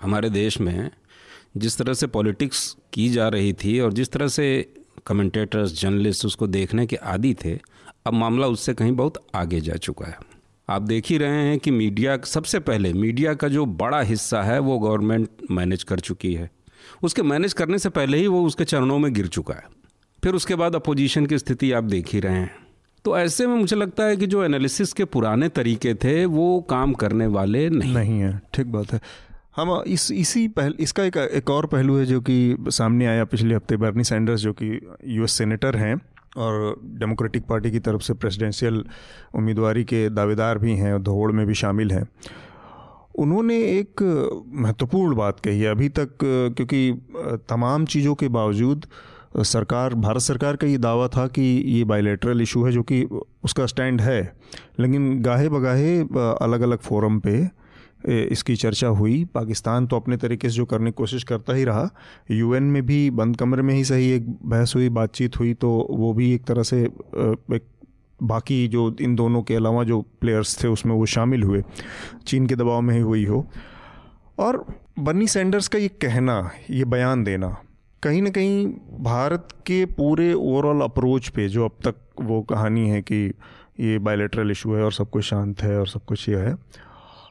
हमारे 0.00 0.30
देश 0.30 0.60
में 0.60 0.90
जिस 1.56 1.78
तरह 1.78 1.94
से 1.94 2.06
पॉलिटिक्स 2.06 2.76
की 2.92 3.08
जा 3.08 3.28
रही 3.28 3.52
थी 3.52 3.80
और 3.80 3.92
जिस 3.92 4.10
तरह 4.12 4.28
से 4.28 4.72
कमेंटेटर्स 5.06 5.80
जर्नलिस्ट 5.80 6.24
उसको 6.24 6.46
देखने 6.46 6.86
के 6.86 6.96
आदि 6.96 7.34
थे 7.44 7.58
अब 8.06 8.12
मामला 8.12 8.46
उससे 8.46 8.74
कहीं 8.74 8.92
बहुत 8.92 9.26
आगे 9.34 9.60
जा 9.60 9.74
चुका 9.74 10.06
है। 10.06 10.18
आप 10.68 10.82
देख 10.82 11.06
ही 11.06 11.18
रहे 11.18 11.30
हैं 11.30 11.58
कि 11.58 11.70
मीडिया, 11.70 12.18
सबसे 12.24 12.58
पहले 12.58 12.92
मीडिया 12.92 13.34
का 13.34 13.48
जो 13.48 13.66
बड़ा 13.66 14.00
हिस्सा 14.00 14.42
है, 14.42 14.58
वो 14.58 14.78
गवर्नमेंट 14.78 15.28
मैनेज 15.50 15.82
कर 15.82 16.00
चुकी 16.00 16.34
है। 16.34 16.50
उसके 17.02 17.22
मैनेज 17.22 17.52
करने 17.52 17.78
से 17.78 17.88
पहले 17.88 18.18
ही 18.18 18.26
वो 18.26 18.46
उसके 18.46 18.64
चरणों 18.64 18.98
में 18.98 19.14
गिर 19.14 19.26
चुका 19.26 19.54
है। 19.54 19.62
फिर 20.24 20.34
उसके 20.34 20.54
बाद 20.54 20.74
अपोजिशन 20.74 21.26
की 21.26 21.38
स्थिति 21.38 21.72
आप 21.72 21.84
देख 21.84 22.08
ही 22.08 22.20
रहे 22.20 22.34
हैं। 22.34 22.56
तो 23.04 23.18
ऐसे 23.18 23.46
में 23.46 23.56
मुझे 23.56 23.76
लगता 23.76 24.04
है 24.04 24.16
कि 24.16 24.26
जो 24.26 24.44
एनालिसिस 24.44 24.92
के 24.92 25.04
पुराने 25.04 25.48
तरीके 25.48 25.94
थे, 25.94 26.24
वो 26.24 26.66
काम 26.70 26.92
करने 26.92 27.26
वाले 27.26 27.70
नहीं। 27.70 27.94
नहीं 27.94 28.20
है, 28.20 28.42
ठीक 28.54 28.66
बात 28.66 28.92
है। 28.92 29.00
हम 29.56 29.82
इस, 29.86 30.12
इसी 30.12 30.48
पहल, 30.48 30.74
इसका 30.80 31.04
एक 31.04 31.16
एक 31.16 31.50
और 31.50 31.66
पहलू 31.66 31.96
है 31.96 32.06
जो 32.06 32.20
कि 32.20 32.56
सामने 32.68 33.06
आया 33.06 33.24
पिछले 33.24 33.54
हफ़्ते, 33.54 33.76
बर्नी 33.76 34.04
सैंडर्स, 34.04 34.40
जो 34.40 34.52
कि 34.52 34.80
यूएस 35.06 35.32
सेनेटर 35.32 35.76
हैं। 35.76 36.00
और 36.36 36.80
डेमोक्रेटिक 36.84 37.44
पार्टी 37.46 37.70
की 37.70 37.78
तरफ़ 37.78 38.02
से 38.02 38.14
प्रेसिडेंशियल 38.14 38.84
उम्मीदवारी 39.34 39.84
के 39.84 40.08
दावेदार 40.10 40.58
भी 40.58 40.76
हैं 40.76 41.02
दौड़ 41.02 41.32
में 41.32 41.46
भी 41.46 41.54
शामिल 41.54 41.90
हैं। 41.90 42.06
उन्होंने 43.18 43.56
एक 43.56 44.02
महत्वपूर्ण 44.54 45.16
बात 45.16 45.40
कही 45.40 45.60
है। 45.60 45.70
अभी 45.70 45.88
तक, 45.88 46.18
क्योंकि 46.22 46.92
तमाम 47.48 47.84
चीज़ों 47.84 48.14
के 48.14 48.28
बावजूद 48.28 48.86
सरकार, 49.36 49.94
भारत 49.94 50.20
सरकार 50.20 50.56
का 50.56 50.66
ये 50.66 50.78
दावा 50.78 51.08
था 51.08 51.26
कि 51.26 51.42
ये 51.68 51.84
बायलेटरल 51.84 52.40
इशू 52.42 52.64
है 52.64 52.72
जो 52.72 52.82
कि 52.82 53.02
उसका 53.44 53.66
स्टैंड 53.66 54.00
है। 54.00 54.20
लेकिन 54.80 55.22
गाहे 55.22 55.48
बगाहे 55.48 55.98
अलग 56.42 56.60
अलग 56.60 56.78
फोरम 56.78 57.18
पे 57.18 57.65
इसकी 58.06 58.56
चर्चा 58.56 58.88
हुई। 58.88 59.24
पाकिस्तान 59.24 59.86
तो 59.86 59.96
अपने 59.96 60.16
तरीके 60.16 60.48
से 60.48 60.54
जो 60.54 60.64
करने 60.64 60.90
की 60.90 60.94
कोशिश 60.94 61.24
करता 61.24 61.54
ही 61.54 61.64
रहा। 61.64 61.88
यूएन 62.30 62.62
में 62.64 62.84
भी 62.86 62.98
बंद 63.12 63.36
कमरे 63.36 63.62
में 63.62 63.74
ही 63.74 63.84
सही 63.84 64.10
एक 64.10 64.28
बहस 64.44 64.74
हुई, 64.76 64.88
बातचीत 64.90 65.38
हुई 65.38 65.54
तो 65.54 65.70
वो 65.90 66.12
भी 66.12 66.32
एक 66.34 66.44
तरह 66.44 66.62
से 66.62 66.82
एक 66.82 67.62
बाकी 68.20 68.66
जो 68.68 68.94
इन 69.00 69.14
दोनों 69.16 69.42
के 69.42 69.54
अलावा 69.54 69.82
जो 69.84 70.00
प्लेयर्स 70.20 70.62
थे 70.62 70.68
उसमें 70.68 70.94
वो 70.94 71.06
शामिल 71.06 71.42
हुए। 71.42 71.62
चीन 72.26 72.46
के 72.46 72.56
दबाव 72.56 72.80
में 72.80 72.94
ही 72.94 73.00
हुई 73.00 73.24
हो। 73.24 73.46
और 74.38 74.64
बर्नी 74.98 75.26
सैंडर्स 75.26 75.68
का 75.68 75.78
ये 75.78 75.88
कहना, 75.88 76.50
ये 76.70 76.84
बयान 76.84 77.24
देना, 77.24 77.56
कहीं 78.02 78.22
ना 78.22 78.30
कहीं 78.30 78.66
भारत 79.04 79.48
के 79.66 79.84
पूरे 79.88 80.32
ओवरऑल 80.32 80.80
अप्रोच 80.80 81.28
पे 81.28 81.48
जो 81.48 81.64
अब 81.64 81.78
तक 81.84 81.94
वो 82.20 82.40
कहानी 82.42 82.88
है 82.88 83.00
कि 83.02 83.24
ये 83.80 83.98
बायोलेटरल 83.98 84.50
इशू 84.50 84.74
है 84.74 84.82
और 84.82 84.92
सब 84.92 85.10
कुछ 85.10 85.24
शांत 85.24 85.62
है 85.62 85.78
और 85.78 85.88
सब 85.88 86.04
कुछ 86.04 86.28
ये 86.28 86.36
है। 86.36 86.54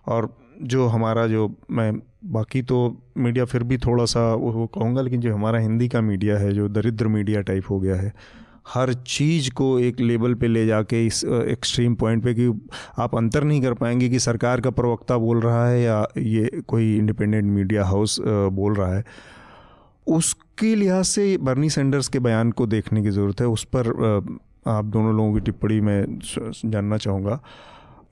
और 0.07 0.29
जो 0.63 0.87
हमारा 0.87 1.25
जो 1.27 1.51
मैं, 1.71 1.91
बाकी 2.25 2.61
तो 2.61 2.77
मीडिया 3.17 3.45
फिर 3.45 3.63
भी 3.63 3.77
थोड़ा 3.77 4.05
सा 4.05 4.21
वो 4.33 4.65
कहूँगा, 4.75 5.01
लेकिन 5.01 5.21
जो 5.21 5.33
हमारा 5.33 5.59
हिंदी 5.59 5.87
का 5.87 6.01
मीडिया 6.01 6.37
है, 6.37 6.51
जो 6.53 6.67
दरिद्र 6.69 7.07
मीडिया 7.07 7.41
टाइप 7.41 7.69
हो 7.69 7.79
गया 7.79 7.95
है, 7.95 8.13
हर 8.73 8.93
चीज़ 8.93 9.49
को 9.51 9.67
एक 9.79 9.99
लेवल 9.99 10.33
पे 10.33 10.47
ले 10.47 10.65
जाके 10.65 11.05
इस 11.05 11.23
एक्सट्रीम 11.23 11.95
पॉइंट 11.95 12.23
पे 12.23 12.33
कि 12.33 12.47
आप 12.97 13.15
अंतर 13.15 13.43
नहीं 13.43 13.61
कर 13.61 13.73
पाएँगे 13.73 14.09
कि 14.09 14.19
सरकार 14.19 14.61
का 14.61 14.69
प्रवक्ता 14.71 15.17
बोल 15.17 15.41
रहा 15.41 15.67
है 15.67 15.81
या 15.81 16.05
ये 16.17 16.61
कोई 16.67 16.95
इंडिपेंडेंट 16.97 17.45
मीडिया 17.45 17.85
हाउस 17.85 18.19
बोल 18.21 18.75
रहा 18.75 18.95
है। 18.95 19.03
उसके 20.07 20.73
लिहाज 20.75 21.05
से 21.05 21.37
बर्नी 21.37 21.69
सेंडर्स 21.69 22.07
के 22.07 22.19
बयान 22.19 22.51
को 22.51 22.67
देखने 22.67 23.03
की 23.03 23.09
ज़रूरत 23.09 23.41
है। 23.41 23.47
उस 23.47 23.63
पर 23.75 23.87
आप 24.67 24.85
दोनों 24.85 25.15
लोगों 25.15 25.33
की 25.33 25.39
टिप्पणी 25.39 25.79
में 25.81 26.19
जानना 26.65 26.97
चाहूँगा। 26.97 27.39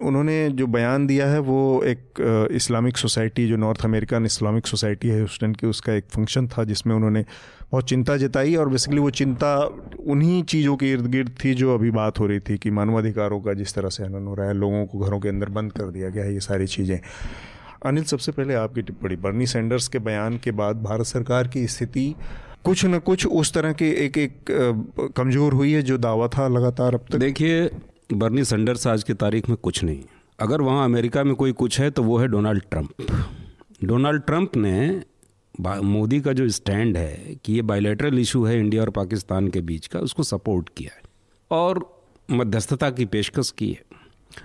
उन्होंने 0.04 0.50
जो 0.52 0.68
बयान 0.68 1.08
दिया 1.08 1.28
है, 1.28 1.39
वो 1.42 1.82
एक 1.86 2.50
इस्लामिक 2.52 2.98
सोसाइटी, 2.98 3.48
जो 3.48 3.58
नॉर्थ 3.58 3.86
अमेरिकन 3.86 4.26
इस्लामिक 4.26 4.68
सोसाइटी 4.68 5.10
है, 5.10 5.16
ह्यूस्टन 5.18 5.54
की, 5.54 5.68
उसका 5.68 5.94
एक 5.94 6.06
फ़ंक्शन 6.12 6.48
था, 6.48 6.63
जिसमें 6.63 6.96
उन्होंने 6.96 7.26
बहुत 7.72 7.88
चिंता 7.89 8.18
जताई 8.18 8.56
और 8.56 8.70
बेसिकली 8.70 9.00
वो 9.00 9.10
चिंता 9.12 9.56
उन्हीं 10.06 10.42
चीज़ों 10.46 10.76
के 10.78 10.92
इर्द 10.92 11.08
गिर्द 11.12 11.32
थी, 11.44 11.54
जो 11.54 11.74
अभी 11.74 11.92
बात 11.92 12.20
हो 12.20 12.28
रही 12.28 12.39
थी 12.39 12.58
कि 12.58 12.72
मानवाधिकारों 12.72 13.39
का 13.42 13.54
जिस 13.54 13.74
तरह 13.76 13.89
से 13.89 14.04
हनन 14.04 14.28
हो 14.28 14.34
रहा 14.36 14.48
है, 14.48 14.54
लोगों 14.56 14.86
को 14.86 15.00
घरों 15.00 15.20
के 15.20 15.30
अंदर 15.30 15.50
बंद 15.52 15.72
कर 15.72 15.89
दिया 15.92 16.10
गया 16.10 16.24
है, 16.24 16.34
ये 16.34 16.39
सारी 16.42 16.68
चीज़ें। 16.68 17.00
अनिल, 17.86 18.04
सबसे 18.06 18.32
पहले 18.32 18.54
आपकी 18.56 18.82
टिप्पणी, 18.82 19.16
बर्नी 19.18 19.48
सैंडर्स 19.48 19.88
के 19.88 20.00
बयान 20.02 20.38
के 20.38 20.52
बाद 20.54 20.84
भारत 20.84 21.06
सरकार 21.08 21.48
की 21.48 21.68
स्थिति 21.68 22.13
कुछ 22.66 22.86
न 22.86 23.00
कुछ 23.00 23.26
उस 23.28 23.54
तरह 23.54 23.74
के 23.74 23.89
एक 24.06 24.18
एक 24.18 25.12
कमज़ोर 25.18 25.54
हुई 25.54 25.72
है, 25.72 25.82
जो 25.82 25.98
दावा 26.00 26.28
था 26.28 26.48
लगातार 26.50 26.94
अब 26.94 27.06
तक? 27.12 27.18
देखिए 27.18 27.66
बर्नी 28.13 28.43
सैंडर्स 28.43 28.86
आज 28.88 29.04
की 29.04 29.13
तारीख 29.13 29.47
में 29.49 29.58
कुछ 29.58 29.84
नहीं। 29.84 30.04
अगर 30.39 30.62
वहाँ 30.62 30.84
अमेरिका 30.86 31.23
में 31.23 31.34
कोई 31.36 31.52
कुछ 31.52 31.80
है 31.80 31.89
तो 31.91 32.04
वो 32.04 32.17
है 32.17 32.28
डोनाल्ड 32.28 32.63
ट्रंप। 32.71 32.89
डोनाल्ड 33.84 34.21
ट्रंप 34.21 34.56
ने 34.56 35.02
मोदी 35.84 36.19
का 36.21 36.34
जो 36.34 36.47
स्टैंड 36.49 36.97
है 36.97 37.36
कि 37.45 37.54
ये 37.54 37.62
बायोलेटरल 37.62 38.19
इशू 38.19 38.43
है 38.45 38.58
इंडिया 38.60 38.82
और 38.82 38.89
पाकिस्तान 38.89 39.47
के 39.47 39.62
बीच 39.62 39.88
का 39.88 39.99
उसको 39.99 40.23
सपोर्ट 40.23 40.69
किया 40.78 40.95
है 40.95 41.02
और 41.52 41.84
मध्यस्थता 42.30 42.89
की 42.89 43.06
पेशकश 43.06 43.52
की 43.52 43.69
है। 43.69 43.84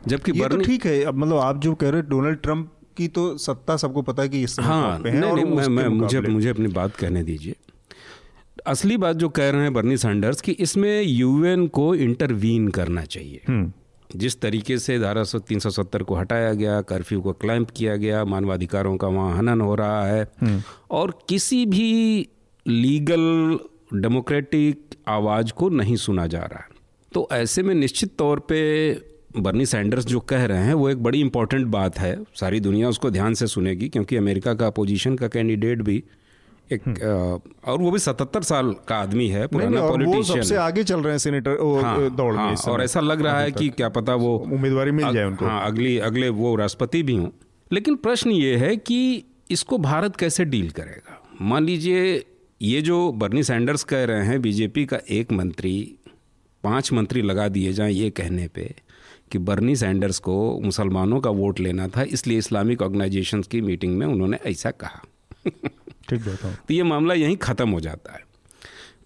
जबकि 0.06 0.32
तो 0.32 0.38
बर्नी 0.40 0.56
तो 0.56 0.64
ठीक 0.64 0.86
है 0.86 1.02
अब 1.04 1.14
मतलब 1.14 1.38
आप 1.38 1.60
जो 1.60 1.74
कह 1.74 1.90
रहे 1.90 2.00
हैं 2.00 2.08
डोनाल्ड 2.10 2.38
ट्रंप 2.38 2.72
की 2.96 3.08
तो 3.08 3.36
सत्ता 3.38 3.76
सबको 3.76 4.02
पता 4.02 4.22
है 4.22 4.28
कि 4.28 4.42
इस 4.42 4.58
हाँ 4.60 4.98
पे 5.00 5.10
है 5.10 5.20
नहीं, 5.20 5.30
और 5.30 5.40
नहीं, 5.40 5.56
मैं, 5.56 5.68
मैं 5.68 5.88
मुझे 5.88 6.20
मुझे 6.20 6.48
अपनी 6.48 6.68
बात 6.68 6.96
कहने 6.96 7.22
दीजिए। 7.22 7.56
असली 8.68 8.96
बात 8.98 9.16
जो 9.16 9.28
कह 9.30 9.50
रहे 9.50 9.62
हैं 9.62 9.72
बर्नी 9.72 9.96
सैंडर्स 9.96 10.40
कि 10.40 10.52
इसमें 10.60 11.02
यूएन 11.02 11.66
को 11.72 11.94
इंटरवीन 11.96 12.68
करना 12.70 13.04
चाहिए 13.06 13.40
हम्म। 13.48 13.72
जिस 14.10 14.40
तरीके 14.40 14.78
से 14.78 14.98
धारा 14.98 15.22
सौ 15.24 15.38
तीन 15.40 15.58
सौ 15.58 15.70
सत्तर 15.72 16.02
को 16.02 16.14
हटाया 16.14 16.52
गया 16.54 16.80
कर्फ्यू 16.84 17.20
को 17.20 17.32
क्लैंप 17.34 17.70
किया 17.70 17.96
गया 17.96 18.24
मानवाधिकारों 18.26 18.96
का 18.96 19.08
वहाँ 19.08 19.36
हनन 19.36 19.60
हो 19.60 19.74
रहा 19.74 20.04
है 20.06 20.26
हम्म। 20.40 20.62
और 20.90 21.18
किसी 21.28 21.64
भी 21.66 22.28
लीगल 22.66 23.58
डेमोक्रेटिक 23.94 24.94
आवाज़ 25.08 25.52
को 25.52 25.68
नहीं 25.70 25.96
सुना 25.98 26.26
जा 26.26 26.40
रहा 26.42 26.60
है 26.60 26.76
तो 27.12 27.28
ऐसे 27.32 27.62
में 27.62 27.74
निश्चित 27.74 28.16
तौर 28.18 28.38
पे 28.48 28.60
बर्नी 29.38 29.66
सैंडर्स 29.66 30.06
जो 30.06 30.20
कह 30.22 30.44
रहे 30.46 30.64
हैं 30.64 30.74
वो 30.74 30.88
एक 30.88 31.02
बड़ी 31.02 31.20
इंपॉर्टेंट 31.20 31.66
बात 31.68 31.98
है 31.98 32.16
सारी 32.34 32.60
दुनिया 32.60 32.88
उसको 32.88 33.10
ध्यान 33.10 33.34
से 33.34 33.46
सुनेगी 33.46 33.88
क्योंकि 33.88 34.16
अमेरिका 34.16 34.54
का 34.54 34.66
अपोजिशन 34.66 35.16
का 35.16 35.28
कैंडिडेट 35.28 35.82
भी 35.82 36.02
एक 36.72 36.82
हम्म। 36.86 37.70
और 37.70 37.78
वो 37.78 37.90
भी 37.90 37.98
सतहत्तर 37.98 38.42
साल 38.42 38.74
का 38.88 38.96
आदमी 38.96 39.28
है 39.28 39.46
पुराना 39.46 39.80
पॉलिटिशियन 39.80 40.22
सबसे 40.22 40.56
आगे 40.56 40.84
चल 40.84 41.00
रहे 41.00 41.12
हैं 41.12 41.18
सेनेटर 41.18 41.50
हाँ, 41.84 42.10
दौड़ 42.10 42.36
हाँ, 42.36 42.50
में 42.50 42.56
और 42.56 42.82
ऐसा 42.82 43.00
लग 43.00 43.20
रहा 43.20 43.40
है 43.40 43.52
कि 43.52 43.68
क्या 43.68 43.88
पता 43.88 44.14
वो 44.14 44.36
उम्मीदवारी 44.38 44.90
मिल 44.90 45.12
जाए 45.12 45.24
उनको। 45.24 45.44
हाँ 45.44 45.66
अगली 45.66 45.98
अगले 45.98 46.28
वो 46.28 46.54
राष्ट्रपति 46.56 47.02
भी 47.02 47.16
हों। 47.16 47.28
लेकिन 47.72 47.96
प्रश्न 47.96 48.30
ये 48.30 48.56
है 48.56 48.76
कि 48.76 49.24
इसको 49.50 49.78
भारत 49.78 50.16
कैसे 50.16 50.44
डील 50.44 50.70
करेगा? 50.70 51.22
मान 51.40 51.64
लीजिए 51.64 52.24
ये 52.62 52.82
जो 52.82 53.12
बर्नी 53.12 53.42
सैंडर्स 53.42 53.84
कह 53.84 54.04
रहे 54.04 54.26
हैं 54.26 54.42
बीजेपी 54.42 54.86
का 54.86 54.98
एक 55.10 55.32
मंत्री 55.32 55.98
पाँच 56.64 56.92
मंत्री 56.92 57.22
लगा 57.22 57.48
दिए 57.48 57.72
जाएँ 57.72 57.92
ये 57.92 58.10
कहने 58.10 58.48
पे 58.48 58.74
कि 59.32 59.38
बर्नी 59.38 59.76
सैंडर्स 59.76 60.18
को 60.18 60.60
मुसलमानों 60.60 61.20
का 61.20 61.30
वोट 61.30 61.60
लेना 61.60 61.88
था 61.88 62.02
इसलिए 62.02 62.38
इस्लामिक 62.38 62.82
ऑर्गेनाइजेशन 62.82 63.42
की 63.42 63.60
मीटिंग 63.60 63.98
में 63.98 64.06
उन्होंने 64.06 64.38
ऐसा 64.46 64.70
कहा। 64.70 65.02
ठीक 66.08 66.20
बात 66.20 66.44
तो 66.68 66.74
ये 66.74 66.82
मामला 66.82 67.14
यहीं 67.14 67.36
ख़त्म 67.36 67.68
हो 67.70 67.80
जाता 67.80 68.12
है। 68.12 68.26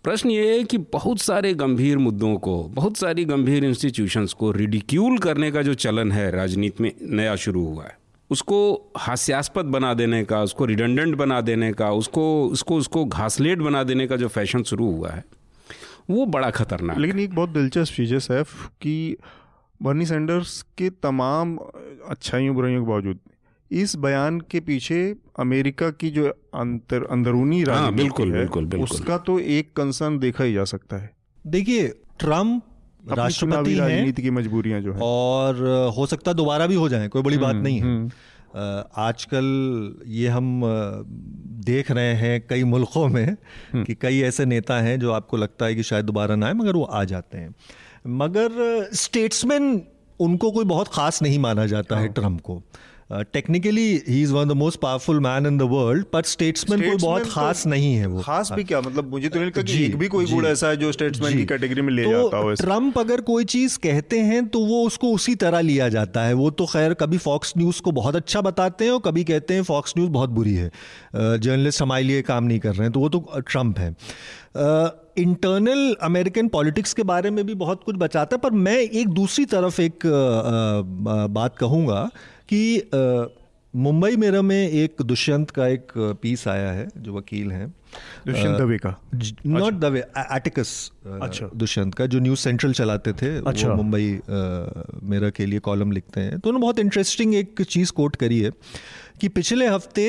प्रश्न 0.05 0.31
ये 0.31 0.57
है 0.57 0.63
कि 0.65 0.79
बहुत 0.79 1.21
सारे 1.21 1.55
गंभीर 1.55 1.99
मुद्दों 1.99 2.37
को 2.37 2.63
बहुत 2.65 2.97
सारी 2.97 3.25
गंभीर 3.25 3.65
इंस्टीट्यूशंस 3.65 4.33
को 4.33 4.51
रिडिक्यूल 4.53 5.19
करने 5.19 5.51
का 5.51 5.63
जो 5.63 5.75
चलन 5.75 6.13
है 6.13 6.31
राजनीति 6.31 6.83
में 6.83 6.93
नया 7.03 7.37
शुरू 7.37 7.65
हुआ 7.67 7.85
है। 7.85 7.97
उसको 8.31 8.91
हास्यास्पद 8.97 9.65
बना 9.65 9.95
देने 9.95 10.25
का 10.25 10.43
उसको 10.43 10.65
रिडंडेंट 10.65 11.15
बना 11.17 11.41
देने 11.41 11.73
का 11.73 11.91
उसको 11.93 12.25
उसको 12.49 12.77
उसको 12.77 13.05
घासलेट 13.05 13.59
बना 13.59 13.83
देने 13.83 14.07
का 14.07 14.17
जो 14.17 14.29
फ़ैशन 14.29 14.63
शुरू 14.63 14.91
हुआ 14.91 15.11
है 15.11 15.25
वो 16.11 16.27
बड़ा 16.27 16.51
खतरनाक 16.51 16.99
लेकिन 16.99 17.21
एक 17.21 17.35
बहुत 17.35 17.51
दिलचस्प 17.51 17.95
चीज़ 17.95 18.13
है 18.15 18.21
सैफ 18.21 18.67
कि 18.83 19.17
बर्नी 19.83 20.07
सैंडर्स 20.07 20.63
के 20.79 20.91
तमाम 20.91 21.57
अच्छाइयों 22.09 22.55
बुराइयों 22.55 22.85
के 22.85 22.91
बावजूद 22.91 23.19
इस 23.73 23.95
बयान 23.97 24.41
के 24.41 24.61
पीछे 24.61 25.15
अमेरिका 25.39 25.91
की 25.91 26.11
जो 26.11 26.29
अंतर 26.55 27.05
अंदरूनी 27.11 27.63
हाँ, 27.63 27.67
राजनीति 27.67 28.03
बिल्कुल, 28.03 28.33
है 28.33 28.39
बिल्कुल, 28.39 28.65
बिल्कुल। 28.65 28.89
उसका 28.91 29.19
तो 29.19 29.39
एक 29.39 29.73
कंसर्न 29.77 30.19
देखा 30.19 30.45
ही 30.45 30.53
जा 30.55 30.65
सकता 30.65 30.97
है। 30.97 31.11
देखिए 31.47 31.89
ट्रंप 32.19 32.63
राष्ट्रपति 33.13 33.75
राजनीति 33.75 34.23
की 34.23 34.31
मजबूरियाँ 34.31 34.81
जो 34.81 34.93
है। 34.93 35.01
और 35.03 35.93
हो 35.97 36.07
सकता 36.07 36.31
है 36.31 36.35
दोबारा 36.35 36.67
भी 36.67 36.75
हो 36.75 36.89
जाए 36.89 37.09
कोई 37.09 37.23
बड़ी 37.23 37.39
बात 37.39 37.55
नहीं 37.55 37.81
है। 37.81 38.11
आजकल 38.99 39.47
ये 40.07 40.29
हम 40.29 40.61
देख 41.65 41.91
रहे 41.91 42.13
हैं 42.15 42.41
कई 42.51 42.65
मुल्कों 42.65 43.09
में 43.09 43.37
कि 43.77 43.95
कई 43.95 44.21
ऐसे 44.21 44.45
नेता 44.45 44.81
हैं 44.81 44.99
जो 45.01 45.13
आपको 45.13 45.37
लगता 45.37 45.67
है 45.67 45.75
कि 45.75 45.83
शायद 45.83 46.05
दोबारा 46.05 46.37
ना 46.37 46.47
आए 46.47 46.53
मगर 46.53 46.73
वो 46.73 46.85
आ 46.85 47.05
जाते 47.05 47.39
हैं। 47.39 47.55
मगर 48.07 48.89
स्टेट्समैन 48.95 49.83
उनको 50.21 50.51
कोई 50.51 50.65
बहुत 50.65 50.89
खास 50.89 51.23
नहीं 51.23 51.39
माना 51.39 51.67
जाता 51.67 51.99
है 51.99 52.09
ट्रंप 52.09 52.41
को। 52.41 52.63
Technically 53.33 53.83
he 54.09 54.23
is 54.23 54.33
one 54.33 54.49
the 54.49 54.53
most 54.53 54.81
powerful 54.81 55.21
man 55.21 55.47
in 55.47 55.59
the 55.59 55.63
world 55.63 56.05
पर 56.05 56.23
स्टेट्समैन 56.23 56.81
कोई 56.81 56.97
बहुत 56.97 57.23
तो 57.23 57.31
खास 57.31 57.67
नहीं 57.67 57.95
है 57.95 58.07
वो। 58.07 58.21
खास 58.21 58.53
भी 58.53 58.65
क्या? 58.65 58.81
मतलब 58.81 59.11
मुझे 59.11 59.29
तो 59.29 59.39
नहीं 59.39 59.49
लगता 59.49 59.63
कि 59.63 59.85
एक 59.85 59.97
भी 59.97 60.09
कोई 60.09 60.27
गुण 60.27 60.47
ऐसा 60.47 60.69
है 60.69 60.77
जो 60.77 60.93
स्टेट्समैन 60.93 61.37
की 61.39 61.45
कैटेगरी 61.47 61.83
में 61.83 61.93
ले 61.93 62.05
तो 62.05 62.11
जाता 62.13 62.37
हो। 62.37 62.55
ट्रंप 62.55 62.99
अगर 62.99 63.21
कोई 63.21 63.45
चीज़ 63.45 63.79
कहते 63.79 64.19
हैं 64.21 64.47
तो 64.49 64.65
वो 64.67 64.83
उसको 64.87 65.13
उसी 65.13 65.35
तरह 65.35 65.61
लिया 65.61 65.89
जाता 65.89 66.25
है। 66.25 66.33
वो 66.35 66.51
तो 66.51 66.67
खैर 66.67 66.95
कभी 66.95 67.19
फॉक्स 67.19 67.53
न्यूज़ 67.59 67.83
को 67.83 67.93
बहुत 67.93 68.17
अच्छा 68.17 68.41
बताते 68.41 68.85
हैं 68.85 68.93
और 68.93 69.01
कभी 69.05 69.25
कहते 69.25 69.55
हैं 69.55 69.63
फॉक्स 69.63 69.95
न्यूज़ 69.99 70.11
बहुत 70.11 70.31
बुरी 70.31 70.55
है। 70.55 70.71
जर्नलिस्ट 71.17 71.83
हमारे 71.83 72.05
लिए 72.05 72.23
काम 72.23 72.45
नहीं 72.45 72.59
कर 72.59 72.71
रहे 72.71 72.83
हैं 72.83 72.93
तो 72.93 73.01
वो 73.01 73.09
तो 73.09 73.41
ट्रंप 73.41 73.79
है। 73.79 73.95
इंटरनल 75.19 75.95
अमेरिकन 76.03 76.49
पॉलिटिक्स 76.49 76.93
के 76.95 77.03
बारे 77.03 77.31
में 77.31 77.45
भी 77.47 77.55
बहुत 77.55 77.83
कुछ 77.85 77.97
बचाता 77.97 78.37
है 78.37 78.41
पर 78.41 78.51
मैं 78.51 78.77
एक 78.77 79.09
दूसरी 79.09 79.45
तरफ़ 79.45 79.81
एक 79.81 80.07
अ, 80.07 80.09
अ, 80.09 81.27
बात 81.27 81.57
कहूँगा। 81.57 82.11
कि 82.53 83.39
मुंबई 83.75 84.17
मेरा 84.17 84.41
में 84.43 84.69
एक 84.69 85.03
दुष्यंत 85.03 85.51
का 85.51 85.67
एक 85.69 85.93
पीस 86.23 86.47
आया 86.49 86.71
है 86.73 86.89
जो 86.97 87.15
वकील 87.15 87.53
हैं। 87.53 87.69
दुष्यंत 88.27 88.59
दवे 88.59 88.77
का? 88.79 88.91
नॉट 89.47 89.75
द 89.75 89.85
वे 89.85 90.01
एटिकस 90.35 90.91
अच्छा। 91.23 91.49
दुष्यंत 91.57 91.95
का 91.95 92.07
जो 92.07 92.19
न्यूज़ 92.19 92.41
सेंट्रल 92.41 92.73
चलाते 92.73 93.13
थे 93.13 93.31
अच्छा। 93.39 93.69
वो 93.69 93.75
मुंबई 93.75 94.21
मेरा 95.11 95.31
के 95.31 95.47
लिए 95.47 95.59
कॉलम 95.61 95.93
लिखते 95.93 96.21
हैं। 96.21 96.39
तो 96.39 96.51
उन्होंने 96.51 96.63
बहुत 96.63 96.79
इंटरेस्टिंग 96.79 97.35
एक 97.35 97.63
चीज़ 97.63 97.93
कोट 97.93 98.17
करी 98.17 98.41
है 98.41 98.51
कि 99.21 99.29
पिछले 99.31 99.69
हफ़्ते 99.69 100.07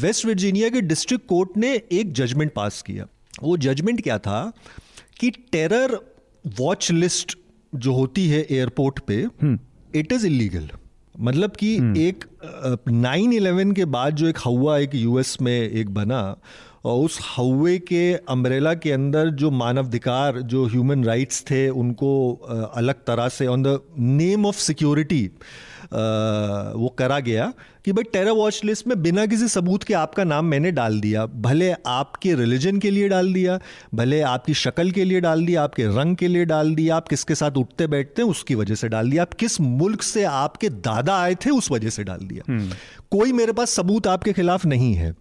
वेस्ट 0.00 0.26
वर्जीनिया 0.26 0.68
के 0.68 0.80
डिस्ट्रिक्ट 0.82 1.26
कोर्ट 1.28 1.56
ने 1.56 1.74
एक 1.92 2.12
जजमेंट 2.12 2.52
पास 2.52 2.82
किया। 2.82 3.06
वो 3.42 3.56
जजमेंट 3.58 4.02
क्या 4.02 4.18
था 4.18 4.52
कि 5.20 5.30
टेरर 5.52 5.98
वॉच 6.58 6.90
लिस्ट 6.92 7.38
जो 7.72 7.92
होती 7.92 8.28
है 8.28 8.46
एयरपोर्ट 8.50 9.00
पे 9.00 9.26
इट 10.00 10.12
इज़ 10.12 10.26
इलीगल 10.26 10.68
मतलब 11.18 11.56
कि 11.58 11.74
एक 11.98 12.24
नाइन 12.88 13.32
इलेवन 13.32 13.72
के 13.72 13.84
बाद 13.96 14.16
जो 14.16 14.28
एक 14.28 14.38
हवा 14.44 14.78
एक 14.78 14.94
यूएस 14.94 15.36
में 15.42 15.60
एक 15.60 15.90
बना 15.94 16.22
और 16.84 17.04
उस 17.04 17.18
हवे 17.36 17.78
के 17.88 18.02
अम्ब्रेला 18.30 18.74
के 18.74 18.92
अंदर 18.92 19.30
जो 19.40 19.50
मानवाधिकार 19.50 20.40
जो 20.52 20.66
ह्यूमन 20.66 21.04
राइट्स 21.04 21.42
थे 21.50 21.68
उनको 21.68 22.10
अलग 22.76 23.04
तरह 23.06 23.28
से 23.28 23.46
on 23.46 23.62
the 23.62 23.78
name 23.98 24.46
of 24.46 24.56
security 24.56 25.28
वो 25.92 26.88
करा 26.98 27.18
गया 27.20 27.52
कि 27.84 27.92
भाई 27.92 28.04
टेरर 28.12 28.30
वॉच 28.30 28.60
लिस्ट 28.64 28.86
में 28.86 29.00
बिना 29.02 29.26
किसी 29.26 29.48
सबूत 29.48 29.82
के 29.82 29.94
आपका 29.94 30.24
नाम 30.24 30.44
मैंने 30.44 30.70
डाल 30.72 31.00
दिया। 31.00 31.26
भले 31.26 31.70
आपके 31.86 32.34
रिलीजन 32.34 32.78
के 32.78 32.90
लिए 32.90 33.08
डाल 33.08 33.32
दिया 33.32 33.58
भले 33.94 34.20
आपकी 34.20 34.54
शक्ल 34.54 34.90
के 34.90 35.04
लिए 35.04 35.20
डाल 35.20 35.44
दिया 35.46 35.62
आपके 35.62 35.86
रंग 35.98 36.16
के 36.16 36.28
लिए 36.28 36.44
डाल 36.44 36.74
दिया 36.74 36.96
आप 36.96 37.08
किसके 37.08 37.34
साथ 37.34 37.56
उठते 37.56 37.86
बैठते 37.86 38.22
हैं 38.22 38.28
उसकी 38.28 38.54
वजह 38.54 38.74
से 38.74 38.88
डाल 38.88 39.10
दिया। 39.10 39.22
आप 39.22 39.34
किस 39.34 39.60
मुल्क 39.60 40.02
से 40.02 40.24
आपके 40.24 40.68
दादा 40.68 41.18
आए 41.18 41.34
थे 41.34 41.50
उस 41.50 41.70
वजह 41.70 41.90
से 41.90 42.04
डाल 42.04 42.20
दिया। 42.22 42.58
कोई 43.10 43.32
मेरे 43.32 43.52
पास 43.52 43.70
सबूत 43.70 44.06
आपके 44.06 44.32
खिलाफ 44.32 44.66
नहीं 44.66 44.94
है। 44.94 45.14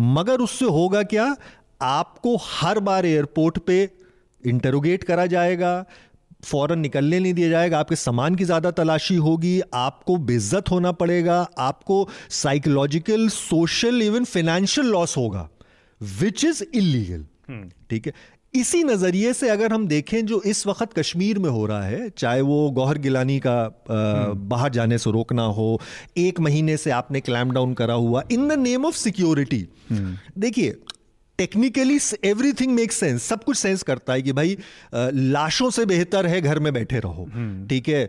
मगर 0.00 0.40
उससे 0.40 0.64
होगा 0.64 1.02
क्या? 1.02 1.34
आपको 1.82 2.36
हर 2.42 2.78
बार 2.80 3.06
एयरपोर्ट 3.06 3.58
पे 3.58 3.88
इंटरोगेट 4.42 5.04
करा 5.04 5.26
जाएगा 5.26 5.84
फ़ौरन 6.42 6.78
निकलने 6.78 7.18
नहीं 7.20 7.32
दिया 7.34 7.48
जाएगा। 7.48 7.78
आपके 7.78 7.96
सामान 7.96 8.34
की 8.34 8.44
ज़्यादा 8.44 8.70
तलाशी 8.70 9.16
होगी 9.16 9.60
आपको 9.74 10.16
बेइज्जत 10.16 10.70
होना 10.70 10.92
पड़ेगा 11.02 11.40
आपको 11.58 12.08
psychological 12.30 13.28
social 13.28 14.02
even 14.02 14.24
financial 14.24 14.86
loss 14.86 15.16
होगा 15.16 15.48
विच 16.00 16.44
इज़ 16.44 16.62
इलीगल 16.74 17.24
ठीक 17.90 18.06
है? 18.06 18.12
इसी 18.54 18.82
नज़रिए 18.84 19.32
से 19.32 19.48
अगर 19.48 19.72
हम 19.72 19.86
देखें 19.88 20.26
जो 20.26 20.40
इस 20.46 20.66
वक्त 20.66 20.92
कश्मीर 20.98 21.38
में 21.38 21.48
हो 21.50 21.64
रहा 21.66 21.82
है 21.82 22.08
चाहे 22.18 22.40
वो 22.40 22.70
गौहर 22.70 22.98
गिलानी 22.98 23.38
का 23.46 23.56
अ, 23.64 24.32
बाहर 24.52 24.70
जाने 24.72 24.98
से 24.98 25.10
रोकना 25.10 25.42
हो 25.58 25.80
एक 26.18 26.40
महीने 26.40 26.76
से 26.76 26.90
आपने 26.90 27.20
क्लैम 27.20 27.50
डाउन 27.50 27.74
करा 27.74 27.94
हुआ 27.94 28.22
in 28.32 28.48
the 28.48 28.58
name 28.58 28.86
of 28.86 28.96
security 28.96 29.66
देखिए 30.38 30.76
टेक्निकली 31.38 31.98
एवरीथिंग 32.24 32.72
मेक 32.74 32.92
सेंस 32.92 33.22
सब 33.22 33.44
कुछ 33.44 33.56
सेंस 33.56 33.82
करता 33.82 34.12
है 34.12 34.22
कि 34.22 34.32
भाई 34.32 34.56
लाशों 34.94 35.70
से 35.70 35.84
बेहतर 35.86 36.26
है 36.26 36.40
घर 36.40 36.58
में 36.58 36.72
बैठे 36.72 36.98
रहो। 36.98 37.28
ठीक 37.70 37.88
है? 37.88 38.04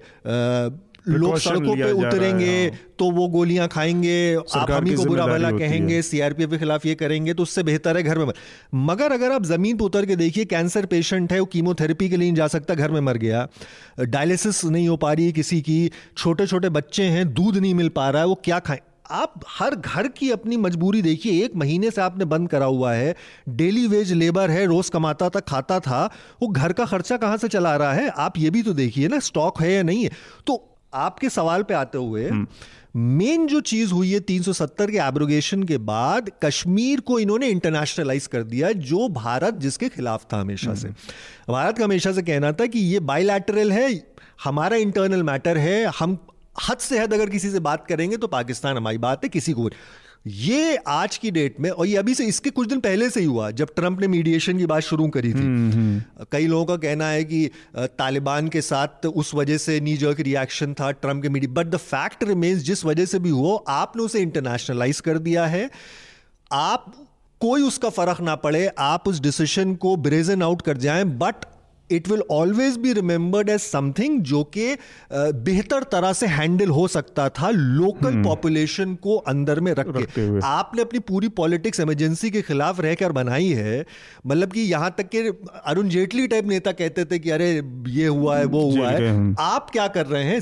लोग 1.07 1.37
सड़कों 1.39 1.75
पे 1.75 1.91
उतरेंगे 1.91 2.45
हाँ। 2.45 2.79
तो 2.99 3.09
वो 3.11 3.27
गोलियाँ 3.27 3.67
खाएँगे 3.67 4.35
आप 4.35 4.71
हम 4.71 4.95
को 4.95 5.05
बुरा 5.05 5.27
भला 5.27 5.51
कहेंगे 5.51 6.01
सीआरपीएफ 6.01 6.49
के 6.49 6.57
खिलाफ 6.57 6.85
ये 6.85 6.95
करेंगे 6.95 7.33
तो 7.33 7.43
उससे 7.43 7.63
बेहतर 7.63 7.97
है 7.97 8.03
घर 8.03 8.17
में 8.17 8.25
मर। 8.25 8.33
मगर 8.75 9.11
अगर 9.11 9.31
आप 9.31 9.45
ज़मीन 9.45 9.77
पर 9.77 9.85
उतर 9.85 10.05
के 10.05 10.15
देखिए 10.15 10.45
कैंसर 10.45 10.85
पेशेंट 10.85 11.31
है 11.33 11.39
वो 11.39 11.45
कीमोथेरेपी 11.45 12.09
के 12.09 12.17
लिए 12.17 12.27
नहीं 12.27 12.37
जा 12.37 12.47
सकता 12.47 12.73
घर 12.73 12.91
में 12.91 13.01
मर 13.01 13.17
गया। 13.17 13.47
डायलिसिस 13.99 14.63
नहीं 14.65 14.87
हो 14.89 14.97
पा 14.97 15.13
रही 15.13 15.25
है 15.25 15.31
किसी 15.31 15.61
की 15.61 15.91
छोटे 16.17 16.47
छोटे 16.47 16.69
बच्चे 16.71 17.03
हैं 17.03 17.33
दूध 17.33 17.57
नहीं 17.57 17.73
मिल 17.73 17.89
पा 17.89 18.09
रहा 18.09 18.21
है 18.21 18.27
वो 18.27 18.41
क्या 18.43 18.59
खाएँ? 18.59 18.79
आप 19.11 19.33
हर 19.47 19.75
घर 19.75 20.07
की 20.07 20.29
अपनी 20.31 20.57
मजबूरी 20.57 21.01
देखिए 21.01 21.45
एक 21.45 21.55
महीने 21.55 21.91
से 21.91 22.01
आपने 22.01 22.25
बंद 22.25 22.49
करा 22.49 22.65
हुआ 22.65 22.93
है। 22.93 23.15
डेली 23.49 23.87
वेज 23.87 24.11
लेबर 24.13 24.49
है 24.49 24.65
रोज 24.65 24.89
कमाता 24.89 25.29
था 25.29 25.39
खाता 25.39 25.79
था। 25.79 26.05
वो 26.41 26.47
घर 26.47 26.73
का 26.73 26.85
खर्चा 26.85 27.17
कहाँ 27.17 27.37
से 27.37 27.47
चला 27.47 27.75
रहा 27.75 27.93
है? 27.93 28.09
आप 28.09 28.37
ये 28.37 28.49
भी 28.49 28.63
तो 28.63 28.73
देखिए 28.73 29.07
ना 29.07 29.19
स्टॉक 29.19 29.61
है 29.61 29.71
या 29.71 29.83
नहीं 29.83 30.03
है? 30.03 30.11
तो 30.47 30.65
आपके 30.93 31.29
सवाल 31.29 31.63
पे 31.63 31.73
आते 31.73 31.97
हुए 31.97 32.31
मेन 32.95 33.47
जो 33.47 33.59
चीज़ 33.61 33.91
हुई 33.93 34.11
है 34.11 34.19
370 34.19 34.91
के 34.91 34.97
एब्रोगेशन 34.97 35.63
के 35.63 35.77
बाद 35.77 36.31
कश्मीर 36.43 36.99
को 36.99 37.19
इन्होंने 37.19 37.47
इंटरनेशनलाइज 37.47 38.27
कर 38.27 38.43
दिया 38.43 38.71
जो 38.71 39.07
भारत 39.09 39.53
जिसके 39.53 39.89
खिलाफ 39.89 40.25
था 40.33 40.39
हमेशा 40.41 40.73
से। 40.75 40.89
भारत 41.49 41.77
का 41.77 41.83
हमेशा 41.83 42.11
से 42.11 42.21
कहना 42.21 42.51
था 42.51 42.65
कि 42.65 42.79
ये 42.79 42.99
बायलैटरल 42.99 43.71
है 43.71 43.93
हमारा 44.43 44.77
इंटरनल 44.77 45.23
मैटर 45.23 45.57
है 45.57 45.85
हम 45.99 46.17
हद 46.67 46.77
से 46.77 46.99
हद 46.99 47.13
अगर 47.13 47.29
किसी 47.29 47.49
से 47.49 47.59
बात 47.59 47.87
करेंगे 47.87 48.17
तो 48.17 48.27
पाकिस्तान 48.27 48.77
हमारी 48.77 48.97
बात 48.97 49.23
है 49.23 49.29
किसी 49.29 49.53
को 49.53 49.69
ये 50.27 50.75
आज 50.87 51.17
की 51.17 51.29
डेट 51.31 51.59
में 51.59 51.69
और 51.69 51.87
ये 51.87 51.95
अभी 51.97 52.13
से 52.13 52.25
इसके 52.25 52.49
कुछ 52.49 52.67
दिन 52.67 52.79
पहले 52.79 53.09
से 53.09 53.19
ही 53.19 53.25
हुआ 53.25 53.49
जब 53.51 53.73
ट्रंप 53.75 53.99
ने 54.01 54.07
मीडिएशन 54.07 54.57
की 54.57 54.65
बात 54.65 54.81
शुरू 54.81 55.07
करी 55.07 55.33
थी। 55.33 55.43
कई 56.31 56.47
लोगों 56.47 56.65
का 56.65 56.75
कहना 56.77 57.07
है 57.07 57.23
कि 57.23 57.49
तालिबान 57.77 58.47
के 58.47 58.61
साथ 58.61 59.05
उस 59.05 59.33
वजह 59.35 59.57
से 59.57 59.79
नी 59.79 59.95
जर्क 59.97 60.19
रिएक्शन 60.19 60.73
था 60.73 60.91
ट्रंप 60.91 61.21
के 61.21 61.29
media 61.29 61.53
but 61.53 61.67
the 61.67 61.77
fact 61.77 62.23
remains 62.23 62.63
जिस 62.63 62.85
वजह 62.85 63.05
से 63.05 63.19
भी 63.19 63.29
हो 63.29 63.55
आपने 63.67 64.03
उसे 64.03 64.19
इंटरनेशनलाइज 64.19 64.99
कर 64.99 65.17
दिया 65.19 65.45
है। 65.45 65.69
आप 66.51 66.93
कोई 67.41 67.61
उसका 67.61 67.89
फ़र्क 67.89 68.21
ना 68.21 68.35
पड़े 68.35 68.67
आप 68.79 69.07
उस 69.07 69.19
डिसीज़न 69.21 69.75
को 69.75 69.95
ब्रेजन 69.95 70.41
आउट 70.43 70.61
कर 70.61 70.77
जाएँ 70.77 71.03
but 71.17 71.45
it 71.91 72.09
will 72.09 72.21
always 72.31 72.77
be 72.77 72.93
remembered 72.93 73.49
as 73.49 73.59
something 73.59 74.21
जो 74.21 74.43
कि 74.43 74.77
बेहतर 75.13 75.83
तरह 75.83 76.13
से 76.13 76.27
हैंडल 76.27 76.69
हो 76.69 76.87
सकता 76.87 77.29
था 77.29 77.49
लोकल 77.49 78.11
पॉपुलेशन 78.23 78.95
को 78.95 79.17
अंदर 79.17 79.59
में 79.59 79.71
रख 79.73 79.85
के। 79.97 80.39
आपने 80.43 80.81
अपनी 80.81 80.99
पूरी 80.99 81.27
पॉलिटिक्स 81.27 81.79
इमरजेंसी 81.79 82.31
के 82.31 82.41
खिलाफ 82.41 82.81
रहकर 82.81 83.11
बनाई 83.11 83.49
है 83.49 83.85
मतलब 84.27 84.51
कि 84.51 84.61
यहाँ 84.61 84.95
तक 84.97 85.09
के 85.09 85.27
अरुण 85.65 85.89
जेटली 85.89 86.27
टाइप 86.27 86.45
नेता 86.45 86.71
कहते 86.71 87.05
थे 87.05 87.19
कि 87.19 87.29
अरे 87.29 87.63
ये 87.87 88.07
हुआ 88.07 88.37
है 88.37 88.45
वो 88.45 88.61
हुआ 88.71 88.89
है। 88.89 89.35
आप 89.39 89.69
क्या 89.69 89.87
कर 89.87 90.05
रहे 90.05 90.23
हैं? 90.23 90.41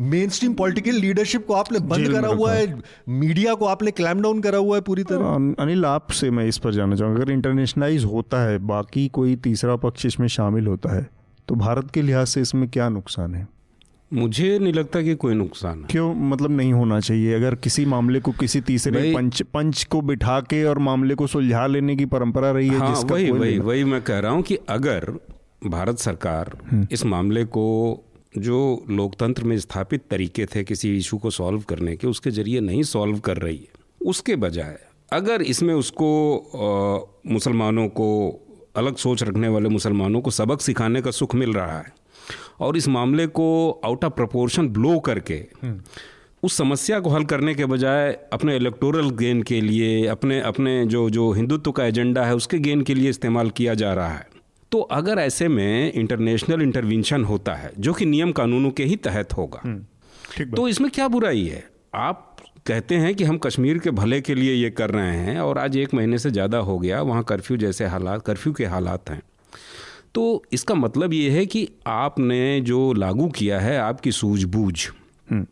मेन 0.00 0.28
स्ट्रीम 0.28 0.54
पॉलिटिकल 0.54 0.92
लीडरशिप 0.92 1.46
को 1.46 1.54
आपने 1.54 1.78
बंद 1.78 2.06
करा 2.08 2.28
हुआ 2.28 2.52
है 2.52 2.82
मीडिया 3.08 3.54
को 3.54 3.64
आपने 3.64 3.90
क्लैम 3.90 4.22
डाउन 4.22 4.40
करा 4.40 4.58
हुआ 4.58 4.76
है 4.76 4.82
पूरी 4.82 5.04
तरह। 5.04 5.18
अन- 5.18 5.62
अनिल 5.62 5.84
आपसे 5.84 6.30
मैं 6.30 6.46
इस 6.48 6.58
पर 6.58 6.74
जानना 6.74 6.96
चाहूँगा 6.96 7.22
अगर 7.22 7.32
इंटरनेशनलाइज 7.32 8.04
होता 8.04 8.42
है 8.42 8.58
बाकी 8.58 9.08
कोई 9.08 9.36
तीसरा 9.36 9.76
पक्ष 9.76 10.06
इसमें 10.06 10.28
शामिल 10.28 10.66
होता 10.66 10.81
है 10.88 11.10
तो 11.48 11.54
भारत 11.54 11.90
के 11.90 12.02
लिहाज 12.02 12.26
से 12.26 12.40
इसमें 12.40 12.68
क्या 12.68 12.88
नुकसान 12.88 13.34
है? 13.34 13.48
मुझे 14.12 14.58
नहीं 14.58 14.72
लगता 14.72 15.02
कि 15.02 15.14
कोई 15.14 15.34
नुकसान 15.34 15.80
है। 15.80 15.86
क्यों? 15.90 16.14
मतलब 16.14 16.50
नहीं 16.50 16.72
होना 16.72 17.00
चाहिए। 17.00 17.34
अगर 17.34 17.54
किसी 17.54 17.84
मामले 17.86 18.20
को 18.20 18.32
किसी 18.32 18.60
तीसरे 18.60 19.14
पंच 19.14 19.42
पंच 19.42 19.84
को 19.84 20.00
बिठा 20.00 20.40
के 20.40 20.64
और 20.64 20.78
मामले 20.78 21.14
को 21.14 21.26
सुलझा 21.26 21.66
लेने 21.66 21.96
की 21.96 22.06
परंपरा 22.06 22.50
रही 22.50 22.68
है 22.68 22.78
हाँ 22.78 22.94
जिसका 22.94 23.14
वही 23.14 23.30
वही 23.30 23.58
वही 23.58 23.84
मैं 23.84 24.02
कह 24.02 24.18
रहा 24.18 24.32
हूँ 24.32 24.42
कि 24.42 24.58
अगर 24.68 25.12
भारत 25.66 25.98
सरकार 25.98 26.58
इस 26.92 27.04
मामले 27.04 27.44
को 27.44 27.66
जो 28.38 28.84
लोकतंत्र 28.90 29.44
में 29.44 29.58
स्थापित 29.58 30.02
तरीके 30.10 30.46
थे 30.46 30.64
किसी 30.64 30.96
इशू 30.96 31.18
को 31.18 31.30
सॉल्व 31.30 31.60
करने 31.60 31.96
के 31.96 32.06
उसके 32.06 32.30
ज़रिए 32.30 32.60
नहीं 32.60 32.82
सॉल्व 32.82 33.18
कर 33.18 33.36
रही 33.36 33.56
है 33.56 33.68
उसके 34.06 34.36
बजाय 34.36 34.78
अगर 35.12 35.42
इसमें 35.42 35.74
उसको 35.74 36.08
मुसलमानों 37.26 37.88
को 37.88 38.08
अलग 38.76 38.96
सोच 38.96 39.22
रखने 39.22 39.48
वाले 39.48 39.68
मुसलमानों 39.68 40.20
को 40.20 40.30
सबक 40.30 40.60
सिखाने 40.60 41.02
का 41.02 41.10
सुख 41.10 41.34
मिल 41.34 41.52
रहा 41.52 41.78
है। 41.78 41.92
और 42.60 42.76
इस 42.76 42.88
मामले 42.88 43.26
को 43.26 43.46
आउट 43.84 44.04
ऑफ़ 44.04 44.12
प्रपोर्शन 44.12 44.68
ब्लो 44.68 44.98
करके 45.00 45.44
उस 46.42 46.56
समस्या 46.56 47.00
को 47.00 47.10
हल 47.10 47.24
करने 47.24 47.54
के 47.54 47.66
बजाय 47.66 48.12
अपने 48.32 48.56
इलेक्टोरल 48.56 49.10
गेन 49.10 49.42
के 49.42 49.60
लिए 49.60 50.06
अपने 50.06 50.40
अपने 50.40 50.84
जो 50.86 51.08
जो 51.10 51.30
हिंदुत्व 51.32 51.72
का 51.72 51.84
एजेंडा 51.84 52.24
है 52.24 52.34
उसके 52.34 52.58
गेन 52.58 52.82
के 52.82 52.94
लिए 52.94 53.10
इस्तेमाल 53.10 53.50
किया 53.50 53.74
जा 53.74 53.92
रहा 53.94 54.08
है। 54.08 54.26
तो 54.72 54.80
अगर 54.80 55.18
ऐसे 55.18 55.48
में 55.48 55.92
इंटरनेशनल 55.92 56.62
इंटरवेंशन 56.62 57.24
होता 57.24 57.54
है 57.54 57.72
जो 57.78 57.92
कि 57.92 58.06
नियम 58.06 58.32
कानूनों 58.32 58.70
के 58.70 58.84
ही 58.84 58.96
तहत 58.96 59.32
होगा 59.32 59.60
हम्म, 59.64 60.54
तो 60.56 60.68
इसमें 60.68 60.90
क्या 60.90 61.08
बुराई 61.08 61.44
है? 61.46 61.64
आप 61.94 62.31
कहते 62.66 62.94
हैं 62.94 63.14
कि 63.14 63.24
हम 63.24 63.38
कश्मीर 63.38 63.78
के 63.78 63.90
भले 63.90 64.20
के 64.20 64.34
लिए 64.34 64.54
ये 64.54 64.70
कर 64.70 64.90
रहे 64.90 65.16
हैं 65.16 65.40
और 65.40 65.58
आज 65.58 65.76
एक 65.76 65.94
महीने 65.94 66.18
से 66.18 66.30
ज़्यादा 66.30 66.58
हो 66.58 66.78
गया 66.78 67.00
वहाँ 67.02 67.22
कर्फ्यू 67.22 67.56
जैसे 67.56 67.86
हालात 67.86 68.22
कर्फ्यू 68.22 68.52
के 68.52 68.64
हालात 68.64 69.10
हैं। 69.10 69.22
तो 70.14 70.42
इसका 70.52 70.74
मतलब 70.74 71.12
ये 71.12 71.30
है 71.30 71.44
कि 71.46 71.68
आपने 71.86 72.60
जो 72.60 72.92
लागू 72.92 73.28
किया 73.28 73.60
है 73.60 73.76
आपकी 73.78 74.12
सूझबूझ 74.12 74.86
हम्म। 75.30 75.46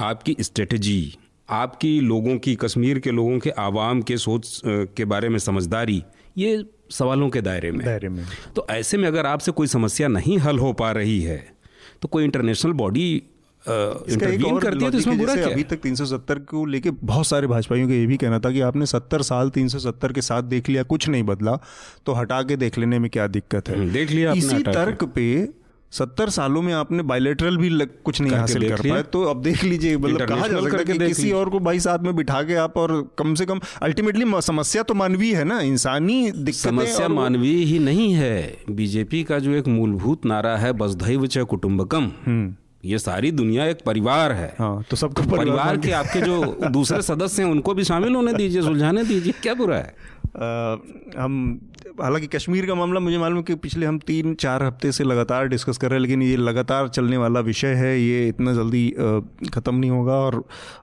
आपकी 0.00 0.36
स्ट्रेटजी 0.40 1.18
आपकी 1.48 2.00
लोगों 2.00 2.36
की 2.38 2.54
कश्मीर 2.54 2.98
के 2.98 3.10
लोगों 3.10 3.38
के 3.38 3.50
आवाम 3.50 4.02
के 4.02 4.16
सोच 4.16 4.60
के 4.66 5.04
बारे 5.04 5.28
में 5.28 5.38
समझदारी 5.38 6.02
ये 6.38 6.64
सवालों 6.90 7.28
के 7.30 7.40
दायरे 7.40 7.70
में। 7.72 7.84
दायरे 7.86 8.08
में। 8.08 8.24
तो 8.56 8.66
ऐसे 8.70 8.98
में 8.98 9.06
अगर 9.08 9.26
आपसे 9.26 9.52
कोई 9.52 9.66
समस्या 9.66 10.08
नहीं 10.08 10.38
हल 10.38 10.58
हो 10.58 10.72
पा 10.72 10.90
रही 10.92 11.20
है 11.20 11.38
तो 12.02 12.08
कोई 12.08 12.24
इंटरनेशनल 12.24 12.72
बॉडी 12.72 13.22
इंटरवीन 13.68 14.58
करती 14.58 14.84
है 14.84 14.90
तो 14.90 14.98
इसमें 14.98 15.18
बुरा 15.18 15.34
क्या। 15.34 15.46
अभी 15.46 15.62
तक 15.62 15.80
370 15.82 16.38
को 16.50 16.64
लेके 16.66 16.90
बहुत 17.04 17.26
सारे 17.26 17.46
भाजपाइयों 17.46 17.88
का 17.88 17.94
ये 17.94 18.06
भी 18.06 18.16
कहना 18.16 18.38
था 18.38 18.50
कि 18.50 18.60
आपने 18.60 18.86
70 18.86 19.22
साल 19.22 19.50
370 19.50 20.12
के 20.12 20.22
साथ 20.22 20.42
देख 20.42 20.68
लिया 20.68 20.82
कुछ 20.82 21.08
नहीं 21.08 21.22
बदला 21.22 21.58
तो 22.06 22.12
हटा 22.12 22.42
के 22.42 22.56
देख 22.56 22.78
लेने 22.78 22.98
में 22.98 23.10
क्या 23.10 23.26
दिक्कत 23.26 23.68
है? 23.68 23.78
हम्म, 23.78 23.90
देख 23.92 24.10
लिया 24.10 24.32
इसी 24.32 24.62
तर्क 24.62 25.04
पे 25.04 25.48
सत्तर 25.92 26.30
सालों 26.30 26.60
में 26.62 26.72
आपने 26.72 27.02
बायोलेटरल 27.02 27.56
भी 27.56 27.68
लग, 27.68 27.90
कुछ 28.04 28.20
नहीं 28.20 28.32
हासिल 28.32 28.68
कर 28.68 28.80
पाए 28.90 29.02
तो 29.02 29.22
अब 29.22 29.42
देख 29.42 29.62
लीजिए 29.64 29.96
मतलब 29.96 30.28
कहा 30.28 30.48
जा 30.48 30.60
सकता 30.60 30.78
है 30.78 30.84
कि 30.84 30.98
किसी 30.98 31.30
और 31.32 31.48
को 31.50 31.58
भाई 31.60 31.80
साथ 31.80 31.98
में 31.98 32.14
बिठा 32.16 32.42
के 32.42 32.54
आप 32.54 32.76
और 32.76 32.92
कम 33.18 33.34
से 33.34 33.46
कम 33.46 33.60
अल्टीमेटली 33.82 34.42
समस्या 34.42 34.82
तो 34.82 34.94
मानवीय 34.94 35.34
है 35.34 35.44
ना 35.44 35.60
इंसानी 35.60 36.30
दिक्कत 36.30 36.60
समस्या 36.60 37.08
मानवीय 37.08 37.64
ही 37.64 37.78
नहीं 37.78 38.12
है। 38.14 38.56
बीजेपी 38.70 39.22
का 39.24 39.38
जो 39.38 39.54
एक 39.54 39.68
मूलभूत 39.68 40.26
नारा 40.26 40.56
है 40.56 40.72
बसधैव 40.72 41.26
च 41.26 41.38
कुटुंबकम। 41.38 42.10
हम्म। 42.26 42.54
ये 42.86 42.98
सारी 42.98 43.30
दुनिया 43.32 43.66
एक 43.66 43.78
परिवार 43.86 44.32
है। 44.32 44.54
हाँ, 44.58 44.82
तो 44.90 44.96
सबको 44.96 45.22
परिवार, 45.22 45.38
परिवार 45.38 45.76
के 45.76 45.92
आपके 45.92 46.20
जो 46.20 46.68
दूसरे 46.70 47.02
सदस्य 47.02 47.42
हैं 47.42 47.50
उनको 47.50 47.74
भी 47.74 47.84
शामिल 47.84 48.14
होने 48.14 48.32
दीजिए 48.32 48.62
सुलझाने 48.62 49.04
दीजिए 49.04 49.32
क्या 49.42 49.54
बुरा 49.54 49.76
है? 49.76 49.94
आ, 50.36 50.76
हम 51.22 51.60
हालाँकि 52.00 52.26
कश्मीर 52.26 52.66
का 52.66 52.74
मामला 52.74 53.00
मुझे 53.00 53.18
मालूम 53.18 53.36
है 53.38 53.42
कि 53.42 53.54
पिछले 53.54 53.86
हम 53.86 53.98
तीन 53.98 54.34
चार 54.34 54.62
हफ़्ते 54.62 54.90
से 54.92 55.04
लगातार 55.04 55.46
डिस्कस 55.48 55.78
कर 55.78 55.90
रहे 55.90 55.96
हैं 55.96 56.02
लेकिन 56.02 56.22
ये 56.22 56.36
लगातार 56.36 56.88
चलने 56.88 57.16
वाला 57.16 57.40
विषय 57.40 57.74
है 57.74 58.00
ये 58.00 58.28
इतना 58.28 58.52
जल्दी 58.54 58.88
ख़त्म 59.54 59.74
नहीं 59.74 59.90
होगा 59.90 60.14
और 60.14 60.36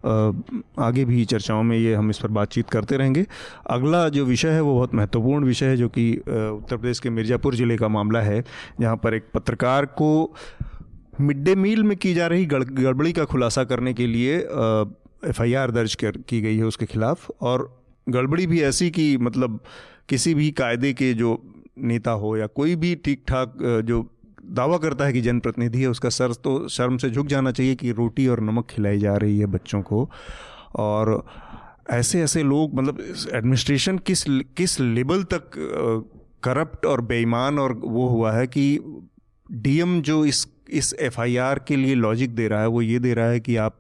आ, 0.06 0.86
आगे 0.88 1.06
भी 1.06 1.26
चर्चाओं 1.26 1.64
में 1.64 1.78
ये 1.78 1.94
हम 1.94 2.10
इस 2.10 2.20
पर 2.20 2.28
बातचीत 2.30 2.70
करते 2.70 2.98
रहेंगे। 2.98 3.26
अगला 3.70 4.08
जो 4.10 4.26
विषय 4.26 4.50
है 4.50 4.62
वो 4.62 4.76
बहुत 4.76 4.96
महत्वपूर्ण 4.96 5.46
विषय 5.46 5.66
है 5.66 5.78
जो 5.78 5.90
कि 5.90 6.12
उत्तर 6.18 6.78
प्रदेश 6.78 7.00
के 7.00 7.10
मिर्ज़ापुर 7.10 7.56
ज़िले 7.56 7.78
का 7.78 7.88
मामला 7.88 8.22
है 8.22 8.44
जहाँ 8.82 8.96
पर 8.98 9.14
एक 9.14 9.28
पत्रकार 9.34 9.86
को 9.86 10.34
मिड 11.22 11.44
डे 11.44 11.56
मील 11.56 11.84
में 11.84 11.96
की 11.98 12.14
जा 12.14 12.28
रही 12.28 12.46
गड़बड़ी 12.46 13.12
का 13.14 13.24
खुलासा 13.26 13.64
करने 13.64 13.94
के 13.94 14.08
लिए 14.08 14.38
एफ़ 14.38 15.42
आई 15.42 15.54
आर 15.54 15.72
दर्ज 15.72 15.96
कर, 15.96 16.12
की 16.12 16.42
गई 16.42 16.58
है 16.58 16.64
उसके 16.64 16.86
खिलाफ। 16.86 17.30
और 17.42 17.84
गड़बड़ी 18.08 18.48
भी 18.48 18.62
ऐसी 18.62 18.90
कि 18.92 19.18
मतलब 19.18 19.60
किसी 20.10 20.34
भी 20.34 20.50
कायदे 20.52 20.94
के 20.94 21.14
जो 21.14 21.42
नेता 21.78 22.12
हो 22.12 22.36
या 22.38 22.48
कोई 22.48 22.76
भी 22.76 22.96
ठीक 22.96 23.24
ठाक 23.28 23.58
जो 23.86 24.06
दावा 24.46 24.78
करता 24.78 25.06
है 25.06 25.14
कि 25.14 25.22
जनप्रतिनिधि 25.22 25.82
है, 25.82 25.88
उसका 25.88 26.10
सर 26.10 26.34
तो 26.34 26.68
शर्म 26.68 26.98
से 26.98 27.10
झुक 27.10 27.28
जाना 27.28 27.52
चाहिए 27.52 27.76
कि 27.76 27.92
रोटी 27.92 28.28
और 28.28 28.40
नमक 28.42 28.68
खिलाई 28.70 29.00
जा 29.00 29.16
रही 29.18 29.40
है 29.40 29.46
बच्चों 29.46 29.82
को। 29.82 30.10
और 30.76 31.26
ऐसे 31.90 32.22
ऐसे 32.22 32.44
लोग 32.44 32.74
मतलब 32.76 33.00
एडमिनिस्ट्रेशन 33.34 33.98
किस 33.98 34.24
किस 34.58 34.80
लेवल 34.80 35.24
तक 35.24 35.50
करप्ट 36.44 36.86
और 36.86 37.02
बेईमान 37.02 37.60
और 37.60 37.74
वो 37.74 38.08
हुआ 38.10 38.32
है 38.32 38.48
कि 38.48 38.80
डीएम 39.52 40.02
जो 40.02 40.24
इस 40.26 40.46
इस 40.68 40.94
एफआईआर 41.02 41.60
के 41.68 41.76
लिए 41.76 41.96
लॉजिक 41.96 42.36
दे 42.36 42.48
रहा 42.48 42.62
है, 42.62 42.68
वो 42.68 42.82
ये 42.82 43.00
दे 43.00 43.14
रहा 43.14 43.28
है 43.28 43.40
कि 43.40 43.56
आप 43.58 43.80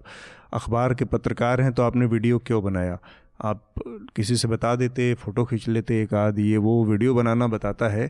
अखबार 0.53 0.93
के 0.93 1.05
पत्रकार 1.05 1.61
हैं 1.61 1.71
तो 1.73 1.83
आपने 1.83 2.05
वीडियो 2.05 2.39
क्यों 2.39 2.63
बनाया? 2.63 2.97
आप 3.41 3.73
किसी 4.15 4.35
से 4.35 4.47
बता 4.47 4.75
देते 4.75 5.13
फ़ोटो 5.15 5.43
खींच 5.45 5.67
लेते, 5.67 6.01
एक 6.01 6.13
आध 6.13 6.39
ये 6.39 6.57
वो 6.57 6.83
वीडियो 6.85 7.13
बनाना 7.13 7.47
बताता 7.47 7.87
है। 7.89 8.09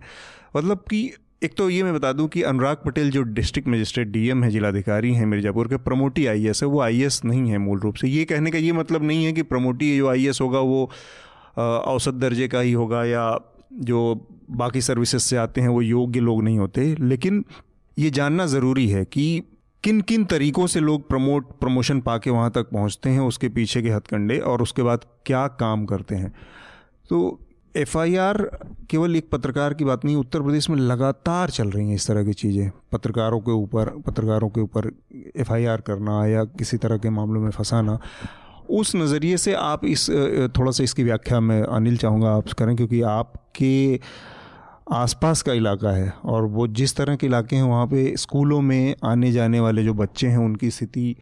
मतलब 0.55 0.83
कि 0.89 1.09
एक 1.43 1.53
तो 1.57 1.69
ये 1.69 1.83
मैं 1.83 1.93
बता 1.93 2.11
दूँ 2.13 2.27
कि 2.27 2.41
अनुराग 2.41 2.77
पटेल 2.85 3.09
जो 3.11 3.21
डिस्ट्रिक्ट 3.31 3.67
मजिस्ट्रेट 3.67 4.07
डीएम 4.07 4.43
है, 4.43 4.49
जिलाधिकारी 4.49 5.13
हैं 5.13 5.25
मिर्ज़ापुर 5.25 5.67
के, 5.67 5.77
प्रमोटी 5.77 6.25
आईएएस 6.25 6.63
है, 6.63 6.69
वो 6.69 6.81
आईएएस 6.81 7.21
नहीं 7.25 7.49
है 7.51 7.57
मूल 7.57 7.79
रूप 7.79 7.95
से। 7.95 8.07
ये 8.07 8.25
कहने 8.25 8.51
का 8.51 8.57
ये 8.57 8.71
मतलब 8.71 9.03
नहीं 9.03 9.25
है 9.25 9.33
कि 9.33 9.41
प्रमोटी 9.43 9.97
जो 9.97 10.07
आईएएस 10.09 10.41
होगा, 10.41 10.59
वो 10.59 10.89
औसत 11.57 12.13
दर्जे 12.15 12.47
का 12.47 12.59
ही 12.59 12.71
होगा, 12.73 13.03
या 13.05 13.39
जो 13.73 14.27
बाकी 14.51 14.81
सर्विसेज़ 14.81 15.23
से 15.23 15.37
आते 15.37 15.61
हैं, 15.61 15.67
वो 15.67 15.81
योग्य 15.81 16.19
लोग 16.19 16.43
नहीं 16.43 16.59
होते। 16.59 16.95
लेकिन 16.99 17.43
ये 17.97 18.09
जानना 18.09 18.45
ज़रूरी 18.45 18.87
है 18.89 19.03
कि 19.05 19.43
किन 19.83 20.01
किन 20.01 20.23
तरीकों 20.25 20.65
से 20.67 20.79
लोग 20.79 21.07
प्रमोट, 21.09 21.47
प्रमोशन 21.59 21.99
पा 22.01 22.17
के 22.17 22.29
वहाँ 22.29 22.51
तक 22.51 22.69
पहुँचते 22.69 23.09
हैं, 23.09 23.19
उसके 23.21 23.49
पीछे 23.49 23.81
के 23.81 23.89
हथकंडे 23.89 24.37
और 24.39 24.61
उसके 24.61 24.83
बाद 24.83 25.05
क्या 25.25 25.47
काम 25.59 25.85
करते 25.85 26.15
हैं। 26.15 26.33
तो 27.09 27.39
एफआईआर 27.75 28.37
केवल 28.89 29.15
एक 29.15 29.29
पत्रकार 29.31 29.73
की 29.73 29.85
बात 29.85 30.05
नहीं, 30.05 30.15
उत्तर 30.15 30.41
प्रदेश 30.41 30.69
में 30.69 30.77
लगातार 30.77 31.49
चल 31.49 31.69
रही 31.69 31.87
हैं 31.87 31.95
इस 31.95 32.07
तरह 32.07 32.23
की 32.23 32.33
चीज़ें। 32.33 32.69
पत्रकारों 32.91 33.39
के 33.39 33.51
ऊपर, 33.53 33.89
पत्रकारों 34.07 34.49
के 34.49 34.61
ऊपर 34.61 34.91
एफआईआर 35.37 35.81
करना 35.81 36.25
या 36.27 36.43
किसी 36.43 36.77
तरह 36.77 36.97
के 36.97 37.09
मामलों 37.09 37.41
में 37.41 37.49
फंसाना, 37.51 37.99
उस 38.69 38.95
नज़रिए 38.95 39.37
से 39.37 39.53
आप 39.53 39.85
इस, 39.85 40.09
थोड़ा 40.57 40.71
सा 40.71 40.83
इसकी 40.83 41.03
व्याख्या 41.03 41.39
में 41.39 41.61
अनिल 41.61 41.97
चाहूँगा 41.97 42.31
आप 42.31 42.49
करें, 42.49 42.75
क्योंकि 42.75 43.01
आपके 43.01 43.99
आसपास 44.91 45.41
का 45.41 45.53
इलाका 45.53 45.91
है 45.91 46.13
और 46.25 46.45
वो 46.45 46.67
जिस 46.67 46.95
तरह 46.95 47.15
के 47.15 47.27
इलाके 47.27 47.55
हैं 47.55 47.63
वहाँ 47.63 47.85
पे 47.87 48.15
स्कूलों 48.17 48.61
में 48.61 48.95
आने 49.03 49.31
जाने 49.31 49.59
वाले 49.59 49.83
जो 49.83 49.93
बच्चे 49.93 50.27
हैं 50.27 50.37
उनकी 50.37 50.71
स्थिति 50.71 51.15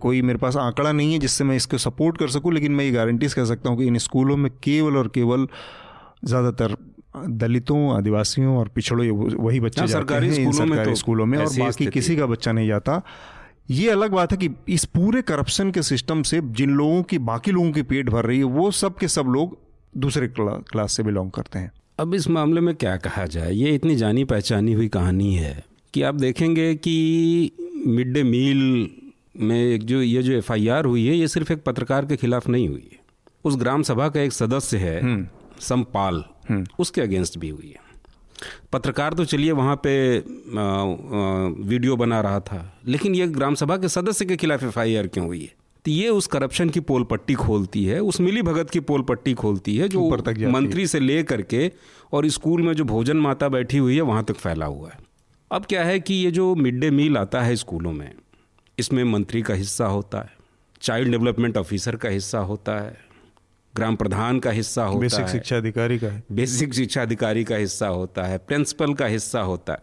कोई 0.00 0.22
मेरे 0.22 0.38
पास 0.38 0.56
आंकड़ा 0.56 0.92
नहीं 0.92 1.12
है 1.12 1.18
जिससे 1.18 1.44
मैं 1.44 1.56
इसको 1.56 1.78
सपोर्ट 1.78 2.18
कर 2.18 2.28
सकूँ 2.28 2.52
लेकिन 2.52 2.72
मैं 2.72 2.84
ये 2.84 2.90
गारंटीज 2.90 3.34
कह 3.34 3.44
सकता 3.44 3.70
हूँ 3.70 3.78
कि 3.78 3.84
इन 3.84 3.98
स्कूलों 3.98 4.36
में 4.36 4.50
केवल 4.62 4.96
और 4.96 5.08
केवल 5.08 5.46
ज़्यादातर 6.24 6.76
दलितों 7.16 7.96
आदिवासियों 7.96 8.56
और 8.58 8.68
पिछड़ों 8.68 9.06
वही 9.44 9.60
बच्चे 9.60 9.80
हाँ, 9.80 9.88
जाते 9.88 10.14
हैं 10.14 10.22
इन 10.22 10.52
सरकारी 10.52 10.84
तो 10.84 10.94
स्कूलों 10.94 11.26
में 11.26 11.38
और 11.38 11.48
बाकी 11.58 11.86
किसी 11.86 12.16
का 12.16 12.26
बच्चा 12.26 12.52
नहीं 12.52 12.68
जाता। 12.68 13.00
ये 13.70 13.90
अलग 13.90 14.12
बात 14.12 14.32
है 14.32 14.38
कि 14.38 14.50
इस 14.68 14.84
पूरे 14.84 15.22
करप्शन 15.22 15.70
के 15.70 15.82
सिस्टम 15.82 16.22
से 16.22 16.40
जिन 16.42 16.70
लोगों 16.70 17.02
की 17.02 17.18
बाकी 17.18 17.50
लोगों 17.50 17.70
की 17.72 17.82
पेट 17.82 18.10
भर 18.10 18.24
रही 18.24 18.38
है 18.38 18.44
वो 18.44 18.70
सब 18.70 18.96
के 18.96 19.08
सब 19.08 19.26
लोग 19.26 19.56
दूसरे 19.96 20.28
क्लास 20.38 20.92
से 20.92 21.02
बिलोंग 21.02 21.30
करते 21.30 21.58
हैं। 21.58 21.70
अब 21.98 22.14
इस 22.14 22.28
मामले 22.28 22.60
में 22.60 22.74
क्या 22.74 22.96
कहा 22.96 23.24
जाए 23.26 23.52
ये 23.52 23.74
इतनी 23.74 23.94
जानी 23.96 24.24
पहचानी 24.24 24.72
हुई 24.72 24.88
कहानी 24.88 25.34
है 25.34 25.64
कि 25.94 26.02
आप 26.02 26.14
देखेंगे 26.14 26.74
कि 26.76 27.50
मिड 27.86 28.12
डे 28.12 28.22
मील 28.22 28.90
में 29.40 29.56
एक 29.56 29.82
जो 29.82 30.00
ये 30.02 30.22
जो 30.22 30.32
एफआईआर 30.32 30.84
हुई 30.84 31.06
है 31.06 31.14
ये 31.14 31.28
सिर्फ़ 31.28 31.52
एक 31.52 31.62
पत्रकार 31.64 32.06
के 32.06 32.16
खिलाफ 32.16 32.48
नहीं 32.48 32.68
हुई 32.68 32.88
है 32.92 32.98
उस 33.44 33.56
ग्राम 33.56 33.82
सभा 33.82 34.08
का 34.08 34.20
एक 34.20 34.32
सदस्य 34.32 34.76
है 34.76 35.00
हम्म। 35.00 35.26
समपाल 35.60 36.24
हम्म। 36.48 36.66
उसके 36.78 37.00
अगेंस्ट 37.00 37.38
भी 37.38 37.48
हुई 37.48 37.68
है 37.68 37.82
पत्रकार 38.72 39.14
तो 39.14 39.24
चलिए 39.24 39.52
वहाँ 39.52 39.80
पे 39.84 39.94
आ, 40.18 40.20
आ, 40.20 41.48
वीडियो 41.64 41.96
बना 41.96 42.20
रहा 42.20 42.40
था 42.42 42.64
लेकिन 42.86 43.14
ये 43.14 43.26
ग्राम 43.30 43.54
सभा 43.54 43.76
के 43.76 43.88
सदस्य 43.90 44.24
के 44.24 44.36
खिलाफ 44.36 44.64
एफआईआर 44.64 45.06
क्यों 45.06 45.26
हुई 45.26 45.42
है 45.42 45.63
तो 45.84 45.90
ये 45.90 46.08
उस 46.08 46.26
करप्शन 46.26 46.68
की 46.68 46.80
पोल 46.80 47.04
पट्टी 47.04 47.34
खोलती 47.34 47.84
है 47.84 48.00
उस 48.00 48.20
मिली 48.20 48.42
भगत 48.42 48.70
की 48.70 48.80
पोल 48.80 49.02
पट्टी 49.02 49.34
खोलती 49.34 49.76
है 49.76 49.88
जो 49.88 50.16
तक 50.16 50.38
मंत्री 50.38 50.86
से 50.86 51.00
ले 51.00 51.22
करके 51.22 51.72
और 52.12 52.28
स्कूल 52.28 52.62
में 52.62 52.72
जो 52.72 52.84
भोजन 52.84 53.16
माता 53.16 53.48
बैठी 53.48 53.78
हुई 53.78 53.94
है 53.94 54.00
वहाँ 54.00 54.24
तक 54.24 54.34
फैला 54.34 54.66
हुआ 54.66 54.90
है। 54.90 54.98
अब 55.52 55.64
क्या 55.64 55.84
है 55.84 56.00
कि 56.00 56.14
ये 56.14 56.30
जो 56.30 56.54
मिड 56.54 56.80
डे 56.80 56.90
मील 56.90 57.16
आता 57.16 57.42
है 57.42 57.56
स्कूलों 57.56 57.92
में 57.92 58.14
इसमें 58.78 59.04
मंत्री 59.04 59.42
का 59.42 59.54
हिस्सा 59.54 59.86
होता 59.86 60.18
है 60.18 60.32
चाइल्ड 60.82 61.10
डेवलपमेंट 61.10 61.56
ऑफिसर 61.56 61.96
का 61.96 62.08
हिस्सा 62.08 62.38
होता 62.38 62.80
है 62.80 62.96
ग्राम 63.74 63.96
प्रधान 63.96 64.38
का 64.38 64.50
हिस्सा 64.50 64.84
होता 64.84 65.00
बेसिक 65.00 65.18
है 65.18 65.24
बेसिक 65.24 65.40
शिक्षा 65.40 65.56
अधिकारी 65.56 65.98
का 65.98 66.22
बेसिक 66.32 66.74
शिक्षा 66.74 67.02
अधिकारी 67.02 67.44
का 67.44 67.56
हिस्सा 67.56 67.88
होता 67.88 68.22
है 68.22 68.38
प्रिंसिपल 68.38 68.94
का 68.94 69.06
हिस्सा 69.06 69.40
होता 69.40 69.72
है। 69.72 69.82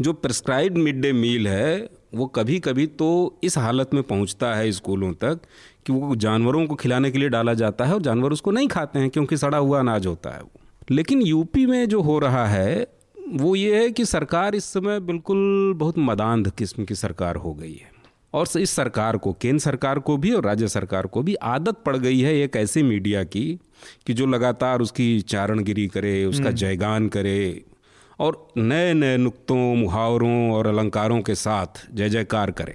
जो 0.00 0.12
प्रिस्क्राइब 0.12 0.76
मिड 0.76 1.00
डे 1.00 1.12
मील 1.12 1.48
है 1.48 1.99
वो 2.12 2.26
कभी 2.26 2.58
कभी 2.60 2.86
तो 2.98 3.08
इस 3.44 3.56
हालत 3.58 3.94
में 3.94 4.02
पहुँचता 4.02 4.54
है 4.54 4.70
स्कूलों 4.72 5.12
तक 5.14 5.40
कि 5.86 5.92
वो 5.92 6.16
जानवरों 6.16 6.66
को 6.66 6.74
खिलाने 6.74 7.10
के 7.10 7.18
लिए 7.18 7.28
डाला 7.28 7.54
जाता 7.54 7.84
है 7.84 7.94
और 7.94 8.02
जानवर 8.02 8.32
उसको 8.32 8.50
नहीं 8.50 8.68
खाते 8.68 8.98
हैं 8.98 9.10
क्योंकि 9.10 9.36
सड़ा 9.36 9.58
हुआ 9.58 9.78
अनाज 9.80 10.06
होता 10.06 10.30
है 10.30 10.40
वो 10.40 10.60
लेकिन 10.90 11.22
यूपी 11.22 11.66
में 11.66 11.88
जो 11.88 12.00
हो 12.00 12.18
रहा 12.18 12.46
है 12.46 12.86
वो 13.32 13.54
ये 13.56 13.82
है 13.82 13.90
कि 13.90 14.04
सरकार 14.06 14.54
इस 14.54 14.64
समय 14.64 15.00
बिल्कुल 15.02 15.72
बहुत 15.76 15.98
मदांध 16.00 16.50
किस्म 16.50 16.84
की 16.84 16.94
सरकार 16.94 17.36
हो 17.36 17.52
गई 17.54 17.74
है 17.74 17.90
और 18.34 18.46
इस 18.58 18.70
सरकार 18.70 19.16
को 19.16 19.32
केंद्र 19.32 19.58
सरकार 19.58 19.98
को 19.98 20.16
भी 20.16 20.32
और 20.32 20.44
राज्य 20.44 20.68
सरकार 20.68 21.06
को 21.06 21.22
भी 21.22 21.34
आदत 21.34 21.76
पड़ 21.86 21.96
गई 21.96 22.20
है 22.20 22.34
एक 22.34 22.56
ऐसी 22.56 22.82
मीडिया 22.82 23.22
की 23.24 23.58
कि 24.06 24.14
जो 24.14 24.26
लगातार 24.26 24.80
उसकी 24.80 25.20
चारणगिरी 25.20 25.86
करे 25.88 26.24
उसका 26.24 26.44
हम्म। 26.44 26.54
जयगान 26.54 27.08
करे 27.08 27.40
और 28.20 28.48
नए 28.56 28.94
नए 28.94 29.16
नुक्तों 29.16 29.76
मुहावरों 29.76 30.52
और 30.52 30.66
अलंकारों 30.66 31.20
के 31.20 31.34
साथ 31.34 31.66
जय 31.94 32.08
जयकार 32.08 32.50
करें। 32.50 32.74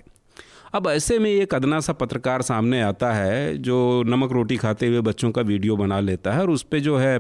अब 0.73 0.87
ऐसे 0.87 1.19
में 1.19 1.29
एक 1.31 1.53
अदना 1.55 1.79
सा 1.79 1.93
पत्रकार 1.93 2.41
सामने 2.41 2.81
आता 2.81 3.13
है 3.13 3.57
जो 3.57 4.03
नमक 4.03 4.31
रोटी 4.31 4.57
खाते 4.57 4.87
हुए 4.87 5.01
बच्चों 5.01 5.31
का 5.31 5.41
वीडियो 5.41 5.75
बना 5.75 5.99
लेता 5.99 6.33
है 6.33 6.41
और 6.41 6.49
उस 6.49 6.63
पर 6.63 6.79
जो 6.79 6.97
है 6.97 7.19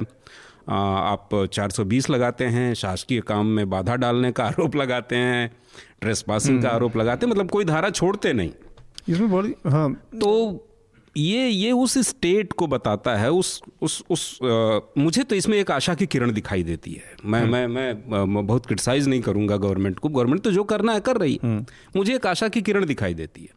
आप 0.69 1.29
420 1.53 2.09
लगाते 2.09 2.45
हैं 2.45 2.73
शासकीय 2.73 3.21
काम 3.21 3.45
में 3.45 3.69
बाधा 3.69 3.95
डालने 3.95 4.31
का 4.31 4.45
आरोप 4.47 4.75
लगाते 4.75 5.15
हैं 5.15 5.51
ट्रेस 6.01 6.21
पासिंग 6.21 6.61
का 6.61 6.67
हम्म। 6.67 6.75
आरोप 6.75 6.97
लगाते 6.97 7.25
हैं 7.25 7.33
मतलब 7.33 7.49
कोई 7.49 7.65
धारा 7.65 7.89
छोड़ते 7.89 8.33
नहीं। 8.33 8.51
इसमें 9.09 9.31
बड़ी 9.31 9.55
हाँ। 9.67 9.93
तो 9.93 10.31
ये 11.17 11.47
ये 11.47 11.71
उस 11.71 11.97
स्टेट 11.97 12.53
को 12.53 12.67
बताता 12.67 13.15
है 13.15 13.31
उस 13.31 13.61
उस 13.81 14.03
उस 14.09 14.39
आ, 14.43 14.79
मुझे 14.97 15.23
तो 15.23 15.35
इसमें 15.35 15.57
एक 15.57 15.71
आशा 15.71 15.93
की 15.93 16.05
किरण 16.05 16.31
दिखाई 16.31 16.63
देती 16.63 16.93
है। 16.93 17.15
मैं 17.25 17.41
हम्म। 17.41 17.51
मैं 17.51 17.67
मैं, 17.67 18.47
बहुत 18.47 18.65
क्रिटिसाइज 18.65 19.07
नहीं 19.07 19.21
करूँगा 19.21 19.57
गवर्नमेंट 19.57 19.99
को। 19.99 20.09
गवर्नमेंट 20.09 20.41
तो 20.41 20.51
जो 20.51 20.63
करना 20.63 20.93
है 20.93 20.99
कर 20.99 21.17
रही 21.17 21.39
हम्म। 21.43 21.65
मुझे 21.95 22.15
एक 22.15 22.27
आशा 22.27 22.47
की 22.47 22.61
किरण 22.61 22.85
दिखाई 22.85 23.13
देती 23.13 23.41
है 23.41 23.49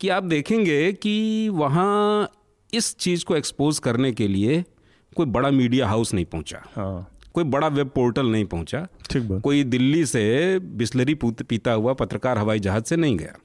कि 0.00 0.08
आप 0.08 0.22
देखेंगे 0.22 0.92
कि 0.92 1.48
वहाँ 1.48 2.30
इस 2.74 2.96
चीज़ 2.96 3.24
को 3.24 3.36
एक्सपोज 3.36 3.78
करने 3.78 4.12
के 4.12 4.28
लिए 4.28 4.64
कोई 5.16 5.26
बड़ा 5.26 5.50
मीडिया 5.50 5.88
हाउस 5.88 6.14
नहीं 6.14 6.24
पहुँचा। 6.24 6.62
हाँ। 6.76 7.18
कोई 7.34 7.44
बड़ा 7.44 7.68
वेब 7.68 7.88
पोर्टल 7.88 8.26
नहीं 8.26 8.44
पहुँचा। 8.44 8.86
ठीक 9.10 9.40
कोई 9.40 9.64
दिल्ली 9.64 10.06
से 10.06 10.58
बिस्लरी 10.58 11.14
पीता 11.14 11.72
हुआ 11.72 11.92
पत्रकार 11.92 12.38
हवाई 12.38 12.58
जहाज़ 12.58 12.84
से 12.84 12.96
नहीं 12.96 13.16
गया। 13.16 13.36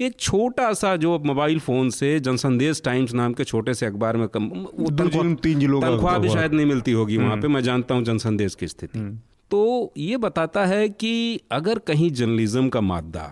एक 0.00 0.16
छोटा 0.20 0.72
सा 0.72 0.94
जो 0.96 1.18
मोबाइल 1.18 1.58
फ़ोन 1.60 1.90
से 1.90 2.18
जनसंदेश 2.20 2.82
टाइम्स 2.84 3.12
नाम 3.14 3.32
के 3.32 3.44
छोटे 3.44 3.74
से 3.74 3.86
अखबार 3.86 4.16
में 4.16 4.26
कम 4.28 4.48
तनख्वाह 4.90 6.18
भी 6.18 6.28
शायद 6.28 6.52
नहीं 6.52 6.66
मिलती 6.66 6.92
होगी 6.92 7.16
वहाँ 7.16 7.36
पे 7.36 7.40
हम्म। 7.40 7.54
मैं 7.54 7.62
जानता 7.62 7.94
हूँ 7.94 8.04
जनसंदेश 8.04 8.54
की 8.54 8.68
स्थिति 8.68 8.98
हम्म। 8.98 9.18
तो 9.50 9.92
ये 9.96 10.16
बताता 10.16 10.64
है 10.64 10.88
कि 10.88 11.40
अगर 11.52 11.78
कहीं 11.78 12.10
जर्नलिज्म 12.10 12.68
का 12.68 12.80
मादा 12.80 13.30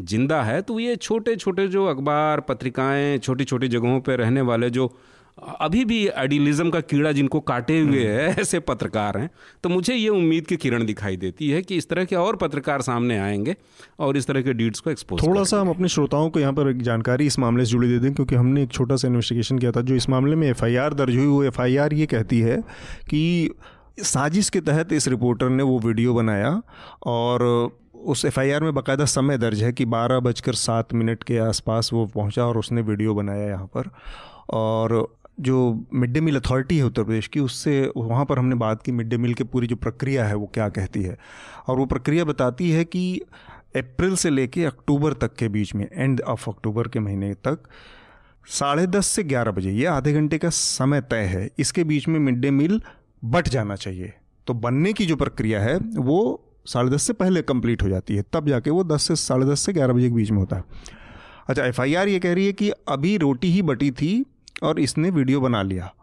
ज़िंदा 0.00 0.42
है 0.42 0.60
तो 0.62 0.78
ये 0.80 0.96
छोटे 0.96 1.36
छोटे 1.36 1.66
जो 1.68 1.86
अखबार 1.86 2.40
पत्रिकाएँ 2.40 3.18
छोटी 3.18 3.44
छोटी 3.44 3.68
जगहों 3.68 4.00
पर 4.00 4.18
रहने 4.18 4.40
वाले 4.40 4.70
जो 4.70 4.92
अभी 5.38 5.84
भी 5.84 6.06
आइडियलिज्म 6.08 6.70
का 6.70 6.80
कीड़ा 6.82 7.10
जिनको 7.12 7.40
काटे 7.42 7.78
हुए 7.80 8.04
हम्म। 8.04 8.18
है 8.18 8.34
ऐसे 8.40 8.58
पत्रकार 8.60 9.18
हैं 9.18 9.28
तो 9.64 9.68
मुझे 9.68 9.94
ये 9.94 10.08
उम्मीद 10.08 10.46
की 10.46 10.56
किरण 10.56 10.84
दिखाई 10.84 11.16
देती 11.16 11.50
है 11.50 11.62
कि 11.62 11.76
इस 11.76 11.88
तरह 11.88 12.04
के 12.04 12.16
और 12.16 12.36
पत्रकार 12.36 12.82
सामने 12.82 13.18
आएँगे 13.18 13.56
और 13.98 14.16
इस 14.16 14.26
तरह 14.26 14.42
के 14.42 14.52
डीड्स 14.52 14.80
को 14.80 14.90
एक्सपोज 14.90 15.22
थोड़ा 15.22 15.44
सा 15.44 15.60
हम 15.60 15.70
अपने 15.70 15.88
श्रोताओं 15.88 16.30
को 16.30 16.40
यहाँ 16.40 16.52
पर 16.52 16.70
एक 16.70 16.82
जानकारी 16.82 17.26
इस 17.26 17.38
मामले 17.38 17.64
से 17.64 17.70
जुड़ी 17.70 17.88
दे 17.88 17.98
दें 17.98 18.12
क्योंकि 18.14 18.34
हमने 18.34 18.62
एक 18.62 18.72
छोटा 18.72 18.96
सा 18.96 19.08
इन्वेस्टिगेशन 19.08 19.58
किया 19.58 19.72
था 19.72 19.80
जो 19.80 19.94
इस 19.94 20.08
मामले 20.08 20.36
में 20.36 20.48
एफआईआर 20.48 20.94
दर्ज 20.94 21.16
हुई 21.16 21.26
वो 21.26 21.44
एफ़ 21.44 21.62
ये 21.62 22.06
कहती 22.06 22.40
है 22.40 22.56
कि 23.10 23.50
साजिश 24.02 24.48
के 24.50 24.60
तहत 24.60 24.92
इस 24.92 25.08
रिपोर्टर 25.08 25.48
ने 25.48 25.62
वो 25.62 25.78
वीडियो 25.78 26.14
बनाया 26.14 26.60
और 27.06 27.42
उस 28.04 28.24
एफआईआर 28.24 28.62
में 28.62 28.72
बाकायदा 28.74 29.04
समय 29.04 29.38
दर्ज 29.38 29.62
है 29.62 29.72
कि 29.72 29.84
बारह 29.86 30.20
बजकर 30.20 30.54
सात 30.56 30.94
मिनट 30.94 31.22
के 31.22 31.38
आसपास 31.38 31.90
वो 31.92 32.06
पहुँचा 32.06 32.44
और 32.44 32.58
उसने 32.58 32.80
वीडियो 32.82 33.14
बनाया 33.14 33.48
यहाँ 33.48 33.66
पर 33.66 33.90
और 34.50 34.94
जो 35.42 35.86
मिड 35.94 36.12
डे 36.12 36.20
मील 36.20 36.36
अथॉरिटी 36.36 36.78
है 36.78 36.84
उत्तर 36.84 37.04
प्रदेश 37.04 37.26
की, 37.26 37.40
उससे 37.40 37.92
वहाँ 37.96 38.24
पर 38.24 38.38
हमने 38.38 38.54
बात 38.54 38.82
की 38.82 38.92
मिड 38.92 39.08
डे 39.08 39.16
मील 39.16 39.34
की 39.34 39.44
पूरी 39.44 39.66
जो 39.66 39.76
प्रक्रिया 39.76 40.24
है, 40.24 40.34
वो 40.34 40.50
क्या 40.54 40.68
कहती 40.68 41.02
है। 41.02 41.16
और 41.68 41.78
वो 41.78 41.86
प्रक्रिया 41.86 42.24
बताती 42.24 42.70
है 42.70 42.84
कि 42.84 43.20
अप्रैल 43.76 44.14
से 44.14 44.30
लेके 44.30 44.64
अक्टूबर 44.64 45.12
तक 45.12 45.34
के 45.34 45.48
बीच 45.48 45.74
में 45.74 45.88
एंड 45.92 46.20
ऑफ़ 46.20 46.50
अक्टूबर 46.50 46.88
के 46.88 47.00
महीने 47.00 47.32
तक, 47.34 47.58
साढ़े 48.46 48.86
दस 48.86 49.06
से 49.06 49.22
ग्यारह 49.22 49.50
बजे, 49.50 49.70
ये 49.70 49.86
आधे 49.86 50.12
घंटे 50.12 50.38
का 50.38 50.50
समय 50.50 51.00
तय 51.00 51.24
है, 51.26 51.48
इसके 51.58 51.84
बीच 51.84 52.08
में 52.08 52.18
मिड 52.20 52.34
डे 52.34 52.50
मील 52.50 52.80
बट 53.24 53.48
जाना 53.48 53.76
चाहिए। 53.76 54.12
तो 54.46 54.54
बनने 54.54 54.92
की 54.92 55.06
जो 55.06 55.16
प्रक्रिया 55.16 55.60
है, 55.60 55.76
वो 55.78 56.48
साढ़े 56.66 56.90
दस 56.90 57.02
से 57.02 57.12
पहले 57.12 57.42
कंप्लीट 57.42 57.82
हो 57.82 57.88
जाती 57.88 58.16
है, 58.16 58.24
तब 58.32 58.48
जाके 58.48 58.70
वो 58.70 58.84
दस 58.84 59.02
से, 59.02 59.16
साढ़े 59.16 59.46
दस 59.46 59.60
से 59.60 59.72
ग्यारह 59.72 59.92
बजे 59.92 60.08
के 60.08 60.14
बीच 60.14 60.30
में 60.30 60.38
होता 60.38 60.56
है। 60.56 60.64
अच्छा 61.48 61.64
एफआईआर 61.64 62.08
ये 62.08 62.18
कह 62.18 62.34
रही 62.34 62.46
है 62.46 62.52
कि 62.52 62.70
अभी 62.70 63.16
रोटी 63.16 63.50
ही 63.52 63.62
बटी 63.62 63.90
थी 63.90 64.24
और 64.62 64.80
इसने 64.80 65.10
वीडियो 65.10 65.40
बना 65.40 65.62
लिया 65.62 65.94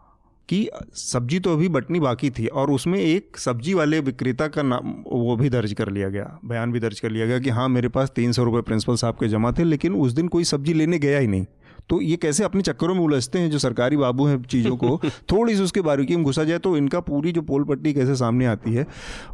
कि 0.48 0.68
सब्ज़ी 0.94 1.40
तो 1.40 1.52
अभी 1.52 1.68
बटनी 1.68 2.00
बाकी 2.00 2.30
थी 2.30 2.46
और 2.46 2.70
उसमें 2.70 2.98
एक 2.98 3.36
सब्ज़ी 3.36 3.74
वाले 3.74 4.00
विक्रेता 4.00 4.48
का 4.48 4.62
नाम 4.62 4.94
वो 5.06 5.36
भी 5.36 5.50
दर्ज 5.50 5.72
कर 5.72 5.88
लिया 5.88 6.08
गया 6.08 6.38
बयान 6.44 6.72
भी 6.72 6.80
दर्ज 6.80 7.00
कर 7.00 7.10
लिया 7.10 7.26
गया 7.26 7.38
कि 7.38 7.50
हाँ 7.50 7.68
मेरे 7.68 7.88
पास 7.88 8.12
तीन 8.16 8.32
सौ 8.32 8.44
रुपये 8.44 8.62
प्रिंसिपल 8.62 8.94
साहब 8.94 9.14
के 9.14 9.28
जमा 9.28 9.52
थे 9.52 9.64
लेकिन 9.64 9.94
उस 9.94 10.12
दिन 10.12 10.28
कोई 10.28 10.44
सब्ज़ी 10.44 10.74
लेने 10.74 10.98
गया 10.98 11.18
ही 11.18 11.26
नहीं। 11.26 11.46
तो 11.88 12.00
ये 12.00 12.16
कैसे 12.16 12.44
अपने 12.44 12.62
चक्करों 12.62 12.94
में 12.94 13.00
उलझते 13.00 13.38
हैं 13.38 13.50
जो 13.50 13.58
सरकारी 13.58 13.96
बाबू 13.96 14.26
हैं 14.26 14.42
चीज़ों 14.42 14.76
को? 14.76 15.00
थोड़ी 15.32 15.56
सी 15.56 15.62
उसके 15.62 15.80
बारीकी 15.80 16.16
में 16.16 16.24
घुसा 16.24 16.44
जाए 16.44 16.58
तो 16.58 16.76
इनका 16.76 17.00
पूरी 17.00 17.32
जो 17.32 17.42
पोल 17.42 17.64
पट्टी 17.64 17.92
कैसे 17.92 18.16
सामने 18.16 18.46
आती 18.46 18.74
है 18.74 18.86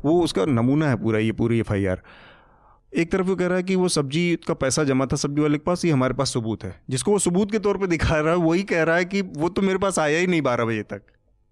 वो 0.05 0.23
उसका 0.23 0.45
नमूना 0.45 0.89
है 0.89 0.97
पूरा 0.97 1.19
ये 1.19 1.33
पूरी 1.33 1.59
एफआईआर। 1.59 2.03
एक 2.97 3.13
तरफ़ 3.13 3.27
वो 3.27 3.37
कह 3.37 3.47
रहा 3.47 3.57
है 3.57 3.63
कि 3.63 3.75
वो 3.77 3.89
सब्ज़ी 3.89 4.39
का 4.49 4.55
पैसा 4.55 4.85
जमा 4.85 5.07
था 5.07 5.17
सब्ज़ी 5.17 5.43
वाले 5.43 5.59
के 5.59 5.65
पास, 5.67 5.85
ये 5.85 5.91
हमारे 5.91 6.15
पास 6.15 6.35
सबूत 6.35 6.65
है। 6.65 6.83
जिसको 6.91 7.11
वो 7.11 7.19
सबूत 7.19 7.53
के 7.53 7.59
तौर 7.59 7.79
पर 7.79 7.87
दिखा 7.87 8.21
रहा 8.21 8.31
है, 8.31 8.39
वही 8.39 8.63
कह 8.63 8.83
रहा 8.83 8.97
है 8.97 9.05
कि 9.05 9.23
वो 9.23 9.49
तो 9.49 9.63
मेरे 9.63 9.79
पास 9.79 9.99
आया 9.99 10.19
ही 10.19 10.27
नहीं 10.27 10.43
बारह 10.43 10.65
बजे 10.65 10.83
तक। 10.83 11.03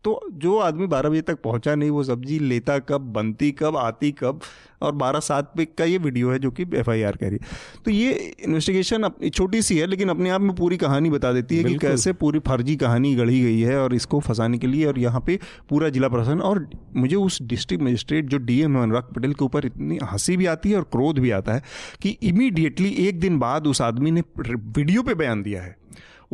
तो 0.05 0.20
जो 0.32 0.57
आदमी 0.59 0.86
बारह 0.86 1.11
बजे 1.11 1.22
तक 1.22 1.40
पहुँचा 1.42 1.74
नहीं 1.74 1.90
वो 1.90 2.05
सब्ज़ी 2.05 2.38
लेता 2.38 2.78
कब 2.78 3.12
बनती 3.12 3.50
कब 3.52 3.76
आती 3.76 4.11
कब 4.12 4.40
और 4.82 4.92
बारह 4.92 5.20
सात 5.20 5.52
पे 5.57 5.64
का 5.64 5.84
ये 5.84 5.98
वीडियो 5.98 6.30
है 6.30 6.38
जो 6.38 6.50
कि 6.50 6.62
एफ़ 6.76 6.90
आई 6.90 7.02
आर 7.02 7.16
कह 7.16 7.28
रही 7.28 7.38
है। 7.42 7.82
तो 7.84 7.90
ये 7.90 8.12
इन्वेस्टिगेशन 8.44 9.09
छोटी 9.28 9.62
सी 9.62 9.78
है 9.78 9.86
लेकिन 9.86 10.09
अपने 10.09 10.30
आप 10.30 10.40
में 10.40 10.55
पूरी 10.57 10.76
कहानी 10.76 11.11
बता 11.11 11.32
देती 11.32 11.57
है 11.57 11.64
कि 11.64 11.74
कैसे 11.78 12.12
पूरी 12.12 12.38
फर्जी 12.38 12.76
कहानी 12.76 13.14
गढ़ी 13.14 13.40
गई 13.42 13.61
है 13.61 13.78
और 13.78 13.94
इसको 13.94 14.20
फंसाने 14.20 14.59
के 14.59 14.66
लिए 14.66 14.84
और 14.86 14.98
यहाँ 14.98 15.20
पे 15.26 15.38
पूरा 15.70 15.88
जिला 15.88 16.09
प्रशासन 16.09 16.40
और 16.40 16.68
मुझे 16.96 17.16
उस 17.16 17.40
डिस्ट्रिक्ट 17.42 17.84
मजिस्ट्रेट 17.84 18.24
जो 18.24 18.38
डी 18.38 18.61
एम 18.61 18.78
अनुराग 18.82 19.12
पटेल 19.16 19.32
के 19.32 19.44
ऊपर 19.44 19.66
इतनी 19.66 19.98
हँसी 20.02 20.36
भी 20.36 20.46
आती 20.46 20.70
है 20.70 20.76
और 20.76 20.84
क्रोध 20.92 21.18
भी 21.18 21.30
आता 21.30 21.55
है 21.55 21.62
कि 22.02 22.16
इमीडिएटली 22.22 22.90
एक 23.09 23.20
दिन 23.20 23.38
बाद 23.38 23.66
उस 23.66 23.82
आदमी 23.82 24.11
ने 24.11 24.22
वीडियो 24.40 25.02
पे 25.02 25.14
बयान 25.14 25.42
दिया 25.42 25.62
है। 25.62 25.76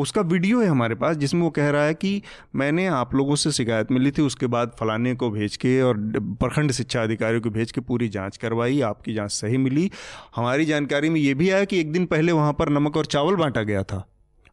उसका 0.00 0.20
वीडियो 0.20 0.60
है 0.60 0.68
हमारे 0.68 0.94
पास 0.94 1.16
जिसमें 1.16 1.42
वो 1.42 1.50
कह 1.50 1.70
रहा 1.70 1.84
है 1.84 1.94
कि 1.94 2.22
मैंने 2.54 2.86
आप 2.86 3.14
लोगों 3.14 3.34
से 3.34 3.52
शिकायत 3.52 3.92
मिली 3.92 4.10
थी 4.10 4.22
उसके 4.22 4.46
बाद 4.46 4.72
फलाने 4.80 5.14
को 5.14 5.30
भेज 5.30 5.56
के 5.56 5.80
और 5.82 5.96
प्रखंड 6.40 6.72
शिक्षा 6.72 7.02
अधिकारियों 7.02 7.40
को 7.40 7.50
भेज 7.50 7.72
के 7.72 7.80
पूरी 7.80 8.08
जाँच 8.08 8.36
करवाई 8.36 8.80
आपकी 8.80 9.14
जाँच 9.14 9.30
सही 9.30 9.56
मिली। 9.56 9.90
हमारी 10.36 10.64
जानकारी 10.64 11.10
में 11.10 11.20
ये 11.20 11.34
भी 11.34 11.50
आया 11.50 11.64
कि 11.64 11.80
एक 11.80 11.92
दिन 11.92 12.06
पहले 12.06 12.32
वहाँ 12.32 12.52
पर 12.52 12.68
नमक 12.68 12.96
और 12.96 13.06
चावल 13.06 13.36
बांटा 13.36 13.62
गया 13.62 13.82
था। 13.82 14.06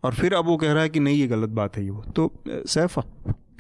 और 0.04 0.14
फिर 0.14 0.34
अब 0.34 0.46
वो 0.46 0.58
कह 0.58 0.72
रहा 0.72 0.84
है 0.84 0.90
कि 0.90 1.00
नहीं 1.00 1.18
ये 1.18 1.28
गलत 1.28 1.50
बात 1.50 1.78
है 1.78 1.84
ये 1.84 1.90
वो। 1.90 2.04
तो 2.16 2.32
सैफ 2.48 3.00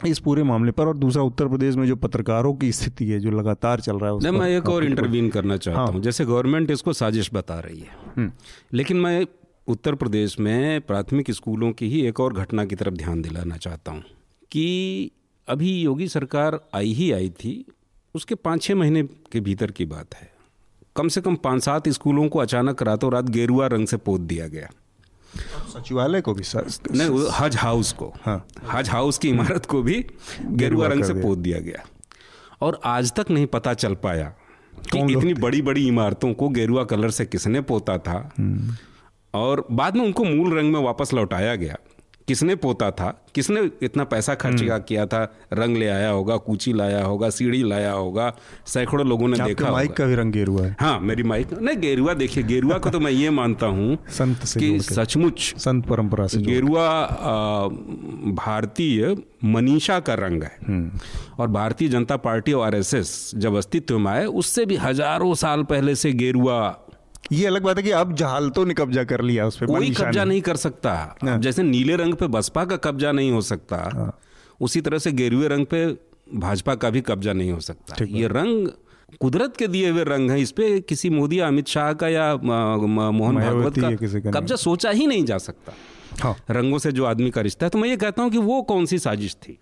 इस 0.06 0.20
पूरे 0.20 0.44
मामले 0.44 0.72
पर 0.72 0.88
और 0.88 0.98
दूसरा 0.98 1.24
उत्तर 1.24 1.48
प्रदेश 1.48 1.76
में 1.76 1.86
जो 1.88 1.96
पत्रकारों 1.96 2.54
की 2.54 2.72
स्थिति 2.72 3.06
है 3.06 3.20
जो 3.20 3.32
लगातार 3.32 3.80
चल 3.80 3.98
रहा 3.98 4.12
है 4.12 4.32
मैं 4.32 4.50
एक 4.58 4.70
और 4.70 4.84
इंटरवीन 4.84 5.30
करना 5.30 5.58
चाहता 5.58 5.80
हाँ। 5.80 5.88
हूँ। 5.88 6.02
जैसे 6.02 6.26
गवर्नमेंट 6.26 6.72
इसको 6.72 6.94
साजिश 6.94 7.30
बता 7.34 7.60
रही 7.60 7.80
है। 7.80 7.96
हम्म। 8.18 8.32
लेकिन 8.74 8.98
मैं 8.98 9.26
उत्तर 9.68 9.96
प्रदेश 9.96 10.40
में 10.40 10.82
प्राथमिक 10.82 11.32
स्कूलों 11.32 11.72
की 11.72 11.88
ही 11.90 12.02
एक 12.08 12.20
और 12.20 12.34
घटना 12.34 12.66
की 12.66 12.76
तरफ़ 12.76 12.94
ध्यान 12.94 13.22
दिलाना 13.22 13.58
चाहता 13.58 13.92
हूँ 13.92 14.04
कि 14.52 15.12
अभी 15.48 15.82
योगी 15.82 16.08
सरकार 16.08 16.60
आई 16.76 16.94
ही 16.94 17.12
आई 17.12 17.30
थी 17.30 17.66
उसके 18.16 18.36
पाँच 18.36 18.62
छः 18.62 18.76
महीने 18.76 19.04
के 19.04 19.40
भीतर 19.40 19.72
की 19.72 19.86
बात 19.86 20.16
है। 20.16 20.32
कम 20.96 21.08
से 21.08 21.22
कम 21.22 21.36
पाँच 21.36 21.64
सात 21.64 21.90
स्कूलों 21.90 22.30
को 22.30 22.40
अचानक 22.40 22.84
रातों 22.84 23.12
रात 23.12 23.30
गेरुआ 23.30 23.68
रंग 23.68 23.88
से 23.88 23.98
पोत 23.98 24.22
दिया 24.22 24.48
गया। 24.48 24.70
सचिवालय 25.74 26.22
को 26.22 26.34
भी 26.34 26.44
सर 26.44 26.68
नहीं 26.92 27.30
हज 27.34 27.56
हाउस 27.56 27.92
को। 27.92 28.14
हाँ। 28.22 28.48
हज 28.72 28.90
हाउस 28.90 29.18
की 29.18 29.30
इमारत 29.30 29.66
को 29.66 29.82
भी 29.82 30.06
गेरुआ 30.46 30.88
रंग 30.88 31.04
से 31.04 31.14
पोत 31.14 31.38
दिया 31.38 31.60
गया। 31.60 31.86
और 32.62 32.82
आज 32.84 33.14
तक 33.14 33.26
नहीं 33.30 33.46
पता 33.46 33.74
चल 33.74 33.96
पाया 33.96 34.34
कि 34.94 35.14
इतनी 35.14 35.34
बड़ी 35.34 35.62
बड़ी 35.62 35.88
इमारतों 35.88 36.34
को 36.34 36.50
गेरुआ 36.50 36.84
कलर 36.84 37.10
से 37.10 37.26
किसने 37.26 37.62
पोता 37.62 37.98
था। 37.98 38.34
हम्म। 38.38 38.76
और 39.34 39.66
बाद 39.72 39.96
में 39.96 40.06
उनको 40.06 40.24
मूल 40.24 40.58
रंग 40.58 40.74
में 40.74 40.80
वापस 40.82 41.14
लौटाया 41.14 41.56
गया। 41.56 41.78
किसने 42.28 42.56
पोता 42.56 42.90
था? 42.92 43.10
किसने 43.36 43.62
इतना 43.82 44.04
पैसा 44.04 44.34
खर्च 44.36 44.62
हम्म। 44.62 44.80
किया 44.80 45.06
था? 45.06 45.22
रंग 45.54 45.78
ले 45.78 45.88
आया 45.88 46.10
होगा 46.10 46.36
कूची 46.38 46.74
लाया 46.74 47.04
होगा 47.06 47.30
सीढ़ी 47.30 47.62
लाया 47.64 47.92
होगा 47.92 48.32
सैकड़ों 48.68 49.06
लोगों 49.08 49.28
ने 49.28 49.38
देखा 49.40 49.72
माइक 49.72 49.92
का 49.92 50.06
भी 50.06 50.16
रंग 50.16 50.34
गेरुआ 50.34 50.64
है। 50.66 50.76
हाँ 50.80 51.00
मेरी 51.00 51.24
माइक। 51.24 51.54
नहीं 51.54 51.78
गेरुआ 51.78 52.14
देखिए 52.14 52.44
गेरुआ 52.44 52.78
को 52.78 52.90
तो 52.90 53.00
मैं 53.00 53.12
ये 53.12 53.30
मानता 53.30 53.68
हूँ 53.68 53.98
संत 54.10 54.44
से 54.44 54.60
कि 54.60 54.80
सचमुच 54.80 55.54
संत 55.58 55.86
परंपरा 55.88 56.28
से 56.28 56.42
गेरुआ 56.42 56.90
भारतीय 58.36 59.16
मनीषा 59.46 60.00
का 60.00 60.14
रंग 60.14 60.44
है। 60.44 60.52
हम्म। 60.68 61.00
और 61.40 61.48
भारतीय 61.48 61.90
जनता 61.90 62.18
पार्टी 62.18 62.54
और 62.54 62.66
आरएसएस 62.66 63.32
जब 63.36 63.56
अस्तित्व 63.56 64.00
में 64.00 64.12
आए 64.12 64.26
उससे 64.26 64.66
भी 64.66 64.76
हज़ारों 64.76 65.34
साल 65.36 65.64
पहले 65.64 65.96
से 65.96 66.12
गेरुआ 66.14 66.60
ये 67.32 67.46
अलग 67.48 67.64
बात 67.64 67.78
है 67.78 67.84
कि 67.84 67.92
अब 67.92 68.14
जहालतों 68.16 68.66
ने 68.66 68.74
कब्जा 68.74 69.04
कर 69.04 69.22
लिया 69.22 69.46
उस 69.48 69.58
पर 69.58 69.66
कोई 69.66 69.90
कब्जा 69.92 70.24
नहीं 70.24 70.42
कर 70.42 70.56
सकता। 70.56 70.94
हाँ। 71.24 71.38
जैसे 71.40 71.64
नीले 71.64 71.96
रंग 71.96 72.14
पे 72.14 72.28
बसपा 72.28 72.66
का 72.66 72.78
कब्जा 72.78 73.12
नहीं 73.12 73.32
हो 73.32 73.42
सकता 73.42 73.78
हाँ। 73.94 74.12
उसी 74.60 74.82
तरह 74.82 74.98
से 74.98 75.12
गेरुए 75.12 75.48
रंग 75.48 75.66
पे 75.66 75.86
भाजपा 76.36 76.76
का 76.76 76.90
भी 76.90 77.02
कब्जा 77.02 77.34
नहीं 77.34 77.52
हो 77.52 77.60
सकता। 77.60 78.06
ये 78.06 78.28
रंग 78.28 78.68
कुदरत 79.22 79.58
के 79.58 79.68
दिए 79.68 79.90
हुए 79.90 80.04
रंग 80.04 80.32
है 80.32 80.42
इस 80.42 80.52
पे 80.52 80.80
किसी 80.82 81.10
मोदी 81.10 81.40
अमित 81.40 81.68
शाह 81.68 81.94
का 81.94 82.08
या 82.08 82.36
मोहन 82.36 83.36
भागवत 83.36 83.80
का 83.80 84.32
कब्जा 84.32 84.56
सोचा 84.56 84.90
ही 84.90 85.08
नहीं 85.08 85.26
जा 85.26 85.38
सकता। 85.38 85.74
हाँ। 86.24 86.36
रंगों 86.50 86.80
से 86.80 86.92
जो 86.92 87.06
आदमी 87.06 87.30
का 87.32 87.42
रिश्ता 87.42 87.66
है 87.66 87.70
तो 87.70 87.78
मैं 87.78 87.90
ये 87.90 87.98
कहता 87.98 88.24
हूँ 88.24 88.32
कि 88.32 88.38
वो 88.38 88.62
कौन 88.62 88.86
सी 88.86 89.00
साजिश 89.00 89.36
थी? 89.36 89.58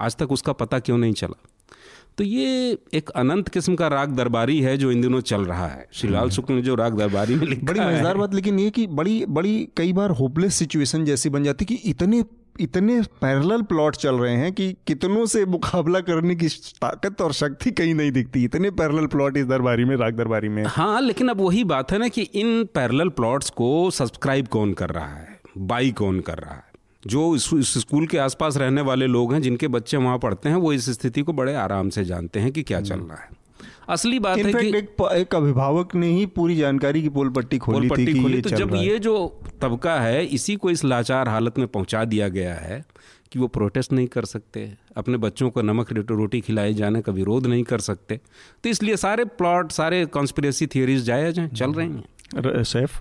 आज 0.00 0.16
तक 0.16 0.32
उसका 0.32 0.52
पता 0.52 0.78
क्यों 0.78 0.98
नहीं 0.98 1.12
चला? 1.12 1.40
तो 2.18 2.24
ये 2.24 2.78
एक 2.94 3.10
अनंत 3.10 3.48
किस्म 3.48 3.74
का 3.74 3.88
राग 3.88 4.10
दरबारी 4.16 4.60
है 4.60 4.76
जो 4.76 4.90
इन 4.92 5.00
दिनों 5.00 5.20
चल 5.20 5.44
रहा 5.44 5.66
है। 5.66 5.86
श्रीलाल 5.92 6.20
हम्म। 6.20 6.30
शुक्ल 6.30 6.54
ने 6.54 6.62
जो 6.62 6.74
राग 6.74 6.98
दरबारी 6.98 7.34
में 7.34 7.46
लिखा 7.46 7.66
बड़ी 7.66 7.80
मज़ेदार 7.80 8.16
बात 8.16 8.34
लेकिन 8.34 8.58
ये 8.58 8.70
कि 8.70 8.86
बड़ी 8.86 9.24
बड़ी 9.28 9.68
कई 9.76 9.92
बार 9.92 10.10
होपलेस 10.10 10.54
सिचुएशन 10.54 11.04
जैसी 11.04 11.30
बन 11.30 11.44
जाती 11.44 11.64
कि 11.64 11.74
इतने 11.74 12.24
इतने 12.60 13.00
पैरेलल 13.20 13.62
प्लॉट 13.62 13.96
चल 13.96 14.14
रहे 14.14 14.34
हैं 14.36 14.52
कि 14.52 14.72
कितनों 14.86 15.24
से 15.26 15.44
मुकाबला 15.46 16.00
करने 16.00 16.34
की 16.34 16.48
ताकत 16.80 17.20
और 17.20 17.32
शक्ति 17.32 17.70
कहीं 17.70 17.94
नहीं 17.94 18.12
दिखती। 18.12 18.44
इतने 18.44 18.70
पैरेलल 18.70 19.06
प्लॉट 19.06 19.36
इस 19.36 19.46
दरबारी 19.46 19.84
में 19.84 19.96
राग 19.96 20.16
दरबारी 20.16 20.48
में। 20.48 20.62
हाँ 20.66 21.00
लेकिन 21.00 21.28
अब 21.28 21.40
वही 21.40 21.64
बात 21.64 21.92
है 21.92 21.98
ना 21.98 22.08
कि 22.08 22.22
इन 22.22 22.64
पैरेलल 22.64 23.08
प्लॉट्स 23.08 23.50
को 23.50 23.90
सब्सक्राइब 23.90 24.48
कौन 24.48 24.72
कर 24.72 24.90
रहा 24.90 25.06
है? 25.06 25.40
बाई 25.58 25.90
कौन 25.92 26.20
कर 26.20 26.38
रहा 26.38 26.54
है? 26.54 26.73
जो 27.06 27.34
इस 27.36 27.78
स्कूल 27.78 28.06
के 28.06 28.18
आसपास 28.18 28.56
रहने 28.56 28.80
वाले 28.80 29.06
लोग 29.06 29.32
हैं 29.34 29.42
जिनके 29.42 29.68
बच्चे 29.68 29.96
वहाँ 29.96 30.18
पढ़ते 30.18 30.48
हैं 30.48 30.56
वो 30.56 30.72
इस 30.72 30.90
स्थिति 30.90 31.22
को 31.22 31.32
बड़े 31.32 31.54
आराम 31.54 31.88
से 31.88 32.04
जानते 32.04 32.40
हैं 32.40 32.52
कि 32.52 32.62
क्या 32.62 32.80
चल 32.80 33.00
रहा 33.00 33.16
है। 33.16 33.28
असली 33.88 34.18
बात 34.18 34.38
है 34.38 34.52
कि 34.52 34.68
एक, 34.68 34.96
एक 35.12 35.34
अभिभावक 35.34 35.94
ने 35.94 36.10
ही 36.10 36.26
पूरी 36.26 36.56
जानकारी 36.56 37.02
की 37.02 37.08
पोल 37.08 37.30
पट्टी 37.30 37.58
खोली 37.58 37.78
पोल 37.78 37.88
पट्टी 37.88 38.14
थी 38.14 38.22
खोली। 38.22 38.40
तो 38.42 38.50
जब 38.50 38.74
ये 38.74 38.98
जो 38.98 39.42
तबका 39.62 39.94
है 40.00 40.24
इसी 40.26 40.56
को 40.56 40.70
इस 40.70 40.84
लाचार 40.84 41.28
हालत 41.28 41.58
में 41.58 41.66
पहुँचा 41.68 42.04
दिया 42.04 42.28
गया 42.28 42.54
है 42.54 42.84
कि 43.32 43.38
वो 43.38 43.48
प्रोटेस्ट 43.48 43.92
नहीं 43.92 44.06
कर 44.06 44.24
सकते 44.24 44.72
अपने 44.96 45.16
बच्चों 45.16 45.50
को 45.50 45.62
नमक 45.62 45.92
रोटी 45.92 46.40
खिलाए 46.40 46.72
जाने 46.74 47.02
का 47.02 47.12
विरोध 47.12 47.46
नहीं 47.46 47.64
कर 47.64 47.78
सकते। 47.78 48.20
तो 48.64 48.68
इसलिए 48.68 48.96
सारे 48.96 49.24
प्लॉट 49.24 49.72
सारे 49.72 50.04
कॉन्स्पिरेसी 50.06 50.66
थियोरीज 50.66 51.02
जायज़ 51.02 51.40
हैं 51.40 51.48
चल 51.54 51.72
रहे 51.72 51.86
हैं। 51.86 52.62
सैफ? 52.62 53.00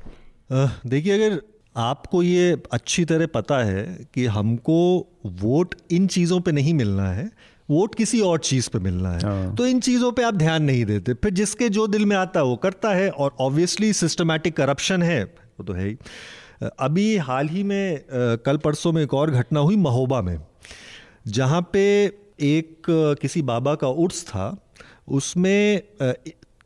देखिए 0.85 1.13
अगर 1.15 1.41
आपको 1.75 2.21
ये 2.23 2.61
अच्छी 2.71 3.05
तरह 3.05 3.27
पता 3.27 3.57
है 3.63 3.83
कि 4.13 4.25
हमको 4.25 4.75
वोट 5.25 5.75
इन 5.91 6.07
चीज़ों 6.07 6.39
पे 6.41 6.51
नहीं 6.51 6.73
मिलना 6.73 7.09
है 7.11 7.31
वोट 7.69 7.95
किसी 7.95 8.19
और 8.21 8.39
चीज़ 8.39 8.69
पे 8.69 8.79
मिलना 8.79 9.11
है। 9.11 9.19
हाँ। 9.21 9.55
तो 9.55 9.65
इन 9.65 9.79
चीज़ों 9.79 10.11
पे 10.11 10.23
आप 10.23 10.33
ध्यान 10.33 10.63
नहीं 10.63 10.85
देते। 10.85 11.13
फिर 11.13 11.31
जिसके 11.33 11.69
जो 11.69 11.87
दिल 11.87 12.05
में 12.05 12.15
आता 12.17 12.39
है 12.39 12.45
वो 12.45 12.55
करता 12.55 12.93
है 12.93 13.09
और 13.09 13.35
ऑब्वियसली 13.39 13.91
सिस्टमैटिक 13.93 14.55
करप्शन 14.57 15.03
है 15.03 15.23
वो 15.23 15.63
तो 15.63 15.73
है 15.73 15.87
ही। 15.87 15.97
अभी 16.79 17.15
हाल 17.17 17.47
ही 17.49 17.63
में 17.63 18.03
कल 18.45 18.57
परसों 18.57 18.91
में 18.91 19.01
एक 19.03 19.13
और 19.13 19.31
घटना 19.31 19.59
हुई 19.59 19.75
महोबा 19.77 20.21
में 20.21 20.37
जहाँ 21.27 21.61
पे 21.73 21.83
एक 22.41 22.85
किसी 23.21 23.41
बाबा 23.41 23.75
का 23.75 23.87
उर्स 23.87 24.23
था 24.23 24.55
उसमें 25.07 25.81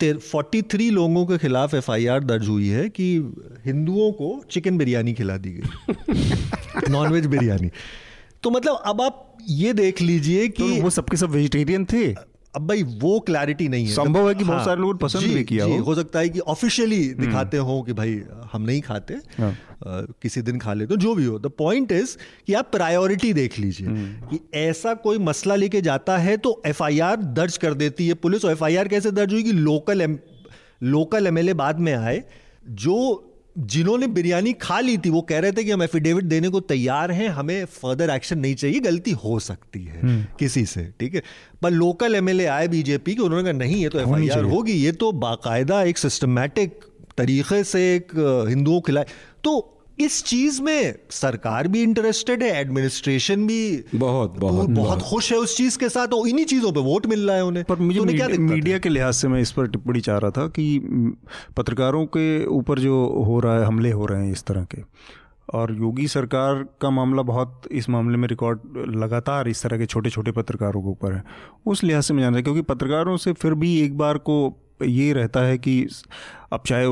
फोर्टी 0.04 0.62
थ्री 0.62 0.89
लोगों 0.89 1.26
के 1.26 1.38
खिलाफ 1.38 1.74
एफआईआर 1.74 2.24
दर्ज 2.24 2.48
हुई 2.48 2.68
है 2.68 2.89
कि 2.89 3.34
हिंदुओं 3.66 4.12
को 4.12 4.43
चिकन 4.52 4.78
बिरयानी 4.78 5.14
खिला 5.14 5.38
दी 5.38 5.50
गई। 5.50 5.64
नॉनवेज 6.89 7.26
बिरयानी। 7.26 7.72
तो 8.43 8.50
मतलब 8.50 8.82
अब 8.86 9.02
आप 9.02 9.38
ये 9.50 9.74
देख 9.74 10.02
लीजिए 10.02 10.48
कि 10.48 10.78
तो 10.78 10.84
वो 10.84 10.89
सबके 10.89 11.18
सब 11.18 11.30
वेजिटेरियन 11.30 11.86
थे? 11.86 12.16
अब 12.54 12.68
भाई 12.68 12.84
वो 13.02 13.20
क्लैरिटी 13.20 13.68
नहीं 13.70 13.86
है 13.86 13.93
संभव 13.93 14.28
है 14.28 14.34
कि 14.36 14.43
हाँ, 14.43 14.54
बहुत 14.54 14.66
सारे 14.66 14.82
लोग 14.82 15.00
पसंद 15.00 15.34
भी 15.34 15.43
किया 15.43 15.66
हो 15.66 15.78
हो 15.84 15.95
सकता 15.95 16.20
है 16.20 16.30
कि 16.30 16.39
ऑफिशियली 16.48 17.02
हम्म। 17.04 17.26
दिखाते 17.26 17.58
हो 17.60 17.82
कि 17.82 17.93
भाई 17.93 18.22
हम 18.54 18.62
नहीं 18.62 18.82
खाते 18.82 19.14
हाँ. 19.38 19.52
आ, 19.52 20.02
किसी 20.22 20.41
दिन 20.41 20.60
खा 20.60 20.74
लेते 20.74 20.89
तो 20.89 20.98
जो 20.98 21.14
भी 21.16 21.26
हो 21.26 21.38
द 21.39 21.52
पॉइंट 21.58 21.91
इज़ 21.91 22.16
कि 22.48 22.54
आप 22.54 22.72
प्रायोरिटी 22.72 23.34
देख 23.34 23.60
लीजिए 23.60 23.88
हम्म। 23.88 24.30
कि 24.30 24.39
ऐसा 24.60 24.93
कोई 25.04 25.18
मसला 25.20 25.56
लेके 25.56 25.82
जाता 25.82 26.18
है 26.18 26.38
तो 26.38 26.62
एफआईआर 26.66 27.22
दर्ज 27.34 27.58
कर 27.58 27.74
देती 27.76 28.08
है 28.08 28.14
पुलिस 28.24 28.45
और 28.45 28.52
एफआईआर 28.52 28.88
कैसे 28.88 29.12
दर्ज 29.12 29.34
हुई 29.34 29.43
कि 29.43 29.52
लोकल 29.52 30.02
एम, 30.02 30.18
लोकल 30.86 31.28
एमएलए 31.28 31.54
बाद 31.56 31.80
में 31.80 31.93
आए 31.93 32.24
जो 32.82 32.98
जिन्होंने 33.58 34.08
बिरयानी 34.10 34.51
खा 34.53 34.80
ली 34.80 34.97
थी 34.97 35.10
वो 35.10 35.22
कह 35.22 35.39
रहे 35.39 35.51
थे 35.51 35.64
कि 35.64 35.72
हम 35.72 35.84
एफिडेविट 35.84 36.24
देने 36.26 36.49
को 36.49 36.60
तैयार 36.62 37.12
हैं 37.12 37.28
हमें 37.30 37.66
फर्दर 37.66 38.10
एक्शन 38.10 38.39
नहीं 38.39 38.55
चाहिए 38.55 38.80
गलती 38.80 39.12
हो 39.24 39.39
सकती 39.41 39.84
है 39.84 40.01
हम्म। 40.01 40.24
किसी 40.39 40.66
से 40.66 40.84
ठीक 40.99 41.16
है 41.16 41.22
पर 41.62 41.72
लोकल 41.72 42.16
एमएलए 42.16 42.45
आए 42.47 42.68
बीजेपी 42.68 43.16
के 43.16 43.22
उन्होंने 43.22 43.43
कहा 43.43 43.58
नहीं 43.58 43.82
ये 43.84 43.89
तो 43.89 43.99
एफआईआर 43.99 44.43
होगी 44.45 44.74
ये 44.74 44.91
तो 44.93 45.12
बाकायदा 45.20 45.82
एक 45.84 45.97
सिस्टमेटिक 45.97 46.80
तरीके 47.18 47.64
से 47.64 47.82
एक 47.95 48.12
हिंदुओं 48.49 48.82
खिलाए 48.82 49.05
तो 49.43 49.55
इस 50.00 50.24
चीज़ 50.24 50.62
में 50.62 50.95
सरकार 51.10 51.68
भी 51.68 51.82
इंटरेस्टेड 51.84 52.43
है 52.43 52.50
एडमिनिस्ट्रेशन 52.62 53.48
भी 53.48 53.84
बहुत 53.95 54.39
बहुत 54.39 54.70
बहुत 54.70 55.02
खुश 55.02 55.32
है 55.32 55.38
उस 55.38 55.58
चीज़ 55.58 55.78
के 55.78 55.89
साथ 55.89 56.08
और 56.08 56.28
इन्हीं 56.28 56.45
चीज़ों 56.45 56.72
पे 56.72 56.80
वोट 56.80 57.06
मिल 57.06 57.28
रहा 57.28 57.36
है 57.36 57.45
उन्हें। 57.45 57.66
पर 57.66 57.76
मुझे 57.76 58.00
तो 58.00 58.06
मीडिया, 58.06 58.28
क्या 58.28 58.39
मीडिया 58.39 58.78
के 58.78 58.89
लिहाज 58.89 59.14
से 59.14 59.28
मैं 59.28 59.41
इस 59.41 59.52
पर 59.52 59.68
टिप्पणी 59.68 60.00
चाह 60.00 60.18
रहा 60.18 60.32
था 60.32 60.48
कि 60.48 60.80
पत्रकारों 61.58 62.06
के 62.06 62.45
ऊपर 62.45 62.80
जो 62.80 63.24
हो 63.26 63.39
रहा 63.39 63.60
है 63.60 63.66
हमले 63.66 63.91
हो 63.91 64.06
रहे 64.06 64.26
हैं 64.26 64.32
इस 64.32 64.43
तरह 64.43 64.64
के 64.64 64.82
और 65.54 65.76
योगी 65.78 66.08
सरकार 66.08 66.64
का 66.82 66.89
मामला 66.89 67.22
बहुत 67.22 67.62
इस 67.72 67.89
मामले 67.89 68.18
में 68.18 68.28
रिकॉर्ड 68.28 68.60
लगातार 68.95 69.48
इस 69.48 69.64
तरह 69.64 69.78
के 69.78 69.86
छोटे 69.86 70.10
छोटे 70.10 70.32
पत्रकारों 70.32 70.82
के 70.82 70.89
ऊपर 70.89 71.14
है। 71.14 71.24
उस 71.66 71.84
लिहाज 71.84 72.04
से 72.04 72.14
मैं 72.14 72.22
जान 72.24 72.34
रहा 72.34 72.41
क्योंकि 72.41 72.62
पत्रकारों 72.62 73.18
से 73.18 73.34
फिर 73.34 73.54
भी 73.54 73.80
एक 73.82 73.98
बार 73.98 74.18
को 74.18 74.64
ये 74.86 75.13
रहता 75.13 75.39
है 75.39 75.57
कि 75.57 75.88
अब 76.53 76.63
चाहे 76.67 76.86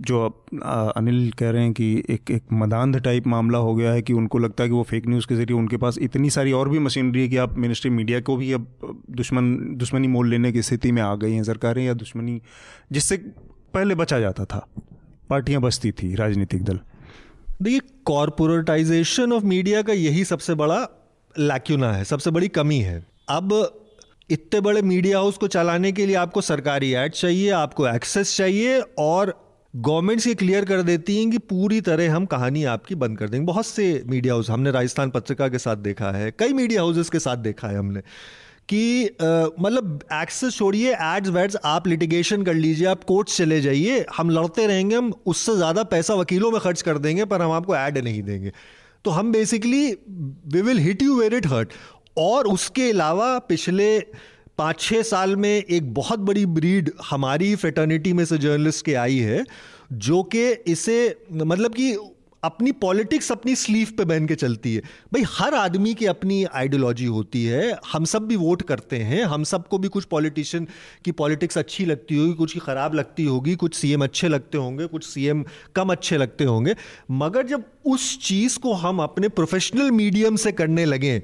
जो 0.00 0.24
अब 0.24 0.60
अनिल 0.96 1.32
कह 1.32 1.50
रहे 1.50 1.62
हैं 1.62 1.72
कि 1.72 2.04
एक 2.10 2.30
एक 2.30 2.42
मदानध 2.52 2.96
टाइप 2.96 3.26
मामला 3.26 3.58
हो 3.58 3.74
गया 3.74 3.92
है 3.92 4.02
कि 4.02 4.12
उनको 4.12 4.38
लगता 4.38 4.62
है 4.62 4.68
कि 4.68 4.74
वो 4.74 4.82
फेक 4.82 5.06
न्यूज़ 5.06 5.26
के 5.26 5.34
ज़रिए 5.34 5.56
उनके 5.56 5.76
पास 5.76 5.98
इतनी 5.98 6.30
सारी 6.30 6.52
और 6.52 6.68
भी 6.68 6.78
मशीनरी 6.78 7.22
है 7.22 7.28
कि 7.28 7.36
आप 7.36 7.58
मिनिस्ट्री 7.58 7.90
मीडिया 7.90 8.20
को 8.20 8.36
भी 8.36 8.52
अब 8.52 8.66
दुश्मन, 9.10 9.76
दुश्मनी 9.76 10.08
मोल 10.08 10.28
लेने 10.28 10.52
की 10.52 10.62
स्थिति 10.62 10.92
में 10.92 11.02
आ 11.02 11.14
गई 11.14 11.32
हैं, 11.32 11.44
सरकारें 11.44 11.84
या 11.84 11.94
दुश्मनी, 11.94 12.42
जिससे 12.92 13.16
पहले 13.74 13.94
बचा 13.94 14.20
जाता 14.20 14.44
था। 14.44 14.66
पार्टियाँ 15.30 15.60
बचती 15.60 15.92
थी 15.92 16.14
राजनीतिक 16.14 16.64
दल। 16.64 16.80
देखिए 17.62 17.80
कॉरपोरेटाइजेशन 18.04 19.32
ऑफ़ 19.32 19.44
मीडिया 19.44 19.82
का 19.82 19.92
यही 19.92 20.24
सबसे 20.24 20.54
बड़ा 20.54 20.88
लैक्यूना 21.38 21.92
है, 21.92 22.04
सबसे 22.04 22.30
बड़ी 22.30 22.48
कमी 22.48 22.78
है। 22.78 23.06
अब 23.28 23.79
इतने 24.30 24.60
बड़े 24.60 24.82
मीडिया 24.84 25.18
हाउस 25.18 25.36
को 25.36 25.46
चलाने 25.48 25.92
के 25.92 26.06
लिए 26.06 26.16
आपको 26.16 26.40
सरकारी 26.42 26.92
ऐड 26.94 27.12
चाहिए, 27.12 27.50
आपको 27.52 27.86
एक्सेस 27.88 28.36
चाहिए 28.36 28.80
और 28.98 29.34
गवर्नमेंट्स 29.74 30.26
ये 30.26 30.34
क्लियर 30.34 30.64
कर 30.64 30.82
देती 30.82 31.16
हैं 31.16 31.30
कि 31.30 31.38
पूरी 31.46 31.80
तरह 31.82 32.14
हम 32.14 32.26
कहानी 32.26 32.64
आपकी 32.66 32.94
बंद 32.96 33.18
कर 33.18 33.28
देंगे। 33.28 33.46
बहुत 33.46 33.66
से 33.66 34.02
मीडिया 34.08 34.34
हाउस 34.34 34.50
हमने 34.50 34.70
राजस्थान 34.70 35.10
पत्रिका 35.10 35.48
के 35.48 35.58
साथ 35.58 35.76
देखा 35.78 36.10
है, 36.12 36.30
कई 36.38 36.52
मीडिया 36.52 36.80
हाउसेस 36.80 37.10
के 37.10 37.18
साथ 37.20 37.36
देखा 37.38 37.68
है 37.68 37.78
हमने 37.78 38.00
कि 38.68 39.04
मतलब 39.60 40.00
एक्सेस 40.14 40.56
छोड़िए 40.56 40.92
एड्स 40.94 41.28
वेड्स 41.30 41.56
आप 41.66 41.86
लिटिगेशन 41.86 42.42
कर 42.44 42.54
लीजिए, 42.54 42.86
आप 42.86 43.04
कोर्ट्स 43.04 43.36
चले 43.36 43.60
जाइए, 43.60 44.04
हम 44.16 44.30
लड़ते 44.30 44.66
रहेंगे, 44.66 44.96
हम 44.96 45.12
उससे 45.26 45.56
ज़्यादा 45.56 45.82
पैसा 45.86 46.14
वकीलों 46.14 46.50
में 46.50 46.60
खर्च 46.60 46.82
कर 46.82 46.98
देंगे, 46.98 47.24
पर 47.24 47.42
हम 47.42 47.50
आपको 47.52 47.76
ऐड 47.76 47.98
नहीं 47.98 48.22
देंगे। 48.22 48.52
तो 49.04 49.10
हम 49.10 49.32
basically 49.32 49.86
we 50.52 50.62
will 50.62 50.78
hit 50.78 51.02
you 51.02 51.18
where 51.20 51.34
it 51.34 51.46
hurt 51.46 51.72
और 52.16 52.46
उसके 52.46 52.90
अलावा 52.90 53.38
पिछले 53.38 54.00
पाँच 54.58 54.80
छः 54.80 55.02
साल 55.02 55.36
में 55.36 55.64
एक 55.64 55.94
बहुत 55.94 56.18
बड़ी 56.18 56.46
ब्रीड 56.46 56.90
हमारी 57.10 57.56
फेटर्निटी 57.56 58.12
में 58.12 58.24
से 58.24 58.38
जर्नलिस्ट 58.38 58.84
के 58.84 58.94
आई 58.94 59.18
है, 59.18 59.44
जो 59.92 60.22
कि 60.22 60.50
इसे 60.52 61.16
मतलब 61.32 61.74
कि 61.74 61.96
अपनी 62.42 62.72
पॉलिटिक्स 62.72 63.32
अपनी 63.32 63.54
स्लीव 63.56 63.88
पे 63.98 64.04
बहन 64.04 64.26
के 64.26 64.34
चलती 64.34 64.74
है। 64.74 64.80
भाई, 65.12 65.22
हर 65.28 65.54
आदमी 65.54 65.94
की 65.94 66.06
अपनी 66.06 66.44
आइडियोलॉजी 66.44 67.04
होती 67.04 67.44
है। 67.44 67.76
हम 67.92 68.04
सब 68.04 68.26
भी 68.26 68.36
वोट 68.36 68.62
करते 68.62 68.96
हैं। 68.96 69.24
हम 69.24 69.44
सबको 69.44 69.78
भी 69.78 69.88
कुछ 69.88 70.04
पॉलिटिशियन 70.04 70.68
की 71.04 71.12
पॉलिटिक्स 71.12 71.58
अच्छी 71.58 71.84
लगती 71.84 72.16
होगी, 72.16 72.32
कुछ 72.32 72.52
की 72.52 72.58
ख़राब 72.58 72.94
लगती 72.94 73.24
होगी, 73.24 73.54
कुछ 73.54 73.74
सीएम 73.74 74.04
अच्छे 74.04 74.28
लगते 74.28 74.58
होंगे, 74.58 74.86
कुछ 74.86 75.04
सीएम 75.04 75.44
कम 75.74 75.88
अच्छे 75.88 76.16
लगते 76.16 76.44
होंगे। 76.44 76.74
मगर 77.10 77.46
जब 77.46 77.64
उस 77.84 78.18
चीज़ 78.22 78.58
को 78.58 78.72
हम 78.72 79.02
अपने 79.02 79.28
प्रोफेशनल 79.28 79.90
मीडियम 79.90 80.36
से 80.36 80.52
करने 80.52 80.84
लगें 80.84 81.20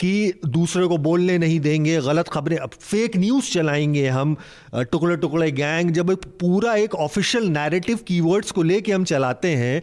कि 0.00 0.40
दूसरे 0.48 0.86
को 0.86 0.96
बोलने 0.98 1.38
नहीं 1.38 1.60
देंगे 1.60 1.96
गलत 2.00 2.28
खबरें 2.28 2.56
अब 2.56 2.70
फेक 2.80 3.16
न्यूज़ 3.16 3.50
चलाएँगे 3.52 4.06
हम 4.08 4.36
टुकड़े 4.74 5.16
टुकड़े 5.16 5.50
गैंग 5.52 5.90
जब 5.92 6.10
एक 6.10 6.24
पूरा 6.40 6.74
एक 6.76 6.94
ऑफिशियल 7.06 7.48
नैरेटिव 7.50 7.98
कीवर्ड्स 8.06 8.50
को 8.50 8.62
लेके 8.62 8.92
हम 8.92 9.04
चलाते 9.04 9.54
हैं 9.56 9.82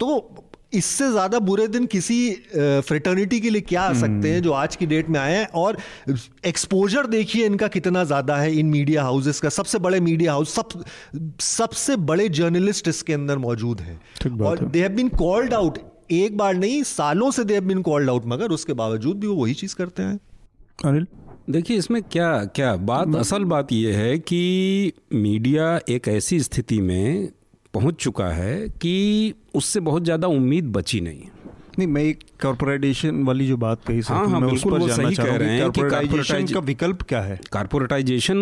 तो 0.00 0.08
इससे 0.74 1.10
ज़्यादा 1.10 1.38
बुरे 1.38 1.66
दिन 1.68 1.86
किसी 1.86 2.16
फ्रेटर्निटी 2.54 3.40
के 3.40 3.50
लिए 3.50 3.60
क्या 3.60 3.82
आ 3.82 3.92
सकते 3.94 4.30
हैं 4.30 4.42
जो 4.42 4.52
आज 4.52 4.76
की 4.76 4.86
डेट 4.86 5.08
में 5.08 5.18
आए 5.20 5.36
हैं? 5.36 5.46
और 5.46 5.76
एक्सपोजर 6.46 7.06
देखिए 7.06 7.46
इनका 7.46 7.68
कितना 7.68 8.02
ज़्यादा 8.04 8.36
है 8.36 8.52
इन 8.54 8.66
मीडिया 8.66 9.02
हाउसेस 9.02 9.40
का। 9.40 9.48
सबसे 9.48 9.78
बड़े 9.78 10.00
मीडिया 10.00 10.32
हाउस 10.32 10.54
सब 10.54 10.84
सबसे 11.40 11.96
बड़े 12.10 12.28
जर्नलिस्ट 12.30 12.88
इसके 12.88 13.12
अंदर 13.12 13.38
मौजूद 13.38 13.80
हैं। 13.80 14.00
और 14.40 14.64
they 14.66 14.82
have 14.82 14.92
been 14.92 15.08
called 15.16 15.54
out 15.54 15.78
एक 16.10 16.36
बार 16.36 16.54
नहीं 16.54 16.82
सालों 16.82 17.30
से 17.30 17.44
देव 17.44 17.62
बिन 17.62 17.82
कॉल्ड 17.82 18.10
आउट 18.10 18.22
मगर 18.26 18.50
उसके 18.50 18.72
बावजूद 18.72 19.16
भी 19.16 19.26
वो 19.26 19.34
वही 19.34 19.54
चीज़ 19.54 19.74
करते 19.76 20.02
हैं। 20.02 20.18
अनिल? 20.84 21.06
देखिए 21.50 21.76
इसमें 21.76 22.02
क्या 22.02 22.44
क्या 22.44 22.74
बात 22.76 23.14
असल 23.16 23.44
बात 23.44 23.72
यह 23.72 23.96
है 23.98 24.18
कि 24.18 24.92
मीडिया 25.14 25.80
एक 25.88 26.08
ऐसी 26.08 26.40
स्थिति 26.40 26.80
में 26.80 27.28
पहुँच 27.74 27.94
चुका 27.94 28.26
है 28.28 28.68
कि 28.68 29.34
उससे 29.54 29.80
बहुत 29.80 30.04
ज़्यादा 30.04 30.28
उम्मीद 30.28 30.64
बची 30.72 31.00
नहीं 31.00 31.22
नहीं 31.78 31.86
मैं 31.88 32.02
एक 32.02 32.18
कॉर्पोरेटाइजेशन 32.42 33.22
वाली 33.24 33.46
जो 33.46 33.56
बात 33.56 33.84
कही 33.84 34.00
हाँ 34.00 34.28
हाँ 34.28 34.40
मैं 34.40 34.50
बिल्कुल 34.50 34.78
वो 34.78 34.88
सही 34.88 35.14
कह 35.14 35.36
रहे 35.36 35.50
हैं 35.50 35.70
कि 35.70 35.80
कॉर्पोरेटाइजेशन 35.80 36.46
का 36.54 36.60
विकल्प 36.60 37.02
क्या 37.02 37.20
है? 37.20 37.40
कॉर्पोरेटाइजेशन 37.52 38.36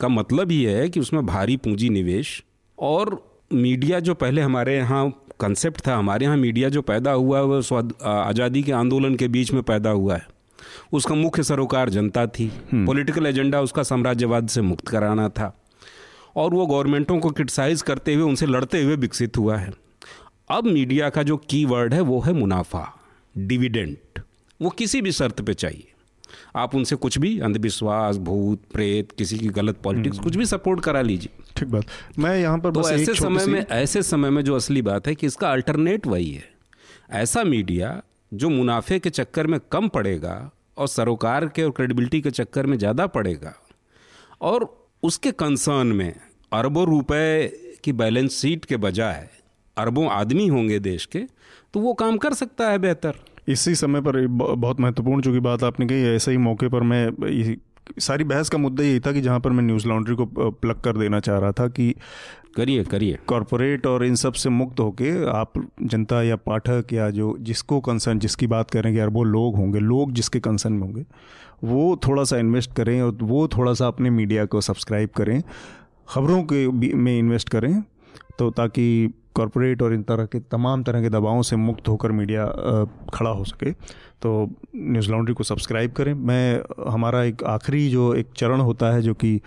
का 0.00 0.08
मतलब 0.08 0.50
ही 0.50 0.62
है 0.62 0.88
कि 0.88 1.00
उसमें 1.00 1.26
भारी 1.26 1.56
पूंजी 1.56 1.88
निवेश 1.88 2.42
और 2.78 3.20
मीडिया 3.52 4.00
जो 4.00 4.14
पहले 4.14 4.40
हमारे 4.40 4.76
यहाँ 4.76 5.08
कंसेप्ट 5.40 5.86
था 5.86 5.96
हमारे 5.96 6.24
यहाँ 6.24 6.36
मीडिया 6.36 6.68
जो 6.68 6.82
पैदा 6.82 7.12
हुआ 7.12 7.38
है 7.38 7.44
वो 7.44 7.76
आज़ादी 8.02 8.62
के 8.62 8.72
आंदोलन 8.72 9.14
के 9.16 9.28
बीच 9.28 9.52
में 9.52 9.62
पैदा 9.62 9.90
हुआ 9.90 10.14
है। 10.14 10.26
उसका 10.92 11.14
मुख्य 11.14 11.42
सरोकार 11.42 11.88
जनता 11.90 12.26
थी। 12.28 12.50
पॉलिटिकल 12.76 13.26
एजेंडा 13.26 13.60
उसका 13.60 13.82
साम्राज्यवाद 13.82 14.48
से 14.48 14.60
मुक्त 14.62 14.88
कराना 14.88 15.28
था। 15.28 15.54
और 16.36 16.54
वो 16.54 16.66
गवर्नमेंटों 16.66 17.18
को 17.18 17.30
क्रिटिसाइज 17.30 17.82
करते 17.82 18.14
हुए 18.14 18.24
उनसे 18.24 18.46
लड़ते 18.46 18.82
हुए 18.82 18.96
विकसित 18.96 19.38
हुआ 19.38 19.56
है। 19.56 19.72
अब 20.50 20.66
मीडिया 20.66 21.08
का 21.10 21.22
जो 21.22 21.36
की 21.40 21.64
वर्ड 21.64 21.94
है 21.94 22.00
वो 22.00 22.20
है 22.20 22.32
मुनाफा 22.32 22.86
डिविडेंट 23.34 24.20
वो 24.60 24.70
किसी 24.70 25.00
भी 25.02 25.12
शर्त 25.12 25.40
पे 25.40 25.54
चाहिए। 25.54 25.91
आप 26.54 26.74
उनसे 26.74 26.96
कुछ 26.96 27.18
भी 27.18 27.38
अंधविश्वास 27.40 28.16
भूत 28.18 28.62
प्रेत 28.72 29.12
किसी 29.12 29.38
की 29.38 29.48
गलत 29.50 29.76
पॉलिटिक्स 29.84 30.16
हम्म। 30.16 30.24
कुछ 30.24 30.36
भी 30.36 30.46
सपोर्ट 30.46 30.80
करा 30.80 31.02
लीजिए। 31.02 31.44
ठीक 31.56 31.68
बात। 31.68 31.84
मैं 32.18 32.36
यहाँ 32.38 32.58
पर 32.58 32.70
तो 32.70 32.80
बस 32.80 32.90
ऐसे 32.90 33.14
समय 33.14 33.46
में 33.46 33.60
ऐसे 33.60 34.02
समय 34.02 34.30
में 34.30 34.42
जो 34.44 34.56
असली 34.56 34.82
बात 34.82 35.06
है 35.08 35.14
कि 35.14 35.26
इसका 35.26 35.52
अल्टरनेट 35.52 36.06
वही 36.06 36.30
है। 36.30 36.50
ऐसा 37.12 37.44
मीडिया 37.44 38.00
जो 38.32 38.48
मुनाफे 38.48 38.98
के 38.98 39.10
चक्कर 39.10 39.46
में 39.46 39.58
कम 39.72 39.88
पड़ेगा 39.88 40.50
और 40.76 40.88
सरोकार 40.88 41.46
के 41.46 41.62
और 41.62 41.70
क्रेडिबिलिटी 41.70 42.20
के 42.20 42.30
चक्कर 42.30 42.66
में 42.66 42.76
ज़्यादा 42.78 43.06
पड़ेगा 43.06 43.54
और 44.40 44.68
उसके 45.02 45.32
कंसर्न 45.32 45.86
में 45.86 46.14
अरबों 46.52 46.86
रुपए 46.86 47.46
की 47.84 47.92
बैलेंस 47.92 48.40
शीट 48.40 48.64
के 48.64 48.76
बजाय 48.76 49.28
अरबों 49.76 50.08
आदमी 50.10 50.46
होंगे 50.46 50.78
देश 50.78 51.06
के 51.06 51.22
तो 51.74 51.80
वो 51.80 51.92
काम 51.94 52.16
कर 52.16 52.34
सकता 52.34 52.70
है 52.70 52.78
बेहतर। 52.78 53.14
इसी 53.48 53.74
समय 53.74 54.00
पर 54.00 54.26
बहुत 54.26 54.80
महत्वपूर्ण 54.80 55.22
चूँकि 55.22 55.40
बात 55.40 55.64
आपने 55.64 55.86
कही 55.86 56.02
ऐसे 56.02 56.30
ही 56.30 56.36
मौके 56.36 56.68
पर 56.68 56.80
मैं 56.80 57.10
सारी 57.98 58.24
बहस 58.24 58.48
का 58.48 58.58
मुद्दा 58.58 58.84
यही 58.84 59.00
था 59.00 59.12
कि 59.12 59.20
जहाँ 59.20 59.40
पर 59.40 59.50
मैं 59.50 59.64
न्यूज़ 59.64 59.88
लॉन्ड्री 59.88 60.14
को 60.14 60.26
प्लग 60.50 60.80
कर 60.80 60.96
देना 60.96 61.20
चाह 61.20 61.38
रहा 61.38 61.52
था 61.52 61.68
कि 61.68 61.94
करिए 62.56 62.84
करिए। 62.84 63.18
कॉरपोरेट 63.26 63.86
और 63.86 64.04
इन 64.04 64.14
सबसे 64.14 64.50
मुक्त 64.50 64.80
होके 64.80 65.26
आप 65.28 65.52
जनता 65.82 66.22
या 66.22 66.36
पाठक 66.36 66.86
या 66.92 67.10
जो 67.10 67.36
जिसको 67.40 67.80
कंसर्न 67.80 68.18
जिसकी 68.18 68.46
बात 68.46 68.70
करेंगे 68.70 68.98
यार 68.98 69.08
वो 69.08 69.24
लोग 69.24 69.56
होंगे 69.56 69.78
लोग 69.78 70.12
जिसके 70.12 70.40
कंसर्न 70.40 70.72
में 70.72 70.82
होंगे 70.82 71.04
वो 71.64 72.00
थोड़ा 72.08 72.24
सा 72.24 72.38
इन्वेस्ट 72.38 72.74
करें 72.74 73.02
और 73.02 73.18
वो 73.22 73.48
थोड़ा 73.48 73.72
सा 73.72 73.86
अपने 73.86 74.10
मीडिया 74.10 74.44
को 74.44 74.60
सब्सक्राइब 74.60 75.08
करें 75.08 75.42
ख़बरों 76.08 76.42
के 76.42 76.68
में 76.94 77.18
इन्वेस्ट 77.18 77.48
करें 77.48 77.82
तो 78.38 78.50
ताकि 78.50 79.14
कॉरपोरेट 79.34 79.82
और 79.82 79.94
इन 79.94 80.02
तरह 80.02 80.24
के 80.26 80.40
तमाम 80.50 80.82
तरह 80.82 81.02
के 81.02 81.08
दबावों 81.08 81.42
से 81.42 81.56
मुक्त 81.56 81.88
होकर 81.88 82.12
मीडिया 82.12 82.46
खड़ा 83.14 83.30
हो 83.30 83.44
सके 83.44 83.70
तो 84.22 84.32
न्यूज़ 84.76 85.10
लॉन्ड्री 85.10 85.34
को 85.34 85.44
सब्सक्राइब 85.44 85.92
करें। 85.92 86.12
मैं 86.14 86.90
हमारा 86.90 87.22
एक 87.24 87.42
आखिरी 87.44 87.88
जो 87.90 88.12
एक 88.14 88.28
चरण 88.36 88.60
होता 88.60 88.92
है 88.94 89.02
जो 89.02 89.14
कि 89.14 89.40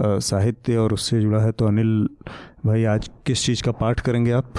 साहित्य 0.00 0.76
और 0.76 0.92
उससे 0.92 1.20
जुड़ा 1.20 1.40
है 1.40 1.52
तो 1.52 1.66
अनिल 1.66 2.08
भाई 2.66 2.84
आज 2.86 3.10
किस 3.26 3.44
चीज़ 3.46 3.62
का 3.62 3.72
पाठ 3.74 4.00
करेंगे 4.00 4.30
आप? 4.32 4.52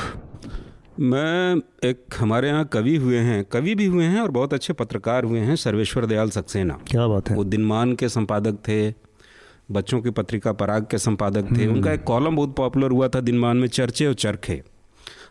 मैं 1.00 1.56
एक 1.84 2.16
हमारे 2.20 2.48
यहाँ 2.48 2.66
कवि 2.66 2.96
हुए 2.96 3.18
हैं 3.18 3.44
कवि 3.46 3.76
भी 3.76 3.86
हुए 3.86 4.06
हैं 4.06 4.22
और 4.22 4.32
बहुत 4.32 4.54
अच्छे 4.54 4.74
पत्रकार 4.74 5.24
हुए 5.24 5.40
हैं 5.40 5.56
सर्वेश्वर 5.56 6.06
दयाल 6.06 6.30
सक्सेना। 6.30 6.78
क्या 6.88 7.08
बात 7.08 7.30
है। 7.30 7.36
वो 7.36 7.44
दिनमान 7.44 7.94
के 7.94 8.10
संपादक 8.10 8.58
थे 8.68 8.92
बच्चों 9.72 10.02
की 10.02 10.10
पत्रिका 10.10 10.52
पराग 10.52 10.88
के 10.92 10.98
संपादक 10.98 11.58
थे। 11.58 11.64
हम्म। 11.64 11.76
उनका 11.76 11.92
एक 11.92 12.04
कॉलम 12.04 12.36
बहुत 12.36 12.56
पॉपुलर 12.56 12.92
हुआ 12.92 13.08
था 13.08 13.20
दिनमान 13.20 13.58
में 13.58 13.68
चर्चे 13.68 14.08
और 14.08 14.14
चरखे। 14.14 14.64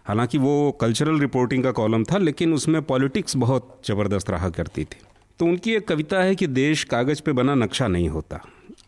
हालाँकि 0.05 0.39
वो 0.39 0.78
कल्चरल 0.80 1.18
रिपोर्टिंग 1.20 1.64
का 1.64 1.70
कॉलम 1.70 2.05
था 2.05 2.18
लेकिन 2.18 2.53
उसमें 2.53 2.82
पॉलिटिक्स 2.82 3.36
बहुत 3.36 3.80
ज़बरदस्त 3.86 4.30
रहा 4.30 4.49
करती 4.49 4.84
थी। 4.84 4.99
तो 5.39 5.47
उनकी 5.47 5.72
एक 5.72 5.89
कविता 5.89 6.22
है 6.22 6.34
कि 6.34 6.47
देश 6.47 6.84
कागज़ 6.84 7.22
पे 7.22 7.32
बना 7.32 7.55
नक्शा 7.55 7.89
नहीं 7.89 8.09
होता। 8.09 8.41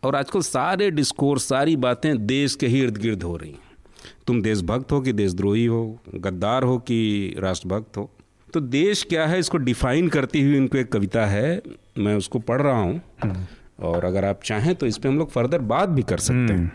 और 0.03 0.15
आजकल 0.15 0.41
सारे 0.41 0.91
डिस्कोर्स 0.91 1.43
सारी 1.43 1.75
बातें 1.75 2.25
देश 2.25 2.55
के 2.55 2.67
ही 2.67 2.81
इर्द 2.81 2.97
गिर्द 2.97 3.23
हो 3.23 3.37
रही 3.37 3.55
तुम 4.27 4.41
देशभक्त 4.41 4.91
हो 4.91 5.01
कि 5.01 5.13
देशद्रोही 5.13 5.65
हो? 5.65 5.99
गद्दार 6.15 6.63
हो 6.63 6.77
कि 6.77 7.35
राष्ट्रभक्त 7.37 7.97
हो? 7.97 8.11
तो 8.53 8.59
देश 8.59 9.03
क्या 9.03 9.27
है 9.27 9.39
इसको 9.39 9.57
डिफाइन 9.57 10.07
करती 10.07 10.41
हुई 10.41 10.57
उनको 10.57 10.77
एक 10.77 10.91
कविता 10.91 11.25
है 11.25 11.61
मैं 11.97 12.15
उसको 12.15 12.39
पढ़ 12.39 12.61
रहा 12.61 12.79
हूँ। 12.79 13.01
हम्म। 13.23 13.45
और 13.81 14.05
अगर 14.05 14.25
आप 14.25 14.41
चाहें 14.43 14.73
तो 14.75 14.85
इस 14.85 14.97
पर 14.97 15.09
हम 15.09 15.17
लोग 15.17 15.31
फर्दर 15.31 15.59
बात 15.59 15.89
भी 15.89 16.03
कर 16.03 16.17
सकते 16.17 16.53
हैं। 16.53 16.57
हम्म। 16.57 16.69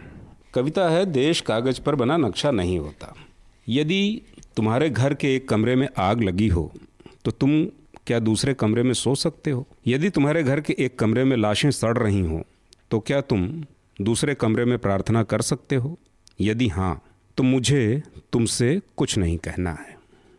कविता 0.55 0.89
है 0.89 1.05
देश 1.07 1.41
कागज़ 1.41 1.81
पर 1.81 1.95
बना 1.95 2.17
नक्शा 2.17 2.51
नहीं 2.51 2.79
होता। 2.79 3.15
यदि 3.69 4.23
तुम्हारे 4.57 4.91
घर 4.91 5.15
के 5.15 5.35
एक 5.37 5.49
कमरे 5.49 5.75
में 5.77 5.89
आग 5.99 6.23
लगी 6.23 6.49
हो 6.49 6.73
तो 7.25 7.31
तुम 7.31 7.65
क्या 8.07 8.19
दूसरे 8.19 8.55
कमरे 8.55 8.83
में 8.83 8.93
सो 8.93 9.15
सकते 9.15 9.51
हो? 9.51 9.67
यदि 9.87 10.11
तुम्हारे 10.11 10.43
घर 10.43 10.61
के 10.61 10.77
एक 10.79 10.99
कमरे 10.99 11.25
में 11.25 11.37
लाशें 11.37 11.71
सड़ 11.71 11.97
रही 11.99 12.21
हों 12.21 12.41
तो 12.91 13.01
क्या 13.01 13.21
तुम 13.21 13.65
दूसरे 14.01 14.35
कमरे 14.35 14.65
में 14.65 14.79
प्रार्थना 14.79 15.23
कर 15.23 15.43
सकते 15.43 15.77
हो? 15.77 15.99
यदि 16.41 16.69
हाँ 16.69 17.03
तो 17.37 17.43
मुझे 17.43 18.03
तुमसे 18.33 18.81
कुछ 18.97 19.19
नहीं 19.19 19.39
कहना 19.39 19.71
है। 19.71 19.97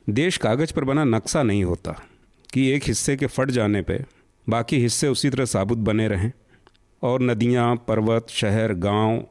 देश 0.10 0.38
कागज़ 0.38 0.74
पर 0.74 0.84
बना 0.84 1.04
नक्शा 1.04 1.44
नहीं 1.44 1.64
होता 1.64 1.92
कि 2.54 2.68
एक 2.70 2.84
हिस्से 2.88 3.16
के 3.18 3.26
फट 3.26 3.52
जाने 3.52 3.82
पे 3.82 4.00
बाकी 4.48 4.78
हिस्से 4.78 5.08
उसी 5.08 5.30
तरह 5.30 5.46
साबुत 5.46 5.78
बने 5.78 6.08
रहें। 6.08 6.32
और 7.04 7.22
नदियाँ, 7.22 7.76
पर्वत, 7.88 8.28
शहर, 8.30 8.74
गाँव 8.74 9.28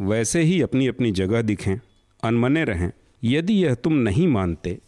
वैसे 0.00 0.42
ही 0.42 0.60
अपनी 0.62 0.86
अपनी 0.86 1.10
जगह 1.12 1.42
दिखें, 1.42 1.76
अनमने 2.22 2.64
रहें। 2.64 2.92
यदि 3.24 3.52
यह 3.52 3.74
तुम 3.74 3.92
नहीं 3.92 4.28
मानते 4.28 4.78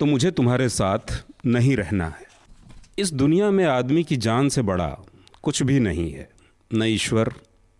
तो 0.00 0.06
मुझे 0.06 0.30
तुम्हारे 0.30 0.68
साथ 0.68 1.24
नहीं 1.46 1.76
रहना 1.76 2.06
है। 2.06 2.26
इस 2.98 3.12
दुनिया 3.12 3.50
में 3.50 3.64
आदमी 3.64 4.04
की 4.04 4.16
जान 4.16 4.48
से 4.48 4.62
बड़ा 4.62 4.98
कुछ 5.42 5.62
भी 5.62 5.80
नहीं 5.80 6.12
है। 6.12 6.28
न 6.74 6.82
ईश्वर, 6.82 7.32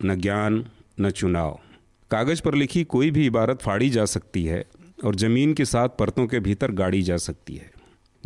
न 0.05 0.15
ज्ञान, 0.15 0.65
न 1.01 1.09
चुनाव। 1.09 1.59
कागज़ 2.11 2.41
पर 2.41 2.55
लिखी 2.55 2.83
कोई 2.83 3.11
भी 3.11 3.25
इबारत 3.25 3.61
फाड़ी 3.61 3.89
जा 3.89 4.05
सकती 4.05 4.45
है 4.45 4.65
और 5.05 5.15
ज़मीन 5.15 5.53
के 5.53 5.65
साथ 5.65 5.89
परतों 5.89 6.27
के 6.27 6.39
भीतर 6.39 6.71
गाड़ी 6.71 7.01
जा 7.01 7.17
सकती 7.17 7.55
है। 7.55 7.71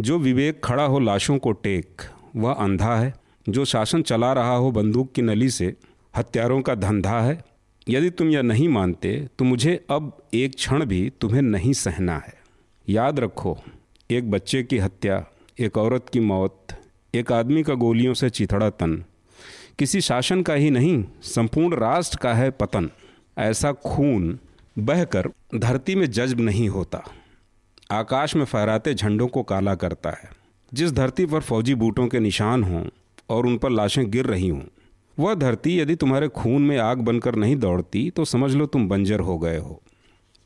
जो 0.01 0.19
विवेक 0.19 0.61
खड़ा 0.63 0.83
हो 0.83 0.99
लाशों 0.99 1.37
को 1.37 1.51
टेक, 1.51 2.01
वह 2.35 2.53
अंधा 2.53 2.95
है। 2.95 3.13
जो 3.49 3.65
शासन 3.65 4.01
चला 4.01 4.33
रहा 4.33 4.55
हो 4.55 4.71
बंदूक 4.71 5.11
की 5.11 5.21
नली 5.21 5.49
से, 5.49 5.75
हत्यारों 6.17 6.61
का 6.61 6.75
धंधा 6.75 7.21
है। 7.21 7.41
यदि 7.89 8.09
तुम 8.09 8.29
यह 8.29 8.41
नहीं 8.41 8.69
मानते 8.69 9.29
तो 9.37 9.45
मुझे 9.45 9.85
अब 9.89 10.17
एक 10.33 10.55
क्षण 10.55 10.85
भी 10.85 11.11
तुम्हें 11.21 11.41
नहीं 11.41 11.73
सहना 11.73 12.17
है। 12.17 12.33
याद 12.89 13.19
रखो, 13.19 13.57
एक 14.11 14.31
बच्चे 14.31 14.63
की 14.63 14.77
हत्या, 14.77 15.25
एक 15.59 15.77
औरत 15.77 16.05
की 16.13 16.19
मौत, 16.19 16.67
एक 17.15 17.31
आदमी 17.31 17.63
का 17.63 17.73
गोलियों 17.73 18.13
से 18.13 18.29
चिथड़ा 18.29 18.69
तन। 18.69 19.03
किसी 19.79 20.01
शासन 20.01 20.41
का 20.41 20.53
ही 20.53 20.69
नहीं, 20.69 21.05
संपूर्ण 21.21 21.75
राष्ट्र 21.75 22.17
का 22.21 22.33
है 22.33 22.51
पतन। 22.51 22.89
ऐसा 23.37 23.71
खून 23.71 24.39
बहकर 24.79 25.29
धरती 25.55 25.95
में 25.95 26.11
जज्ब 26.11 26.39
नहीं 26.39 26.69
होता। 26.69 27.03
आकाश 27.91 28.35
में 28.35 28.45
फहराते 28.45 28.93
झंडों 28.93 29.27
को 29.27 29.43
काला 29.43 29.75
करता 29.75 30.09
है। 30.09 30.29
जिस 30.73 30.91
धरती 30.91 31.25
पर 31.25 31.39
फौजी 31.39 31.75
बूटों 31.75 32.07
के 32.07 32.19
निशान 32.19 32.63
हों 32.63 32.85
और 33.33 33.45
उन 33.45 33.57
पर 33.57 33.69
लाशें 33.69 34.09
गिर 34.11 34.25
रही 34.25 34.47
हों। 34.47 34.61
वह 35.17 35.33
धरती 35.35 35.77
यदि 35.79 35.95
तुम्हारे 35.95 36.27
खून 36.27 36.61
में 36.61 36.77
आग 36.77 37.01
बनकर 37.01 37.35
नहीं 37.35 37.55
दौड़ती 37.55 38.09
तो 38.09 38.25
समझ 38.25 38.53
लो 38.55 38.65
तुम 38.65 38.87
बंजर 38.89 39.19
हो 39.19 39.37
गए 39.39 39.57
हो। 39.57 39.81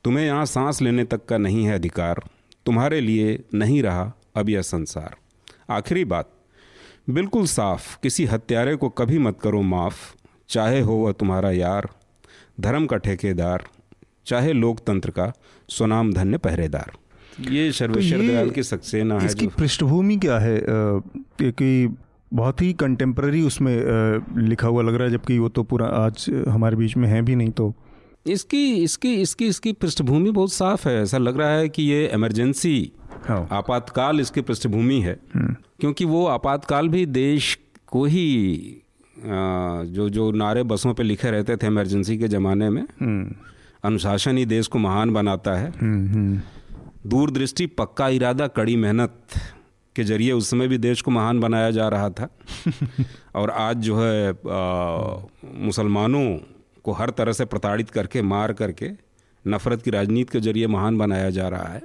तुम्हें 0.03 0.25
यहाँ 0.25 0.45
सांस 0.45 0.81
लेने 0.81 1.03
तक 1.03 1.25
का 1.25 1.37
नहीं 1.37 1.65
है 1.65 1.75
अधिकार। 1.75 2.23
तुम्हारे 2.65 2.99
लिए 3.01 3.39
नहीं 3.53 3.81
रहा 3.83 4.11
अब 4.35 4.49
यह 4.49 4.61
संसार। 4.61 5.15
आखिरी 5.69 6.05
बात 6.05 6.31
बिल्कुल 7.09 7.45
साफ़ 7.45 7.97
किसी 8.03 8.25
हत्यारे 8.25 8.75
को 8.75 8.89
कभी 8.89 9.17
मत 9.19 9.39
करो 9.41 9.61
माफ़। 9.61 10.15
चाहे 10.49 10.79
हो 10.79 10.93
वह 10.93 11.11
तुम्हारा 11.11 11.51
यार 11.51 11.89
धर्म 12.59 12.85
का 12.85 12.97
ठेकेदार 12.97 13.63
चाहे 14.25 14.53
लोकतंत्र 14.53 15.09
का 15.09 15.31
सुनाम 15.69 16.13
धन्य 16.13 16.37
पहरेदार। 16.37 16.91
ये 17.51 17.71
सर्वेश्वर 17.71 18.17
तो 18.17 18.27
दयाल 18.27 18.49
की 18.49 18.63
सक्सेना 18.63 19.19
है 19.19 19.25
इसकी 19.25 19.47
पृष्ठभूमि 19.47 20.17
क्या 20.17 20.37
है? 20.39 20.61
कि 21.41 21.87
बहुत 22.31 22.61
ही 22.61 22.71
कंटेम्प्रेरी 22.73 23.41
उसमें 23.41 23.75
लिखा 24.39 24.67
हुआ 24.67 24.83
लग 24.83 24.95
रहा 24.95 25.07
है 25.07 25.11
जबकि 25.11 25.37
वो 25.39 25.49
तो 25.49 25.63
पूरा 25.63 25.87
आज 25.97 26.25
हमारे 26.49 26.75
बीच 26.75 26.95
में 26.97 27.07
है 27.07 27.21
भी 27.21 27.35
नहीं 27.35 27.51
तो 27.51 27.73
इसकी 28.25 28.63
इसकी 28.75 29.13
इसकी 29.13 29.47
इसकी 29.47 29.71
पृष्ठभूमि 29.73 30.31
बहुत 30.31 30.51
साफ़ 30.53 30.87
है 30.89 31.01
ऐसा 31.01 31.17
लग 31.17 31.37
रहा 31.37 31.51
है 31.51 31.69
कि 31.69 31.83
ये 31.83 32.07
इमरजेंसी 32.07 32.91
हाँ। 33.23 33.47
आपातकाल 33.51 34.19
इसकी 34.19 34.41
पृष्ठभूमि 34.41 34.99
है 35.01 35.17
हम्म। 35.35 35.55
क्योंकि 35.79 36.05
वो 36.05 36.25
आपातकाल 36.27 36.89
भी 36.89 37.05
देश 37.05 37.57
को 37.87 38.03
ही 38.05 38.27
जो 39.15 40.09
जो 40.09 40.31
नारे 40.33 40.63
बसों 40.63 40.93
पे 40.93 41.03
लिखे 41.03 41.31
रहते 41.31 41.55
थे 41.57 41.67
इमरजेंसी 41.67 42.17
के 42.17 42.27
ज़माने 42.27 42.69
में 42.69 42.81
हम्म। 42.81 43.35
अनुशासन 43.83 44.37
ही 44.37 44.45
देश 44.45 44.67
को 44.67 44.79
महान 44.79 45.13
बनाता 45.13 45.55
है 45.55 45.71
हम्म, 45.71 46.39
दूरदृष्टि 47.07 47.65
पक्का 47.73 48.07
इरादा 48.09 48.47
कड़ी 48.49 48.75
मेहनत 48.75 49.17
के 49.97 50.03
ज़रिए 50.03 50.31
उस 50.31 50.49
समय 50.49 50.67
भी 50.67 50.77
देश 50.77 51.01
को 51.01 51.11
महान 51.11 51.39
बनाया 51.39 51.71
जा 51.71 51.87
रहा 51.89 52.09
था। 52.09 52.29
और 53.35 53.49
आज 53.49 53.77
जो 53.77 53.97
है 53.99 54.31
मुसलमानों 55.65 56.37
को 56.83 56.91
हर 56.91 57.09
तरह 57.09 57.33
से 57.33 57.45
प्रताड़ित 57.45 57.89
करके 57.89 58.21
मार 58.21 58.53
करके 58.53 58.89
नफ़रत 59.47 59.81
की 59.81 59.91
राजनीति 59.91 60.31
के 60.33 60.39
ज़रिए 60.39 60.67
महान 60.67 60.97
बनाया 60.97 61.29
जा 61.29 61.47
रहा 61.49 61.67
है। 61.67 61.81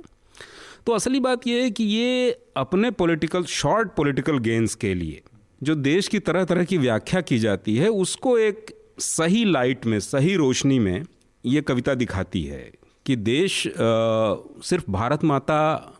तो 0.86 0.92
असली 0.92 1.20
बात 1.20 1.46
यह 1.46 1.62
है 1.62 1.70
कि 1.70 1.84
ये 1.84 2.30
अपने 2.56 2.90
पॉलिटिकल 2.90 3.44
शॉर्ट 3.44 3.88
पॉलिटिकल 3.96 4.38
गेंस 4.38 4.74
के 4.74 4.94
लिए 4.94 5.22
जो 5.62 5.74
देश 5.74 6.08
की 6.08 6.18
तरह 6.18 6.44
तरह 6.44 6.64
की 6.64 6.78
व्याख्या 6.78 7.20
की 7.20 7.38
जाती 7.38 7.76
है 7.76 7.88
उसको 7.88 8.38
एक 8.38 8.66
सही 8.98 9.44
लाइट 9.44 9.86
में 9.86 10.00
सही 10.00 10.34
रोशनी 10.34 10.78
में 10.78 11.02
ये 11.46 11.62
कविता 11.62 11.94
दिखाती 11.94 12.44
है 12.44 12.72
कि 13.06 13.16
देश 13.16 13.66
आ, 13.66 13.72
सिर्फ़ 14.62 14.90
भारत 14.90 15.24
माता 15.24 15.91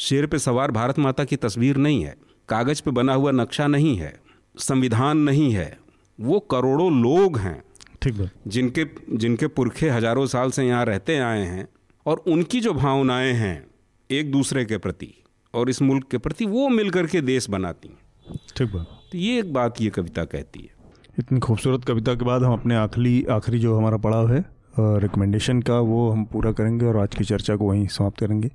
शेर 0.00 0.26
पे 0.26 0.38
सवार 0.38 0.70
भारत 0.70 0.98
माता 0.98 1.24
की 1.24 1.36
तस्वीर 1.36 1.76
नहीं 1.76 2.04
है। 2.04 2.14
कागज़ 2.48 2.82
पे 2.82 2.90
बना 2.90 3.14
हुआ 3.14 3.30
नक्शा 3.30 3.66
नहीं 3.66 3.96
है। 3.96 4.12
संविधान 4.54 5.18
नहीं 5.18 5.50
है। 5.52 5.78
वो 6.18 6.38
करोड़ों 6.50 6.90
लोग 6.92 7.38
हैं। 7.38 7.62
ठीक 8.02 8.14
है 8.14 8.30
जिनके 8.46 8.86
जिनके 9.14 9.46
पुरखे 9.46 9.88
हज़ारों 9.90 10.26
साल 10.26 10.50
से 10.50 10.64
यहाँ 10.64 10.84
रहते 10.84 11.18
आए 11.18 11.44
हैं 11.46 11.66
और 12.06 12.22
उनकी 12.26 12.60
जो 12.60 12.72
भावनाएँ 12.74 13.32
हैं 13.32 13.66
एक 14.10 14.30
दूसरे 14.32 14.64
के 14.64 14.78
प्रति 14.78 15.12
और 15.54 15.70
इस 15.70 15.82
मुल्क 15.82 16.06
के 16.10 16.18
प्रति 16.18 16.46
वो 16.46 16.68
मिलकर 16.68 17.06
के 17.06 17.20
देश 17.20 17.48
बनाती 17.50 17.88
हैं। 17.88 18.38
ठीक 18.56 18.74
है 18.74 18.84
तो 19.12 19.18
ये 19.18 19.38
एक 19.38 19.52
बात 19.52 19.80
ये 19.80 19.90
कविता 19.90 20.24
कहती 20.24 20.60
है। 20.60 20.78
इतनी 21.18 21.40
खूबसूरत 21.40 21.84
कविता 21.84 22.14
के 22.14 22.24
बाद 22.24 22.42
हम 22.42 22.52
अपने 22.52 22.76
आखिरी 22.76 23.24
आखिरी 23.30 23.58
जो 23.58 23.76
हमारा 23.76 23.96
पड़ाव 23.98 24.32
है 24.32 24.44
रिकमेंडेशन 24.74 25.60
का 25.62 25.78
वो 25.80 26.10
हम 26.10 26.24
पूरा 26.24 26.52
करेंगे 26.52 26.86
और 26.86 26.96
आज 26.96 27.14
की 27.14 27.24
चर्चा 27.24 27.56
को 27.56 27.68
वहीं 27.68 27.86
समाप्त 27.88 28.18
करेंगे। 28.18 28.50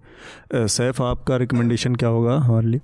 सैफ, 0.54 1.02
आपका 1.02 1.38
रिकमेंडेशन 1.38 1.96
क्या 1.96 2.10
होगा 2.10 2.38
हमारे 2.38 2.68
लिए? 2.68 2.82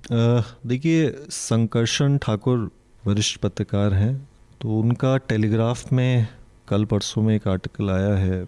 देखिए, 0.66 1.08
संकर्षण 1.30 2.18
ठाकुर 2.18 2.70
वरिष्ठ 3.04 3.38
पत्रकार 3.40 3.94
हैं 3.94 4.14
तो 4.60 4.78
उनका 4.80 5.16
टेलीग्राफ 5.18 5.92
में 5.92 6.26
कल 6.68 6.84
परसों 6.84 7.22
में 7.22 7.34
एक 7.34 7.48
आर्टिकल 7.48 7.90
आया 7.90 8.14
है, 8.16 8.44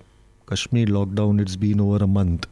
Kashmir 0.49 0.89
lockdown 0.89 1.41
it's 1.41 1.57
been 1.57 1.81
over 1.81 2.03
a 2.03 2.07
month 2.09 2.49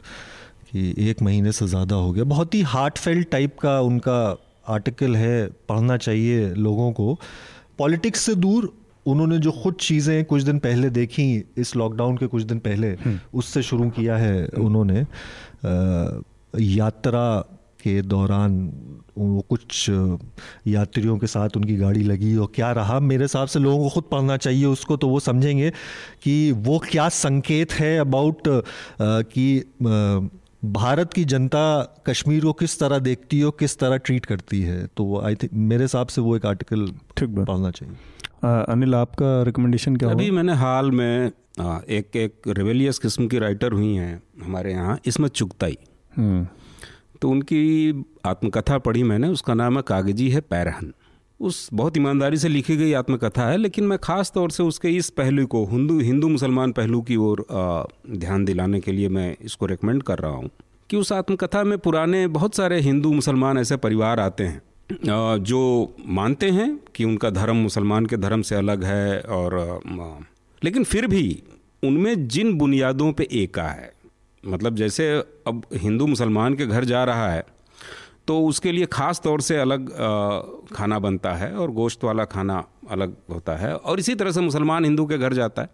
कि 0.70 0.94
एक 1.00 1.22
महीने 1.22 1.52
से 1.52 1.66
ज़्यादा 1.68 1.96
हो 1.96 2.12
गया। 2.12 2.24
बहुत 2.26 2.54
ही 2.54 2.62
हार्ट 2.64 2.98
फेल्ट 2.98 3.30
टाइप 3.30 3.58
का 3.58 3.78
उनका 3.82 4.18
आर्टिकल 4.68 5.16
है, 5.16 5.46
पढ़ना 5.68 5.96
चाहिए 5.98 6.52
लोगों 6.56 6.90
को। 6.92 7.18
पॉलिटिक्स 7.78 8.20
से 8.20 8.34
दूर 8.36 8.72
उन्होंने 9.06 9.38
जो 9.38 9.52
खुद 9.52 9.74
चीज़ें 9.80 10.24
कुछ 10.24 10.42
दिन 10.42 10.58
पहले 10.58 10.90
देखी 10.90 11.24
इस 11.58 11.74
लॉकडाउन 11.76 12.16
के 12.16 12.26
कुछ 12.26 12.42
दिन 12.42 12.58
पहले 12.58 12.90
हम्म। 13.04 13.18
उससे 13.34 13.62
शुरू 13.62 13.88
किया 13.90 14.16
है 14.16 14.46
उन्होंने 14.60 15.04
यात्रा 16.54 17.24
के 17.82 18.00
दौरान 18.02 18.52
वो 19.18 19.40
कुछ 19.48 19.86
यात्रियों 20.68 21.16
के 21.18 21.26
साथ 21.26 21.56
उनकी 21.56 21.76
गाड़ी 21.76 22.02
लगी 22.02 22.36
और 22.36 22.52
क्या 22.54 22.70
रहा? 22.72 22.98
मेरे 23.00 23.24
हिसाब 23.24 23.48
से 23.48 23.58
लोगों 23.58 23.82
को 23.84 23.88
खुद 23.94 24.04
पढ़ना 24.10 24.36
चाहिए 24.36 24.64
उसको 24.64 24.96
तो 24.96 25.08
वो 25.08 25.20
समझेंगे 25.20 25.70
कि 26.22 26.52
वो 26.52 26.78
क्या 26.90 27.08
संकेत 27.08 27.72
है 27.72 27.96
अबाउट 27.98 28.48
कि 29.02 29.46
भारत 30.64 31.12
की 31.12 31.24
जनता 31.24 31.64
कश्मीर 32.06 32.44
को 32.44 32.52
किस 32.52 32.78
तरह 32.80 32.98
देखती 32.98 33.40
है 33.40 33.50
किस 33.58 33.78
तरह 33.78 33.96
ट्रीट 33.98 34.26
करती 34.26 34.60
है? 34.62 34.86
तो 34.86 35.20
आई 35.20 35.34
थिंक 35.34 35.52
मेरे 35.52 35.84
हिसाब 35.84 36.06
से 36.06 36.20
वो 36.20 36.36
एक 36.36 36.46
आर्टिकल 36.46 36.86
ठीक 37.16 37.28
पढ़ना 37.38 37.70
चाहिए। 37.70 37.94
अनिल 38.42 38.94
आपका 38.94 39.42
रिकमेंडेशन 39.42 39.96
क्या 39.96 40.10
अभी 40.10 40.30
मैंने 40.30 40.52
हाल 40.52 40.90
में 40.90 41.30
आ, 41.60 41.78
एक 41.88 42.16
एक 42.16 42.48
रिवेलियस 42.48 42.98
किस्म 42.98 43.26
की 43.28 43.38
राइटर 43.38 43.72
हुई 43.72 43.94
हैं 43.94 44.22
हमारे 44.42 44.72
यहाँ 44.72 44.98
इसमें 45.06 45.28
चुगताई। 45.28 45.76
हम्म। 46.16 46.46
तो 47.20 47.30
उनकी 47.30 48.04
आत्मकथा 48.26 48.78
पढ़ी 48.78 49.02
मैंने 49.02 49.28
उसका 49.28 49.54
नाम 49.54 49.76
है 49.76 49.82
कागज़ी 49.82 50.28
है 50.30 50.40
पैरहन। 50.40 50.92
उस 51.40 51.68
बहुत 51.74 51.96
ईमानदारी 51.96 52.36
से 52.36 52.48
लिखी 52.48 52.76
गई 52.76 52.92
आत्मकथा 52.92 53.48
है 53.48 53.56
लेकिन 53.56 53.84
मैं 53.84 53.98
ख़ास 53.98 54.32
तौर 54.34 54.50
से 54.50 54.62
उसके 54.62 54.88
इस 54.88 55.10
पहलू 55.10 55.46
को 55.46 55.64
हिंदू 55.66 55.98
हिंदू 56.00 56.28
मुसलमान 56.28 56.72
पहलू 56.72 57.00
की 57.02 57.16
ओर 57.16 57.46
ध्यान 58.10 58.44
दिलाने 58.44 58.80
के 58.80 58.92
लिए 58.92 59.08
मैं 59.08 59.36
इसको 59.40 59.66
रिकमेंड 59.66 60.02
कर 60.02 60.18
रहा 60.18 60.32
हूँ 60.32 60.50
कि 60.90 60.96
उस 60.96 61.12
आत्मकथा 61.12 61.64
में 61.64 61.78
पुराने 61.78 62.26
बहुत 62.26 62.54
सारे 62.54 62.80
हिंदू 62.80 63.12
मुसलमान 63.12 63.58
ऐसे 63.58 63.76
परिवार 63.76 64.20
आते 64.20 64.44
हैं। 64.44 64.62
जो 64.94 65.94
मानते 66.06 66.50
हैं 66.50 66.76
कि 66.94 67.04
उनका 67.04 67.30
धर्म 67.30 67.56
मुसलमान 67.56 68.06
के 68.06 68.16
धर्म 68.16 68.42
से 68.42 68.54
अलग 68.54 68.84
है 68.84 69.20
और 69.20 69.80
लेकिन 70.62 70.84
फिर 70.84 71.06
भी 71.06 71.42
उनमें 71.82 72.28
जिन 72.28 72.52
बुनियादों 72.58 73.12
पे 73.12 73.28
एका 73.32 73.62
है 73.62 73.92
मतलब 74.44 74.76
जैसे 74.76 75.10
अब 75.46 75.62
हिंदू 75.74 76.06
मुसलमान 76.06 76.54
के 76.54 76.66
घर 76.66 76.84
जा 76.84 77.04
रहा 77.04 77.30
है 77.30 77.44
तो 78.26 78.40
उसके 78.46 78.72
लिए 78.72 78.86
ख़ास 78.86 79.20
तौर 79.20 79.40
से 79.40 79.56
अलग 79.56 79.88
खाना 80.74 80.98
बनता 80.98 81.32
है 81.32 81.52
और 81.54 81.70
गोश्त 81.70 82.04
वाला 82.04 82.24
खाना 82.24 82.64
अलग 82.90 83.16
होता 83.30 83.56
है 83.56 83.74
और 83.74 84.00
इसी 84.00 84.14
तरह 84.14 84.32
से 84.32 84.40
मुसलमान 84.40 84.84
हिंदू 84.84 85.06
के 85.06 85.18
घर 85.18 85.32
जाता 85.32 85.62
है। 85.62 85.68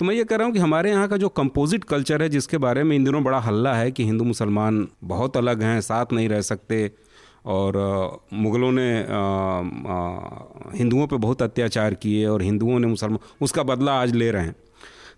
तो 0.00 0.04
मैं 0.04 0.14
ये 0.14 0.24
कह 0.24 0.36
रहा 0.36 0.46
हूँ 0.46 0.54
कि 0.54 0.60
हमारे 0.60 0.90
यहाँ 0.90 1.08
का 1.08 1.16
जो 1.16 1.28
कंपोजिट 1.28 1.84
कल्चर 1.84 2.22
है, 2.22 2.28
जिसके 2.28 2.58
बारे 2.58 2.82
में 2.84 2.94
इन 2.96 3.04
दिनों 3.04 3.22
बड़ा 3.24 3.38
हल्ला 3.38 3.74
है 3.74 3.90
कि 3.90 4.04
हिंदू 4.04 4.24
मुसलमान 4.24 4.86
बहुत 5.04 5.36
अलग 5.36 5.62
हैं, 5.62 5.80
साथ 5.80 6.12
नहीं 6.12 6.28
रह 6.28 6.40
सकते 6.40 6.90
और 7.46 7.76
मुग़लों 8.32 8.70
ने 8.72 8.90
हिंदुओं 10.78 11.06
पे 11.06 11.16
बहुत 11.16 11.42
अत्याचार 11.42 11.94
किए 11.94 12.26
और 12.26 12.42
हिंदुओं 12.42 12.78
ने 12.78 12.86
मुसलमान 12.86 13.18
उसका 13.40 13.62
बदला 13.62 13.92
आज 13.92 14.14
ले 14.14 14.30
रहे 14.30 14.44
हैं। 14.44 14.54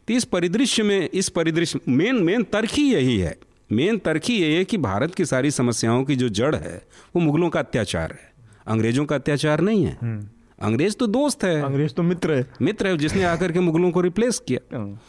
तो 0.08 0.14
इस 0.14 0.24
परिदृश्य 0.24 0.82
में 0.82 1.08
इस 1.08 1.28
परिदृश्य 1.28 1.80
मेन 1.88 2.16
मेन 2.16 2.42
तर्क 2.42 2.70
ही 2.70 2.92
यही 2.94 3.18
है। 3.18 3.36
मेन 3.72 3.98
तर्क 3.98 4.22
ही 4.24 4.36
यही 4.36 4.54
है 4.54 4.64
कि 4.64 4.78
भारत 4.78 5.14
की 5.14 5.24
सारी 5.24 5.50
समस्याओं 5.50 6.04
की 6.04 6.16
जो 6.16 6.28
जड़ 6.28 6.54
है 6.54 6.76
वो 7.16 7.22
मुग़लों 7.22 7.50
का 7.50 7.60
अत्याचार 7.60 8.12
है। 8.12 8.32
अंग्रेज़ों 8.66 9.04
का 9.04 9.16
अत्याचार 9.16 9.60
नहीं 9.60 9.84
है। 9.84 9.96
हम्म। 10.02 10.28
अंग्रेज़ 10.62 10.94
तो 10.94 11.06
दोस्त 11.06 11.44
है। 11.44 11.60
अंग्रेज़ 11.62 11.92
तो 11.92 12.02
मित्र 12.02 12.34
है। 12.34 12.46
मित्र 12.62 12.86
है 12.86 12.96
जिसने 12.96 13.24
आकर 13.24 13.52
के 13.52 13.60
मुग़लों 13.60 13.90
को 13.90 14.00
रिप्लेस 14.00 14.38
किया। 14.38 14.76
हाँ। 14.76 15.00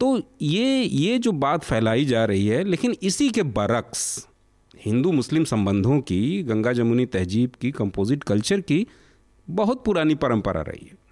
तो 0.00 0.22
ये 0.42 0.82
ये 0.82 1.18
जो 1.18 1.32
बात 1.32 1.64
फैलाई 1.64 2.04
जा 2.04 2.24
रही 2.24 2.46
है 2.46 2.62
लेकिन 2.64 2.96
इसी 3.02 3.28
के 3.30 3.42
बरक्स 3.42 4.26
हिंदू 4.86 5.12
मुस्लिम 5.12 5.44
संबंधों 5.44 6.00
की 6.00 6.42
गंगा 6.42 6.72
जमुनी 6.72 7.06
तहजीब 7.06 7.50
की 7.60 7.70
कंपोजिट 7.70 8.24
कल्चर 8.24 8.60
की 8.60 8.86
बहुत 9.50 9.84
पुरानी 9.84 10.14
परंपरा 10.14 10.60
रही 10.60 10.86
है। 10.86 11.06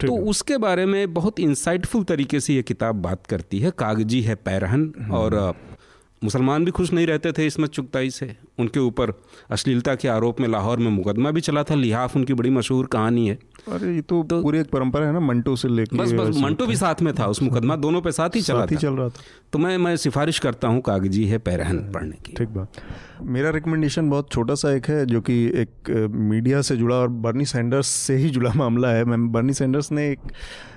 तो 0.00 0.16
उसके 0.16 0.56
बारे 0.56 0.86
में 0.86 1.14
बहुत 1.14 1.40
इंसाइटफुल 1.40 2.04
तरीके 2.04 2.40
से 2.40 2.54
ये 2.54 2.62
किताब 2.62 2.94
बात 2.94 3.26
करती 3.26 3.58
है। 3.58 3.70
कागज़ी 3.70 4.22
है 4.22 4.34
पैरहन 4.34 4.92
हम्म। 5.00 5.12
और 5.12 5.54
मुसलमान 6.24 6.64
भी 6.64 6.70
खुश 6.70 6.92
नहीं 6.92 7.06
रहते 7.06 7.32
थे 7.32 7.46
इसमत 7.46 7.70
चुगताई 7.70 8.10
से। 8.10 8.36
उनके 8.58 8.80
ऊपर 8.80 9.22
अश्लीलता 9.50 9.94
के 9.94 10.08
आरोप 10.08 10.40
में 10.40 10.48
लाहौर 10.48 10.78
में 10.78 10.90
मुकदमा 10.90 11.30
भी 11.30 11.40
चला 11.40 11.62
था। 11.62 11.74
लिहाफ 11.74 12.16
उनकी 12.16 12.34
बड़ी 12.34 12.50
मशहूर 12.50 12.86
कहानी 12.86 13.28
है। 13.28 13.38
अरे 13.66 13.94
ये 13.94 14.00
तो, 14.02 14.22
तो 14.22 14.40
पूरी 14.42 14.58
एक 14.58 14.70
परंपरा 14.70 15.06
है 15.06 15.12
ना 15.12 15.20
मंटो 15.20 15.54
से 15.56 15.68
लेकर 15.68 15.96
बस 15.96 16.12
बस 16.12 16.38
मंटो 16.42 16.66
भी 16.66 16.76
साथ 16.76 17.02
में 17.02 17.12
था 17.14 17.26
उस 17.26 17.42
मुकदमा 17.42 17.76
दोनों 17.76 18.00
पे 18.02 18.12
साथ 18.12 18.36
ही 18.36 18.40
चला 18.40 18.60
साथ 18.60 18.72
ही 18.72 18.76
चल 18.76 18.94
रहा 18.94 19.08
था। 19.08 19.22
तो 19.52 19.58
मैं 19.58 19.76
मैं 19.78 19.96
सिफारिश 19.96 20.38
करता 20.38 20.68
हूँ 20.68 20.80
कागज़ी 20.80 21.24
है 21.24 21.38
पैरहन 21.38 21.78
पढ़ने 21.92 22.16
की। 22.26 22.32
ठीक 22.38 22.48
बात। 22.48 22.80
मेरा 23.22 23.50
रिकमेंडेशन 23.50 24.10
बहुत 24.10 24.30
छोटा 24.32 24.54
सा 24.54 24.72
एक 24.72 24.86
है 24.86 25.04
जो 25.06 25.20
कि 25.20 25.34
एक 25.56 25.90
मीडिया 26.10 26.62
से 26.62 26.76
जुड़ा 26.76 26.96
और 26.96 27.08
बर्नी 27.26 27.44
सैंडर्स 27.44 27.86
से 27.86 28.16
ही 28.16 28.30
जुड़ा 28.30 28.52
मामला 28.56 28.88
है। 28.88 29.04
मैम 29.04 29.28
बर्नी 29.28 29.54
सैंडर्स 29.54 29.92
ने 29.92 30.10
एक 30.10 30.32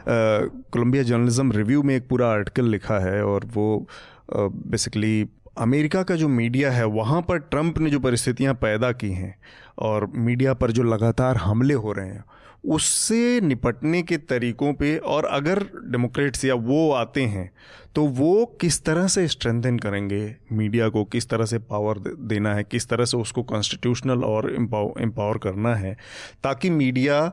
कोलंबिया 0.08 1.04
जर्नलिज्म 1.04 1.52
रिव्यू 1.52 1.84
में 1.84 1.96
एक 1.96 2.08
पूरा 2.08 2.28
आर्टिकल 2.28 2.70
लिखा 2.70 3.00
है 3.00 3.24
और 3.26 3.46
वो 3.54 3.88
बेसिकली 4.32 5.26
अमेरिका 5.58 6.04
का 6.04 6.16
जो 6.16 6.28
मीडिया 6.28 6.72
है 6.72 6.86
वहाँ 6.86 7.22
पर 7.22 7.38
ट्रंप 7.38 7.78
ने 7.80 7.90
जो 7.90 8.00
परिस्थितियाँ 8.00 8.54
पैदा 8.54 8.92
की 8.92 9.12
हैं 9.12 9.36
और 9.80 10.06
मीडिया 10.16 10.54
पर 10.54 10.72
जो 10.72 10.84
लगातार 10.84 11.38
हमले 11.38 11.74
हो 11.74 11.92
रहे 11.92 12.10
हैं 12.10 12.24
उससे 12.68 13.40
निपटने 13.42 14.02
के 14.04 14.18
तरीकों 14.20 14.74
पे 14.74 14.98
और 14.98 15.26
अगर 15.26 15.64
डेमोक्रेट्स 15.92 16.46
या 16.46 16.54
वो 16.56 16.92
आते 16.92 17.22
हैं 17.24 17.50
तो 17.96 18.06
वो 18.06 18.46
किस 18.62 18.84
तरह 18.86 19.08
से 19.08 19.28
स्ट्रेंथन 19.28 19.78
करेंगे? 19.80 20.36
मीडिया 20.52 20.90
को 20.90 21.04
किस 21.06 21.30
तरह 21.30 21.46
से 21.46 21.60
पावर 21.60 22.00
देना 22.00 22.54
है? 22.56 22.64
किस 22.64 22.88
तरह 22.90 23.06
से 23.06 23.18
उसको 23.18 23.44
कॉन्स्टिट्यूशनल 23.44 24.24
और 24.24 24.52
एम्पावर 24.54 25.38
करना 25.38 25.76
है? 25.76 25.96
ताकि 26.44 26.70
मीडिया 26.70 27.32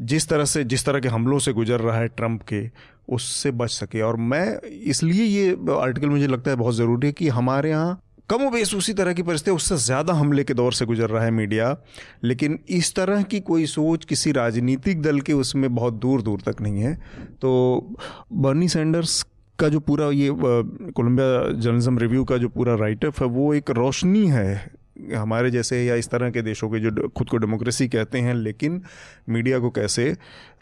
जिस 0.00 0.28
तरह 0.28 0.44
से, 0.44 0.64
जिस 0.64 0.84
तरह 0.86 1.00
के 1.00 1.08
हमलों 1.08 1.38
से 1.38 1.52
गुजर 1.52 1.80
रहा 1.80 1.98
है 1.98 2.08
ट्रंप 2.08 2.42
के, 2.42 2.68
उससे 3.08 3.50
बच 3.50 3.70
सके। 3.70 4.00
और 4.00 4.16
मैं 4.16 4.60
इसलिए 4.62 5.24
ये 5.24 5.50
आर्टिकल 5.80 6.08
मुझे 6.08 6.26
लगता 6.26 6.50
है 6.50 6.56
बहुत 6.56 6.74
ज़रूरी 6.74 7.06
है 7.06 7.12
कि 7.12 7.28
हमारे 7.28 7.70
यहाँ 7.70 8.00
कम 8.28 8.48
बेस 8.50 8.74
उसी 8.74 8.92
तरह 8.92 9.12
की 9.12 9.22
परिस्थिति, 9.22 9.50
उससे 9.50 9.76
ज़्यादा 9.76 10.12
हमले 10.14 10.44
के 10.44 10.54
दौर 10.54 10.72
से 10.72 10.86
गुजर 10.86 11.10
रहा 11.10 11.24
है 11.24 11.30
मीडिया। 11.30 11.76
लेकिन 12.24 12.58
इस 12.68 12.94
तरह 12.94 13.22
की 13.22 13.40
कोई 13.40 13.66
सोच 13.66 14.04
किसी 14.04 14.32
राजनीतिक 14.32 15.00
दल 15.02 15.20
के 15.20 15.32
उसमें 15.32 15.74
बहुत 15.74 15.94
दूर 15.94 16.22
दूर 16.22 16.40
तक 16.46 16.60
नहीं 16.60 16.82
है। 16.82 16.94
तो 17.42 17.96
बर्नी 18.32 18.68
सैंडर्स 18.68 19.22
का 19.58 19.68
जो 19.68 19.80
पूरा 19.80 20.10
ये 20.10 20.30
कोलंबिया 20.32 21.60
जर्नलिज्म 21.60 21.98
रिव्यू 21.98 22.24
का 22.24 22.36
जो 22.36 22.48
पूरा 22.48 22.74
राइटअप 22.74 23.22
है, 23.22 23.26
वो 23.26 23.54
एक 23.54 23.70
रोशनी 23.70 24.26
है 24.26 24.78
हमारे 25.14 25.50
जैसे 25.50 25.84
या 25.84 25.94
इस 25.94 26.08
तरह 26.10 26.30
के 26.30 26.42
देशों 26.42 26.68
के 26.70 26.78
जो 26.80 27.08
खुद 27.08 27.28
को 27.28 27.36
डेमोक्रेसी 27.36 27.88
कहते 27.88 28.18
हैं, 28.18 28.34
लेकिन 28.34 28.80
मीडिया 29.28 29.58
को 29.58 29.70
कैसे 29.70 30.12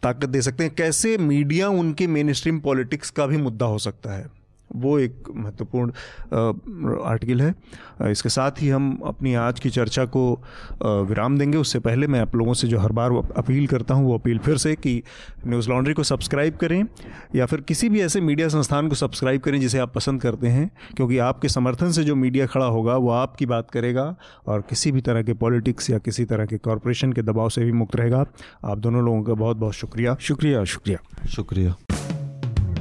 ताकत 0.03 0.29
दे 0.29 0.43
सकते 0.43 0.65
हैं? 0.65 0.75
कैसे 0.75 1.17
मीडिया 1.19 1.69
उनके 1.69 2.07
मेन 2.07 2.33
स्ट्रीम 2.33 2.59
पॉलिटिक्स 2.61 3.11
का 3.11 3.27
भी 3.27 3.37
मुद्दा 3.37 3.67
हो 3.67 3.79
सकता 3.79 4.13
है? 4.13 4.27
वो 4.75 4.99
एक 4.99 5.29
महत्वपूर्ण 5.35 5.91
आर्टिकल 7.03 7.41
है। 7.41 7.55
इसके 8.11 8.29
साथ 8.29 8.63
ही 8.63 8.69
हम 8.69 8.99
अपनी 9.07 9.35
आज 9.35 9.61
की 9.61 9.71
चर्चा 9.71 10.05
को 10.07 10.25
विराम 10.83 11.39
देंगे। 11.39 11.59
उससे 11.59 11.79
पहले 11.79 12.07
मैं 12.07 12.21
आप 12.21 12.35
लोगों 12.37 12.55
से 12.55 12.69
जो 12.69 12.79
हर 12.79 12.93
बार 12.93 13.13
अपील 13.37 13.67
करता 13.67 13.95
हूँ 13.95 14.07
वो 14.07 14.15
अपील 14.15 14.39
फिर 14.39 14.57
से 14.57 14.75
कि 14.77 15.03
न्यूज़ 15.47 15.69
लॉन्ड्री 15.71 15.95
को 15.95 16.03
सब्सक्राइब 16.03 16.57
करें 16.57 16.83
या 17.35 17.47
फिर 17.47 17.61
किसी 17.61 17.89
भी 17.89 18.01
ऐसे 18.01 18.21
मीडिया 18.21 18.49
संस्थान 18.49 18.89
को 18.89 18.95
सब्सक्राइब 18.95 19.41
करें 19.41 19.61
जिसे 19.61 19.79
आप 19.79 19.95
पसंद 19.95 20.23
करते 20.23 20.49
हैं 20.49 20.71
क्योंकि 20.97 21.19
आपके 21.19 21.49
समर्थन 21.49 21.91
से 21.93 22.05
जो 22.05 22.15
मीडिया 22.17 22.47
खड़ा 22.47 22.67
होगा 22.67 22.97
वो 22.97 23.11
आपकी 23.11 23.47
बात 23.47 23.71
करेगा 23.71 24.15
और 24.47 24.61
किसी 24.61 24.93
भी 24.93 25.01
तरह 25.01 25.23
के 25.23 25.35
पॉलिटिक्स 25.35 25.91
या 25.91 25.99
किसी 25.99 26.25
तरह 26.25 26.47
के 26.47 26.59
कॉरपोरेशन 26.59 27.13
के 27.13 27.23
दबाव 27.23 27.49
से 27.49 27.65
भी 27.65 27.73
मुक्त 27.73 27.97
रहेगा। 27.97 28.25
आप 28.65 28.79
दोनों 28.79 29.05
लोगों 29.05 29.23
का 29.23 29.35
बहुत 29.35 29.57
बहुत 29.57 29.75
शुक्रिया। 29.75 30.17
शुक्रिया 30.21 30.65
शुक्रिया। 30.65 31.27
शुक्रिया। 31.27 31.75